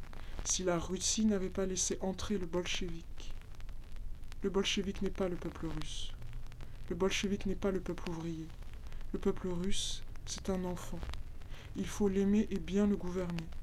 si 0.45 0.63
la 0.63 0.79
Russie 0.79 1.27
n'avait 1.27 1.51
pas 1.51 1.67
laissé 1.67 1.99
entrer 2.01 2.39
le 2.39 2.47
bolchevique. 2.47 3.35
Le 4.43 4.51
bolchevique 4.51 5.03
n'est 5.03 5.11
pas 5.11 5.29
le 5.29 5.37
peuple 5.37 5.67
russe. 5.67 6.13
Le 6.89 6.95
bolchevique 6.95 7.47
n'est 7.47 7.57
pas 7.57 7.73
le 7.73 7.81
peuple 7.81 8.09
ouvrier. 8.11 8.47
Le 9.13 9.19
peuple 9.19 9.49
russe, 9.49 10.05
c'est 10.25 10.51
un 10.51 10.65
enfant. 10.65 11.01
Il 11.75 11.87
faut 11.87 12.09
l'aimer 12.09 12.47
et 12.51 12.61
bien 12.61 12.87
le 12.87 12.97
gouverner. 12.97 13.56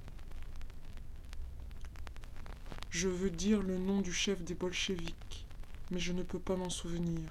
Je 2.94 3.08
veux 3.08 3.32
dire 3.32 3.64
le 3.64 3.80
nom 3.80 4.02
du 4.02 4.14
chef 4.14 4.44
des 4.44 4.54
bolcheviks, 4.54 5.48
mais 5.90 5.98
je 5.98 6.14
ne 6.14 6.22
peux 6.22 6.38
pas 6.38 6.56
m'en 6.56 6.70
souvenir, 6.70 7.22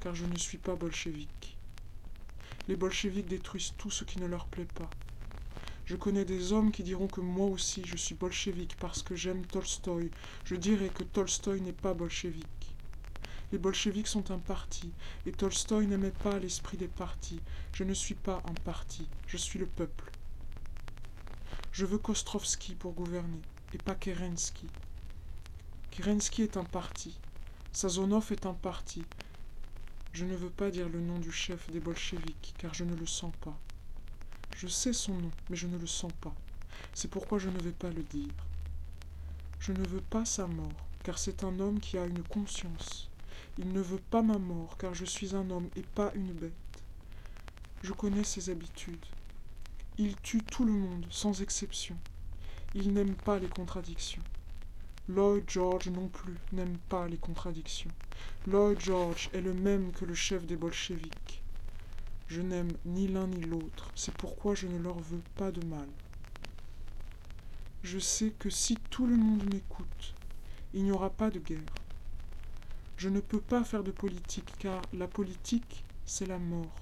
car 0.00 0.12
je 0.16 0.24
ne 0.24 0.36
suis 0.36 0.58
pas 0.58 0.74
bolchevique. 0.74 1.56
Les 2.66 2.74
bolcheviks 2.74 3.28
détruisent 3.28 3.74
tout 3.78 3.92
ce 3.92 4.02
qui 4.02 4.18
ne 4.18 4.26
leur 4.26 4.46
plaît 4.46 4.66
pas. 4.74 4.90
Je 5.86 5.94
connais 5.94 6.24
des 6.24 6.52
hommes 6.52 6.72
qui 6.72 6.82
diront 6.82 7.06
que 7.06 7.20
moi 7.20 7.46
aussi 7.46 7.84
je 7.86 7.96
suis 7.96 8.16
bolchevique 8.16 8.74
parce 8.80 9.04
que 9.04 9.14
j'aime 9.14 9.46
Tolstoï. 9.46 10.10
Je 10.44 10.56
dirais 10.56 10.88
que 10.88 11.04
Tolstoï 11.04 11.60
n'est 11.60 11.72
pas 11.72 11.94
bolchevique. 11.94 12.74
Les 13.52 13.58
bolcheviks 13.58 14.08
sont 14.08 14.32
un 14.32 14.40
parti, 14.40 14.90
et 15.26 15.30
Tolstoï 15.30 15.86
n'aimait 15.86 16.10
pas 16.10 16.40
l'esprit 16.40 16.76
des 16.76 16.88
partis. 16.88 17.38
Je 17.72 17.84
ne 17.84 17.94
suis 17.94 18.16
pas 18.16 18.42
un 18.48 18.54
parti, 18.64 19.06
je 19.28 19.36
suis 19.36 19.60
le 19.60 19.66
peuple. 19.66 20.10
Je 21.70 21.86
veux 21.86 21.98
Kostrovski 21.98 22.74
pour 22.74 22.94
gouverner, 22.94 23.42
et 23.72 23.78
pas 23.78 23.94
Kerensky. 23.94 24.66
Kerensky 25.94 26.42
est 26.42 26.56
un 26.56 26.64
parti. 26.64 27.16
Sazonov 27.72 28.32
est 28.32 28.46
un 28.46 28.52
parti. 28.52 29.04
Je 30.12 30.24
ne 30.24 30.34
veux 30.34 30.50
pas 30.50 30.72
dire 30.72 30.88
le 30.88 31.00
nom 31.00 31.20
du 31.20 31.30
chef 31.30 31.70
des 31.70 31.78
bolcheviks, 31.78 32.52
car 32.58 32.74
je 32.74 32.82
ne 32.82 32.96
le 32.96 33.06
sens 33.06 33.32
pas. 33.40 33.56
Je 34.56 34.66
sais 34.66 34.92
son 34.92 35.14
nom, 35.14 35.30
mais 35.48 35.54
je 35.54 35.68
ne 35.68 35.78
le 35.78 35.86
sens 35.86 36.10
pas. 36.20 36.34
C'est 36.94 37.08
pourquoi 37.08 37.38
je 37.38 37.48
ne 37.48 37.60
vais 37.60 37.70
pas 37.70 37.90
le 37.90 38.02
dire. 38.02 38.34
Je 39.60 39.70
ne 39.70 39.86
veux 39.86 40.00
pas 40.00 40.24
sa 40.24 40.48
mort, 40.48 40.88
car 41.04 41.16
c'est 41.16 41.44
un 41.44 41.60
homme 41.60 41.78
qui 41.78 41.96
a 41.96 42.06
une 42.06 42.24
conscience. 42.24 43.08
Il 43.56 43.72
ne 43.72 43.80
veut 43.80 44.02
pas 44.10 44.22
ma 44.22 44.38
mort, 44.38 44.76
car 44.76 44.94
je 44.94 45.04
suis 45.04 45.36
un 45.36 45.48
homme 45.48 45.68
et 45.76 45.82
pas 45.82 46.10
une 46.16 46.32
bête. 46.32 46.52
Je 47.84 47.92
connais 47.92 48.24
ses 48.24 48.50
habitudes. 48.50 49.06
Il 49.98 50.16
tue 50.16 50.42
tout 50.42 50.64
le 50.64 50.72
monde, 50.72 51.06
sans 51.10 51.40
exception. 51.40 51.96
Il 52.74 52.92
n'aime 52.92 53.14
pas 53.14 53.38
les 53.38 53.48
contradictions. 53.48 54.24
Lloyd 55.06 55.44
George 55.46 55.90
non 55.90 56.08
plus 56.08 56.34
n'aime 56.52 56.78
pas 56.88 57.06
les 57.08 57.18
contradictions. 57.18 57.90
Lloyd 58.46 58.80
George 58.80 59.28
est 59.34 59.42
le 59.42 59.52
même 59.52 59.92
que 59.92 60.06
le 60.06 60.14
chef 60.14 60.46
des 60.46 60.56
bolcheviks. 60.56 61.42
Je 62.26 62.40
n'aime 62.40 62.72
ni 62.86 63.06
l'un 63.06 63.26
ni 63.26 63.42
l'autre, 63.42 63.90
c'est 63.94 64.14
pourquoi 64.14 64.54
je 64.54 64.66
ne 64.66 64.78
leur 64.78 64.98
veux 64.98 65.20
pas 65.36 65.50
de 65.50 65.62
mal. 65.66 65.88
Je 67.82 67.98
sais 67.98 68.30
que 68.38 68.48
si 68.48 68.76
tout 68.88 69.06
le 69.06 69.16
monde 69.16 69.44
m'écoute, 69.52 70.14
il 70.72 70.84
n'y 70.84 70.90
aura 70.90 71.10
pas 71.10 71.28
de 71.28 71.38
guerre. 71.38 71.60
Je 72.96 73.10
ne 73.10 73.20
peux 73.20 73.42
pas 73.42 73.62
faire 73.62 73.84
de 73.84 73.90
politique 73.90 74.54
car 74.58 74.80
la 74.94 75.06
politique, 75.06 75.84
c'est 76.06 76.26
la 76.26 76.38
mort. 76.38 76.74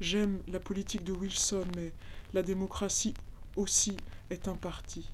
J'aime 0.00 0.40
la 0.46 0.60
politique 0.60 1.02
de 1.02 1.12
Wilson, 1.12 1.66
mais 1.74 1.92
la 2.32 2.44
démocratie 2.44 3.14
aussi 3.56 3.96
est 4.30 4.46
un 4.46 4.54
parti. 4.54 5.10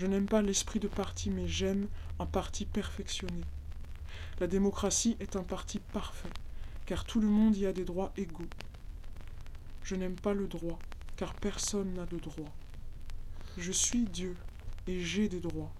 Je 0.00 0.06
n'aime 0.06 0.24
pas 0.24 0.40
l'esprit 0.40 0.80
de 0.80 0.88
parti, 0.88 1.28
mais 1.28 1.46
j'aime 1.46 1.86
un 2.18 2.24
parti 2.24 2.64
perfectionné. 2.64 3.42
La 4.40 4.46
démocratie 4.46 5.14
est 5.20 5.36
un 5.36 5.42
parti 5.42 5.78
parfait, 5.78 6.30
car 6.86 7.04
tout 7.04 7.20
le 7.20 7.28
monde 7.28 7.54
y 7.54 7.66
a 7.66 7.74
des 7.74 7.84
droits 7.84 8.10
égaux. 8.16 8.48
Je 9.82 9.96
n'aime 9.96 10.14
pas 10.14 10.32
le 10.32 10.46
droit, 10.46 10.78
car 11.18 11.34
personne 11.34 11.92
n'a 11.92 12.06
de 12.06 12.16
droit. 12.16 12.50
Je 13.58 13.72
suis 13.72 14.04
Dieu, 14.06 14.34
et 14.86 15.00
j'ai 15.02 15.28
des 15.28 15.40
droits. 15.40 15.70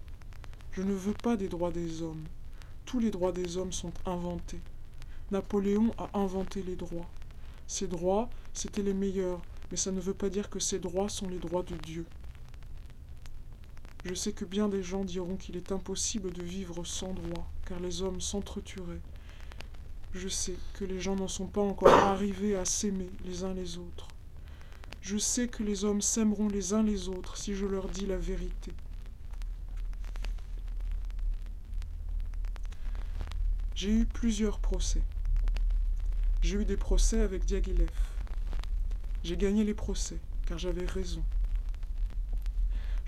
Je 0.72 0.82
ne 0.82 0.92
veux 0.92 1.14
pas 1.14 1.38
des 1.38 1.48
droits 1.48 1.72
des 1.72 2.02
hommes, 2.02 2.26
tous 2.84 2.98
les 2.98 3.10
droits 3.10 3.32
des 3.32 3.56
hommes 3.56 3.72
sont 3.72 3.94
inventés. 4.04 4.60
Napoléon 5.30 5.94
a 5.96 6.10
inventé 6.18 6.62
les 6.62 6.76
droits. 6.76 7.08
Ces 7.66 7.86
droits, 7.86 8.28
c'étaient 8.52 8.82
les 8.82 8.92
meilleurs, 8.92 9.40
mais 9.70 9.78
ça 9.78 9.92
ne 9.92 10.00
veut 10.00 10.12
pas 10.12 10.28
dire 10.28 10.50
que 10.50 10.60
ces 10.60 10.78
droits 10.78 11.08
sont 11.08 11.30
les 11.30 11.38
droits 11.38 11.62
de 11.62 11.76
Dieu. 11.76 12.04
Je 14.04 14.14
sais 14.14 14.32
que 14.32 14.46
bien 14.46 14.68
des 14.68 14.82
gens 14.82 15.04
diront 15.04 15.36
qu'il 15.36 15.56
est 15.56 15.72
impossible 15.72 16.32
de 16.32 16.42
vivre 16.42 16.84
sans 16.84 17.12
droits, 17.12 17.50
car 17.66 17.80
les 17.80 18.00
hommes 18.00 18.20
s'entretueraient. 18.20 19.02
Je 20.14 20.28
sais 20.28 20.56
que 20.74 20.84
les 20.84 21.00
gens 21.00 21.16
n'en 21.16 21.28
sont 21.28 21.46
pas 21.46 21.60
encore 21.60 21.92
arrivés 21.92 22.56
à 22.56 22.64
s'aimer 22.64 23.10
les 23.24 23.44
uns 23.44 23.52
les 23.52 23.76
autres. 23.76 24.08
Je 25.02 25.18
sais 25.18 25.48
que 25.48 25.62
les 25.62 25.84
hommes 25.84 26.00
s'aimeront 26.00 26.48
les 26.48 26.72
uns 26.72 26.82
les 26.82 27.08
autres 27.08 27.36
si 27.36 27.54
je 27.54 27.66
leur 27.66 27.88
dis 27.88 28.06
la 28.06 28.16
vérité. 28.16 28.72
J'ai 33.74 33.92
eu 33.92 34.04
plusieurs 34.06 34.58
procès. 34.58 35.02
J'ai 36.42 36.56
eu 36.56 36.64
des 36.64 36.76
procès 36.76 37.20
avec 37.20 37.44
Diaghilev. 37.44 37.88
J'ai 39.22 39.36
gagné 39.36 39.62
les 39.62 39.74
procès, 39.74 40.18
car 40.46 40.58
j'avais 40.58 40.86
raison. 40.86 41.22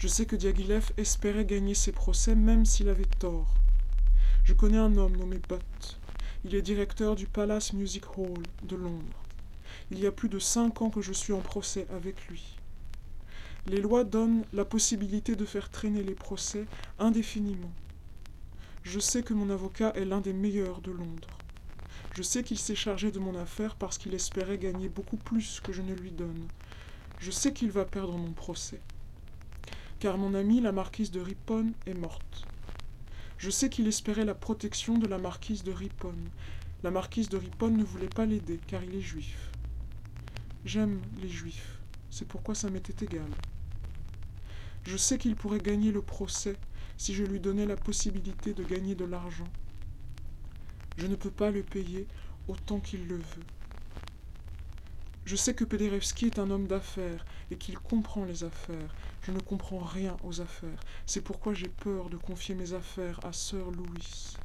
Je 0.02 0.08
sais 0.08 0.26
que 0.26 0.34
Diaghilev 0.34 0.90
espérait 0.96 1.44
gagner 1.44 1.76
ses 1.76 1.92
procès 1.92 2.34
même 2.34 2.64
s'il 2.64 2.88
avait 2.88 3.04
tort. 3.20 3.54
Je 4.42 4.52
connais 4.52 4.76
un 4.76 4.96
homme 4.96 5.16
nommé 5.16 5.38
Butt. 5.48 6.00
Il 6.44 6.56
est 6.56 6.60
directeur 6.62 7.14
du 7.14 7.28
Palace 7.28 7.72
Music 7.72 8.18
Hall 8.18 8.42
de 8.64 8.74
Londres. 8.74 9.22
Il 9.92 10.00
y 10.00 10.08
a 10.08 10.10
plus 10.10 10.28
de 10.28 10.40
cinq 10.40 10.82
ans 10.82 10.90
que 10.90 11.02
je 11.02 11.12
suis 11.12 11.32
en 11.32 11.38
procès 11.38 11.86
avec 11.94 12.26
lui. 12.26 12.56
Les 13.68 13.80
lois 13.80 14.02
donnent 14.02 14.44
la 14.52 14.64
possibilité 14.64 15.36
de 15.36 15.44
faire 15.44 15.70
traîner 15.70 16.02
les 16.02 16.16
procès 16.16 16.66
indéfiniment. 16.98 17.70
Je 18.82 18.98
sais 18.98 19.22
que 19.22 19.34
mon 19.34 19.50
avocat 19.50 19.92
est 19.94 20.04
l'un 20.04 20.20
des 20.20 20.32
meilleurs 20.32 20.80
de 20.80 20.90
Londres. 20.90 21.38
Je 22.16 22.22
sais 22.22 22.42
qu'il 22.42 22.58
s'est 22.58 22.74
chargé 22.74 23.12
de 23.12 23.20
mon 23.20 23.38
affaire 23.38 23.76
parce 23.76 23.98
qu'il 23.98 24.14
espérait 24.14 24.58
gagner 24.58 24.88
beaucoup 24.88 25.16
plus 25.16 25.60
que 25.60 25.72
je 25.72 25.80
ne 25.80 25.94
lui 25.94 26.10
donne. 26.10 26.48
Je 27.20 27.30
sais 27.30 27.52
qu'il 27.52 27.70
va 27.70 27.84
perdre 27.84 28.18
mon 28.18 28.32
procès. 28.32 28.80
Car 30.02 30.18
mon 30.18 30.34
amie, 30.34 30.60
la 30.60 30.72
marquise 30.72 31.12
de 31.12 31.20
Ripon, 31.20 31.74
est 31.86 31.94
morte. 31.94 32.44
Je 33.38 33.50
sais 33.50 33.70
qu'il 33.70 33.86
espérait 33.86 34.24
la 34.24 34.34
protection 34.34 34.98
de 34.98 35.06
la 35.06 35.16
marquise 35.16 35.62
de 35.62 35.70
Ripon. 35.70 36.16
La 36.82 36.90
marquise 36.90 37.28
de 37.28 37.36
Ripon 37.36 37.68
ne 37.70 37.84
voulait 37.84 38.08
pas 38.08 38.26
l'aider 38.26 38.58
car 38.66 38.82
il 38.82 38.96
est 38.96 39.00
juif. 39.00 39.52
J'aime 40.64 41.00
les 41.20 41.28
juifs, 41.28 41.78
c'est 42.10 42.26
pourquoi 42.26 42.56
ça 42.56 42.68
m'était 42.68 43.04
égal. 43.04 43.30
Je 44.82 44.96
sais 44.96 45.18
qu'il 45.18 45.36
pourrait 45.36 45.60
gagner 45.60 45.92
le 45.92 46.02
procès 46.02 46.56
si 46.96 47.14
je 47.14 47.22
lui 47.22 47.38
donnais 47.38 47.66
la 47.66 47.76
possibilité 47.76 48.54
de 48.54 48.64
gagner 48.64 48.96
de 48.96 49.04
l'argent. 49.04 49.52
Je 50.96 51.06
ne 51.06 51.14
peux 51.14 51.30
pas 51.30 51.52
le 51.52 51.62
payer 51.62 52.08
autant 52.48 52.80
qu'il 52.80 53.06
le 53.06 53.18
veut. 53.18 53.46
Je 55.26 55.36
sais 55.36 55.54
que 55.54 55.62
Pederevski 55.62 56.26
est 56.26 56.40
un 56.40 56.50
homme 56.50 56.66
d'affaires 56.66 57.24
et 57.52 57.56
qu'il 57.56 57.78
comprend 57.78 58.24
les 58.24 58.42
affaires. 58.42 58.92
Je 59.22 59.30
ne 59.30 59.38
comprends 59.38 59.78
rien 59.78 60.16
aux 60.24 60.40
affaires. 60.40 60.80
C'est 61.06 61.20
pourquoi 61.20 61.54
j'ai 61.54 61.68
peur 61.68 62.10
de 62.10 62.16
confier 62.16 62.54
mes 62.56 62.72
affaires 62.72 63.20
à 63.24 63.32
sœur 63.32 63.70
Louise. 63.70 64.36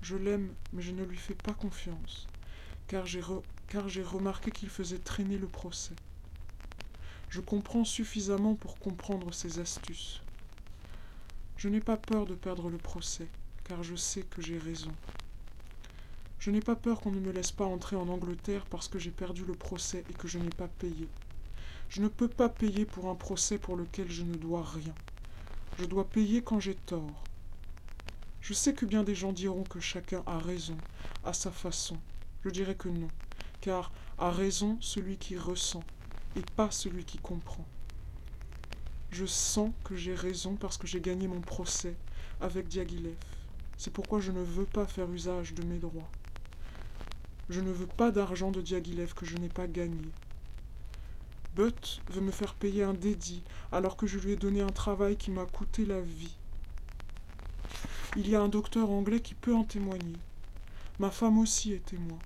Je 0.00 0.16
l'aime, 0.16 0.54
mais 0.72 0.82
je 0.82 0.92
ne 0.92 1.02
lui 1.02 1.16
fais 1.16 1.34
pas 1.34 1.54
confiance, 1.54 2.28
car 2.86 3.06
j'ai, 3.06 3.22
car 3.68 3.88
j'ai 3.88 4.02
remarqué 4.02 4.50
qu'il 4.50 4.68
faisait 4.68 4.98
traîner 4.98 5.38
le 5.38 5.48
procès. 5.48 5.94
Je 7.30 7.40
comprends 7.40 7.84
suffisamment 7.84 8.54
pour 8.54 8.78
comprendre 8.78 9.34
ses 9.34 9.58
astuces. 9.58 10.20
Je 11.56 11.68
n'ai 11.68 11.80
pas 11.80 11.96
peur 11.96 12.26
de 12.26 12.34
perdre 12.34 12.70
le 12.70 12.78
procès, 12.78 13.26
car 13.64 13.82
je 13.82 13.96
sais 13.96 14.22
que 14.22 14.40
j'ai 14.40 14.58
raison. 14.58 14.92
Je 16.38 16.50
n'ai 16.50 16.60
pas 16.60 16.76
peur 16.76 17.00
qu'on 17.00 17.10
ne 17.10 17.18
me 17.18 17.32
laisse 17.32 17.52
pas 17.52 17.64
entrer 17.64 17.96
en 17.96 18.08
Angleterre 18.08 18.66
parce 18.66 18.86
que 18.86 18.98
j'ai 18.98 19.10
perdu 19.10 19.44
le 19.44 19.54
procès 19.54 20.04
et 20.10 20.12
que 20.12 20.28
je 20.28 20.38
n'ai 20.38 20.50
pas 20.50 20.68
payé. 20.68 21.08
Je 21.94 22.02
ne 22.02 22.08
peux 22.08 22.26
pas 22.26 22.48
payer 22.48 22.86
pour 22.86 23.08
un 23.08 23.14
procès 23.14 23.56
pour 23.56 23.76
lequel 23.76 24.10
je 24.10 24.24
ne 24.24 24.34
dois 24.34 24.64
rien. 24.64 24.96
Je 25.78 25.84
dois 25.84 26.02
payer 26.02 26.42
quand 26.42 26.58
j'ai 26.58 26.74
tort. 26.74 27.22
Je 28.40 28.52
sais 28.52 28.74
que 28.74 28.84
bien 28.84 29.04
des 29.04 29.14
gens 29.14 29.32
diront 29.32 29.62
que 29.62 29.78
chacun 29.78 30.24
a 30.26 30.40
raison, 30.40 30.76
à 31.22 31.32
sa 31.32 31.52
façon. 31.52 31.96
Je 32.44 32.50
dirais 32.50 32.74
que 32.74 32.88
non, 32.88 33.10
car 33.60 33.92
a 34.18 34.32
raison 34.32 34.76
celui 34.80 35.18
qui 35.18 35.38
ressent, 35.38 35.84
et 36.34 36.42
pas 36.42 36.72
celui 36.72 37.04
qui 37.04 37.18
comprend. 37.18 37.64
Je 39.12 39.24
sens 39.24 39.70
que 39.84 39.94
j'ai 39.94 40.16
raison 40.16 40.56
parce 40.56 40.76
que 40.76 40.88
j'ai 40.88 41.00
gagné 41.00 41.28
mon 41.28 41.42
procès 41.42 41.94
avec 42.40 42.66
Diaghilev. 42.66 43.14
C'est 43.78 43.92
pourquoi 43.92 44.18
je 44.18 44.32
ne 44.32 44.42
veux 44.42 44.66
pas 44.66 44.88
faire 44.88 45.12
usage 45.12 45.54
de 45.54 45.62
mes 45.62 45.78
droits. 45.78 46.10
Je 47.50 47.60
ne 47.60 47.70
veux 47.70 47.86
pas 47.86 48.10
d'argent 48.10 48.50
de 48.50 48.60
Diaghilev 48.60 49.14
que 49.14 49.26
je 49.26 49.36
n'ai 49.36 49.48
pas 49.48 49.68
gagné. 49.68 50.10
Butt 51.54 52.02
veut 52.10 52.20
me 52.20 52.32
faire 52.32 52.54
payer 52.54 52.82
un 52.82 52.94
dédit 52.94 53.44
alors 53.70 53.96
que 53.96 54.08
je 54.08 54.18
lui 54.18 54.32
ai 54.32 54.36
donné 54.36 54.60
un 54.60 54.66
travail 54.66 55.16
qui 55.16 55.30
m'a 55.30 55.46
coûté 55.46 55.84
la 55.86 56.00
vie. 56.00 56.34
Il 58.16 58.28
y 58.28 58.34
a 58.34 58.40
un 58.40 58.48
docteur 58.48 58.90
anglais 58.90 59.20
qui 59.20 59.34
peut 59.34 59.54
en 59.54 59.64
témoigner. 59.64 60.16
Ma 60.98 61.10
femme 61.10 61.38
aussi 61.38 61.72
est 61.72 61.84
témoin. 61.84 62.18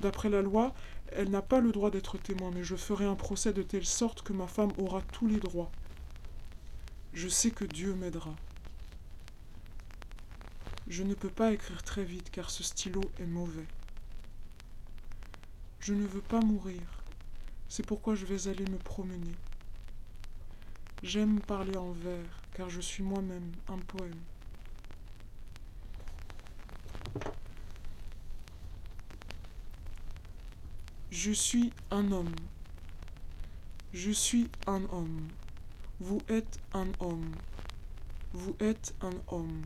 D'après 0.00 0.28
la 0.28 0.42
loi, 0.42 0.74
elle 1.12 1.30
n'a 1.30 1.42
pas 1.42 1.60
le 1.60 1.72
droit 1.72 1.90
d'être 1.90 2.18
témoin, 2.18 2.50
mais 2.54 2.64
je 2.64 2.76
ferai 2.76 3.06
un 3.06 3.14
procès 3.14 3.52
de 3.52 3.62
telle 3.62 3.86
sorte 3.86 4.22
que 4.22 4.32
ma 4.32 4.46
femme 4.46 4.72
aura 4.78 5.00
tous 5.12 5.26
les 5.26 5.38
droits. 5.38 5.70
Je 7.14 7.28
sais 7.28 7.50
que 7.50 7.64
Dieu 7.64 7.94
m'aidera. 7.94 8.34
Je 10.86 11.02
ne 11.02 11.14
peux 11.14 11.30
pas 11.30 11.52
écrire 11.52 11.82
très 11.82 12.04
vite 12.04 12.30
car 12.30 12.50
ce 12.50 12.62
stylo 12.62 13.00
est 13.18 13.26
mauvais. 13.26 13.66
Je 15.80 15.94
ne 15.94 16.06
veux 16.06 16.20
pas 16.20 16.40
mourir. 16.40 16.99
C'est 17.70 17.86
pourquoi 17.86 18.16
je 18.16 18.26
vais 18.26 18.48
aller 18.48 18.64
me 18.64 18.78
promener. 18.78 19.36
J'aime 21.04 21.38
parler 21.38 21.76
en 21.76 21.92
vers 21.92 22.42
car 22.52 22.68
je 22.68 22.80
suis 22.80 23.04
moi-même 23.04 23.52
un 23.68 23.78
poème. 23.78 24.18
Je 31.12 31.30
suis 31.30 31.72
un 31.92 32.10
homme. 32.10 32.34
Je 33.92 34.10
suis 34.10 34.50
un 34.66 34.82
homme. 34.90 35.28
Vous 36.00 36.20
êtes 36.28 36.58
un 36.74 36.88
homme. 36.98 37.30
Vous 38.32 38.56
êtes 38.58 38.96
un 39.00 39.12
homme. 39.28 39.62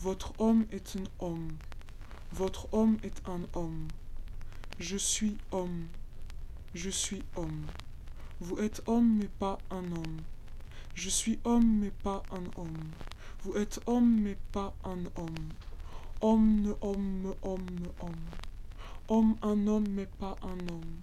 Votre 0.00 0.38
homme 0.38 0.66
est 0.70 0.96
un 0.96 1.24
homme. 1.24 1.48
Votre 2.32 2.68
homme 2.74 2.98
est 3.02 3.26
un 3.26 3.40
homme. 3.54 3.88
Je 4.78 4.98
suis 4.98 5.38
homme. 5.50 5.86
Je 6.74 6.90
suis 6.90 7.22
homme. 7.36 7.66
Vous 8.40 8.58
êtes 8.58 8.82
homme 8.86 9.18
mais 9.18 9.28
pas 9.38 9.58
un 9.70 9.84
homme. 9.92 10.20
Je 10.94 11.08
suis 11.08 11.38
homme 11.44 11.80
mais 11.80 11.90
pas 11.90 12.22
un 12.30 12.60
homme. 12.60 12.90
Vous 13.42 13.56
êtes 13.56 13.80
homme 13.86 14.20
mais 14.20 14.36
pas 14.52 14.74
un 14.84 15.04
homme. 15.16 15.48
Homme 16.20 16.74
homme 16.80 17.34
homme 17.42 17.88
homme. 18.00 18.26
Homme 19.08 19.36
un 19.42 19.66
homme 19.66 19.88
mais 19.90 20.06
pas 20.06 20.36
un 20.42 20.58
homme. 20.72 20.96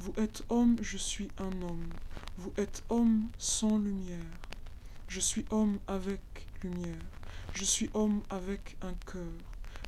Vous 0.00 0.12
êtes 0.16 0.44
homme, 0.48 0.76
je 0.80 0.96
suis 0.96 1.28
un 1.38 1.62
homme. 1.62 1.88
Vous 2.36 2.52
êtes 2.56 2.84
homme 2.88 3.28
sans 3.36 3.78
lumière. 3.78 4.38
Je 5.08 5.18
suis 5.18 5.44
homme 5.50 5.78
avec 5.88 6.20
lumière. 6.62 7.04
Je 7.52 7.64
suis 7.64 7.90
homme 7.94 8.22
avec 8.30 8.76
un 8.82 8.94
cœur. 9.10 9.32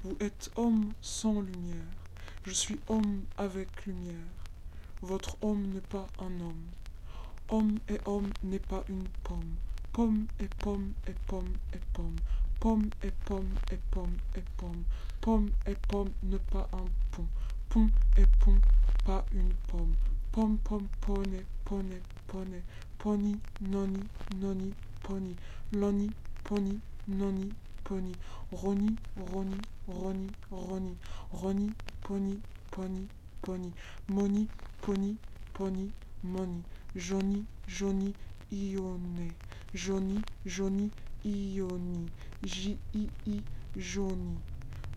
Vous 0.03 0.17
êtes 0.19 0.51
homme 0.57 0.93
sans 1.01 1.41
lumière. 1.41 1.87
Je 2.45 2.53
suis 2.53 2.81
homme 2.89 3.23
avec 3.39 3.87
lumière. 3.87 4.40
Votre 5.03 5.37
homme 5.41 5.67
n'est 5.73 5.81
pas 5.81 6.07
un 6.19 6.41
homme. 6.41 6.67
Homme 7.49 7.79
et 7.89 7.99
homme 8.05 8.31
n'est 8.45 8.59
pas 8.59 8.85
une 8.89 9.09
pomme. 9.25 9.55
Pomme 9.93 10.27
et 10.39 10.49
pomme 10.59 10.93
et 11.07 11.15
pomme 11.27 11.53
et 11.73 11.81
pomme. 11.95 12.17
Pomme 12.61 12.91
et 13.03 13.11
pomme 13.25 13.49
et 13.73 13.79
pomme 13.91 14.17
et 14.37 14.45
pomme. 14.59 14.85
Pomme 15.23 15.51
et 15.67 15.75
pomme 15.89 16.11
n'est 16.23 16.39
pas 16.39 16.69
un 16.75 16.85
pont. 17.13 17.27
Pont 17.71 17.89
et 18.19 18.27
pont, 18.41 18.59
pas 19.07 19.25
une 19.33 19.55
pomme. 19.69 19.95
Pomme, 20.33 20.59
pomme, 20.59 20.87
poney, 21.01 21.47
poney, 21.65 22.03
poney. 22.27 22.63
Pony, 22.99 23.39
noni, 23.63 24.01
noni, 24.37 24.75
pony. 25.03 25.35
Loni, 25.73 26.11
pony, 26.45 26.79
noni, 27.09 27.53
pony. 27.85 28.13
Roni, 28.53 28.97
roni, 29.33 29.57
roni, 29.89 30.27
roni. 30.51 30.97
Roni, 31.33 31.71
pony, 32.03 32.39
pony, 32.71 33.09
pony. 33.43 33.73
Moni, 34.09 34.49
pony, 34.81 35.17
pony, 35.55 35.93
money. 36.23 36.63
Joni, 36.97 37.47
joni, 37.67 38.15
ione. 38.51 39.35
Joni, 39.75 40.25
joni, 40.45 40.91
ioni. 41.25 42.11
J-I-I, 42.43 43.45
joni. 43.77 44.39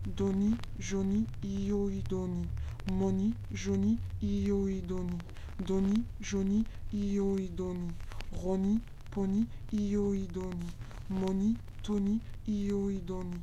Doni, 0.06 0.58
joni, 0.78 1.26
ioidoni. 1.42 2.48
Moni, 2.86 3.34
joni, 3.50 3.98
ioidoni. 4.22 5.18
Doni, 5.58 6.04
joni, 6.20 6.66
ioidoni. 6.92 7.94
Roni, 8.42 8.80
poni, 9.10 9.46
ioidoni. 9.72 10.70
Moni, 11.08 11.56
toni, 11.82 12.20
ioidoni. 12.46 13.40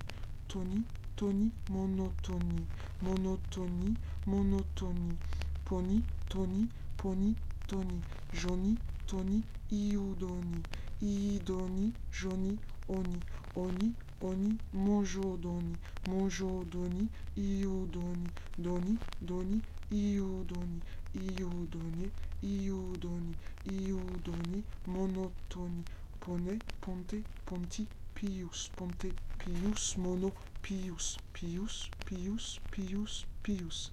Toni, 0.48 0.84
toni, 1.22 1.52
monotoni. 1.70 2.68
Monotoni, 3.06 3.90
monotoni. 4.26 5.18
Poni, 5.64 5.98
toni, 6.28 6.62
poni, 6.98 7.36
toni. 7.68 8.00
Joni, 8.34 8.72
toni, 9.06 9.44
iudoni. 9.72 10.64
Iidoni, 11.00 11.94
joni, 12.20 12.58
oni. 12.88 13.22
Oni, 13.56 13.94
oni, 14.22 14.50
monjodoni. 14.74 15.78
Monjodoni, 16.08 17.08
iudoni. 17.38 18.32
Doni, 18.58 18.98
doni, 19.22 19.62
iudoni. 19.92 20.82
Iudoni, 21.14 22.12
iudoni. 22.42 23.36
Iudoni, 23.66 24.64
monotoni. 24.88 25.84
Pone, 26.20 26.62
ponte, 26.82 27.24
ponti, 27.46 27.88
pius. 28.16 28.72
Ponte, 28.76 29.14
pius, 29.38 29.98
mono, 29.98 30.32
pius 30.62 31.18
pius 31.34 31.90
pius 32.06 32.60
pius 32.72 33.26
pius. 33.44 33.92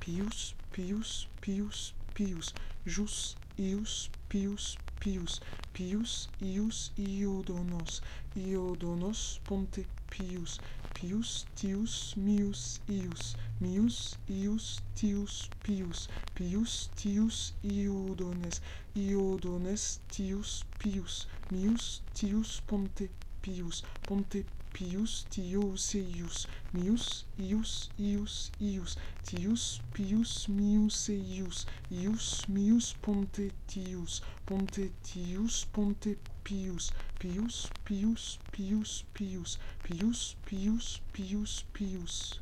Pius 0.00 0.54
pius 0.72 1.26
pius 1.40 1.92
pius. 2.14 2.54
Jus 2.86 3.36
ius 3.58 4.08
pius 4.28 4.76
pius. 5.00 5.40
Pius 5.74 6.28
ius 6.40 6.90
iodonos. 6.96 8.00
Iodonos 8.36 9.40
ponte 9.44 9.84
pius. 10.10 10.60
Pius 10.94 11.46
tius 11.56 12.14
mius 12.16 12.80
ius. 12.88 13.36
Mius 13.60 14.16
ius 14.28 14.80
tius 14.94 15.50
pius. 15.62 16.08
Pius 16.34 16.88
tius 16.96 17.52
iodones. 17.62 18.60
Iodones 18.96 20.00
tius 20.10 20.64
pius. 20.78 21.26
Mius 21.50 22.00
tius 22.14 22.60
ponte 22.66 23.08
pius. 23.42 23.82
Ponte 24.06 24.44
pius, 24.74 25.24
tios, 25.30 25.94
eius. 25.94 26.48
Mius, 26.72 27.24
ius, 27.38 27.90
ius, 27.96 28.50
ius. 28.60 28.96
Tius, 29.22 29.80
pius, 29.94 30.48
mius, 30.48 31.08
eius. 31.08 31.64
Ius, 31.90 32.48
mius, 32.48 32.92
ponte, 33.00 33.52
tius. 33.68 34.20
Ponte, 34.44 34.90
tius, 35.04 35.64
ponte, 35.72 36.16
pius. 36.42 36.92
Pius, 37.20 37.70
pius, 37.84 38.38
pius, 38.52 39.04
pius. 39.14 39.58
Pius, 39.84 40.36
pius, 40.44 41.00
pius, 41.12 41.64
pius. 41.72 42.40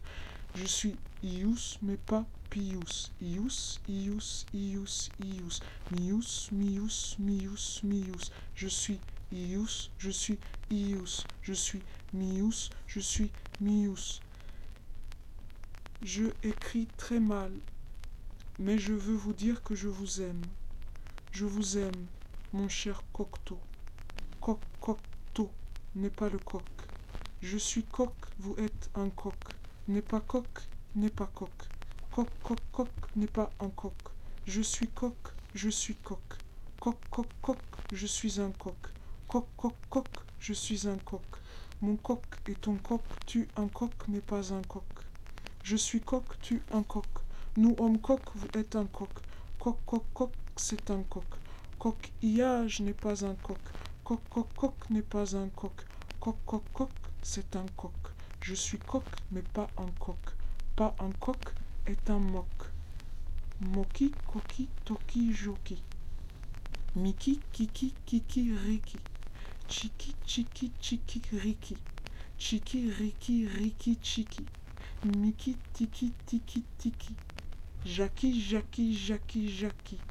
Je 0.54 0.66
suis 0.66 0.96
ius, 1.22 1.78
mais 1.82 1.98
pas 1.98 2.24
pius. 2.48 3.12
Ius, 3.20 3.78
ius, 3.86 4.46
ius, 4.54 5.10
ius. 5.20 5.60
Mius, 5.90 6.48
mius, 6.50 7.16
mius, 7.18 7.80
mius. 7.84 8.30
Je 8.54 8.68
suis 8.68 9.00
ius, 9.30 9.90
je 9.98 10.10
suis 10.10 10.38
Je 11.42 11.52
suis 11.52 11.82
mius, 12.14 12.70
je 12.86 12.98
suis 12.98 13.30
mius. 13.60 14.22
Je 16.00 16.24
écris 16.42 16.88
très 16.96 17.20
mal, 17.20 17.52
mais 18.58 18.78
je 18.78 18.94
veux 18.94 19.14
vous 19.14 19.34
dire 19.34 19.62
que 19.62 19.74
je 19.74 19.88
vous 19.88 20.22
aime. 20.22 20.48
Je 21.30 21.44
vous 21.44 21.76
aime, 21.76 22.06
mon 22.54 22.70
cher 22.70 23.04
Cocteau. 23.12 23.60
Coq, 24.40 24.60
Cocteau 24.80 25.52
n'est 25.94 26.08
pas 26.08 26.30
le 26.30 26.38
coq. 26.38 26.64
Je 27.42 27.58
suis 27.58 27.84
coq, 27.84 28.14
vous 28.38 28.54
êtes 28.56 28.88
un 28.94 29.10
coq. 29.10 29.36
N'est 29.88 30.00
pas 30.00 30.22
coq, 30.22 30.48
n'est 30.94 31.10
pas 31.10 31.26
coq. 31.34 31.52
Coq, 32.10 32.30
coq, 32.42 32.60
coq 32.72 32.90
n'est 33.14 33.26
pas 33.26 33.52
un 33.60 33.68
coq. 33.68 34.08
Je 34.46 34.62
suis 34.62 34.88
coq, 34.88 35.18
je 35.52 35.68
suis 35.68 35.96
coq. 35.96 36.40
Coq, 36.80 36.98
coq, 37.10 37.28
coq, 37.42 37.60
je 37.90 38.06
suis 38.06 38.40
un 38.40 38.52
coq. 38.52 38.78
Coq, 39.28 39.48
coq, 39.58 39.76
coq, 39.90 40.31
je 40.42 40.52
suis 40.52 40.88
un 40.88 40.98
coq. 40.98 41.22
Mon 41.82 41.96
coq 41.96 42.24
et 42.48 42.56
ton 42.56 42.76
coq, 42.76 43.04
tu 43.26 43.48
un 43.54 43.68
coq 43.68 43.92
n'est 44.08 44.20
pas 44.20 44.52
un 44.52 44.64
coq. 44.64 44.82
Je 45.62 45.76
suis 45.76 46.00
coq, 46.02 46.24
tu 46.40 46.64
un 46.72 46.82
coq. 46.82 47.06
Nous 47.56 47.76
hommes 47.78 48.00
coq, 48.00 48.22
vous 48.34 48.48
êtes 48.54 48.74
un 48.74 48.86
coq. 48.86 49.12
Coq, 49.60 49.78
coq, 49.86 50.04
coq, 50.12 50.32
c'est 50.56 50.90
un 50.90 51.04
coq. 51.04 51.28
Coquillage 51.78 52.80
n'est 52.80 52.92
pas 52.92 53.24
un 53.24 53.36
coq. 53.36 53.60
Coq, 54.02 54.20
coq, 54.28 54.48
coq 54.56 54.74
n'est 54.90 55.02
pas 55.02 55.36
un 55.36 55.48
coq. 55.48 55.86
Coq, 56.18 56.38
coq, 56.44 56.64
coq, 56.72 56.90
c'est 57.22 57.54
un 57.54 57.68
coq. 57.76 57.94
Je 58.40 58.54
suis 58.54 58.80
coq, 58.80 59.04
mais 59.30 59.42
pas 59.42 59.70
un 59.76 59.92
coq. 60.00 60.18
Pas 60.74 60.96
un 60.98 61.12
coq 61.12 61.54
est 61.86 62.10
un 62.10 62.18
moc. 62.18 62.72
Moki, 63.60 64.16
coqui, 64.26 64.68
toki, 64.84 65.32
joki. 65.32 65.84
Miki, 66.96 67.40
kiki, 67.52 67.94
kiki, 68.06 68.52
riki. 68.56 68.98
Chiki, 69.74 70.14
chiki, 70.26 70.70
chiki, 70.78 71.22
riki. 71.32 71.78
Chiki, 72.36 72.90
riki, 72.98 73.46
riki, 73.46 73.96
chiki. 74.02 74.44
Miki, 75.02 75.56
tiki, 75.72 76.12
tiki, 76.26 76.62
tiki. 76.78 77.14
Jackie, 77.82 78.38
Jackie, 78.38 78.92
Jackie, 78.94 79.48
Jackie. 79.48 80.02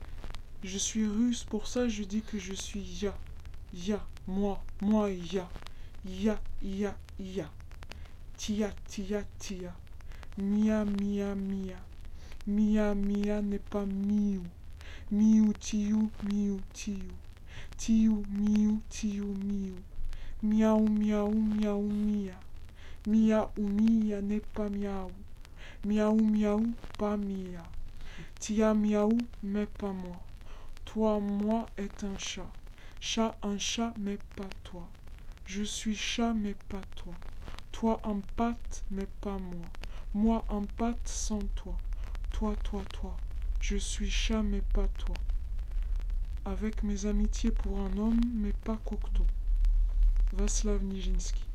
Je 0.64 0.80
suis 0.80 1.06
russe, 1.06 1.44
pour 1.44 1.68
ça 1.68 1.88
je 1.88 2.04
dis 2.04 2.24
que 2.24 2.40
je 2.40 2.54
suis 2.56 3.04
ya. 3.04 3.16
Ya, 3.72 4.04
moi, 4.26 4.66
moi, 4.82 5.12
ya. 5.12 5.48
Ya, 6.06 6.42
ya, 6.64 6.98
ya. 7.20 7.54
Tia, 8.38 8.74
tia, 8.88 9.24
tia. 9.38 9.76
Mia, 10.38 10.84
mia, 10.86 11.36
mia. 11.36 11.78
Mia, 12.48 12.96
mia 12.96 13.44
n'est 13.44 13.60
pas 13.60 13.86
miou. 13.86 14.44
Miou, 15.12 15.54
tiou, 15.54 16.12
miou, 16.24 16.64
tiou. 16.74 17.21
Tiou, 17.82 18.24
miou, 18.30 18.80
tiou, 18.90 19.34
miou. 19.34 19.76
Miaou, 20.44 20.88
miaou, 20.88 21.34
miaou, 21.34 21.82
mia. 21.82 22.36
Mia 23.08 23.50
ou 23.58 23.68
mia 23.68 24.22
n'est 24.22 24.40
pas 24.54 24.70
miaou. 24.70 25.12
Miaou, 25.84 26.24
miaou, 26.24 26.76
pas 26.96 27.18
mia. 27.18 27.64
Tia, 28.40 28.76
miaou, 28.76 29.18
mais 29.42 29.66
pas 29.66 29.94
moi. 29.94 30.22
Toi, 30.86 31.20
moi 31.20 31.72
est 31.76 32.04
un 32.04 32.16
chat. 32.20 32.52
Chat, 33.00 33.36
un 33.42 33.58
chat, 33.58 33.96
mais 33.98 34.20
pas 34.36 34.52
toi. 34.64 34.88
Je 35.48 35.64
suis 35.64 35.96
chat, 35.96 36.36
mais 36.36 36.54
pas 36.70 36.84
toi. 36.96 37.16
Toi 37.72 38.00
en 38.04 38.22
pâte, 38.38 38.86
mais 38.92 39.08
pas 39.22 39.40
moi. 39.40 39.72
Moi 40.14 40.46
en 40.50 40.68
pâte 40.68 41.08
sans 41.08 41.48
toi. 41.56 41.80
Toi, 42.32 42.56
toi, 42.62 42.86
toi. 42.92 43.18
Je 43.60 43.78
suis 43.78 44.12
chat, 44.12 44.44
mais 44.44 44.62
pas 44.62 44.88
toi. 45.00 45.16
Avec 46.46 46.84
mes 46.84 47.06
amitiés 47.06 47.52
pour 47.52 47.80
un 47.80 47.98
homme, 47.98 48.22
mais 48.36 48.54
pas 48.54 48.78
Cocteau. 48.84 49.26
Vaslav 50.34 50.84
Nijinsky. 50.84 51.46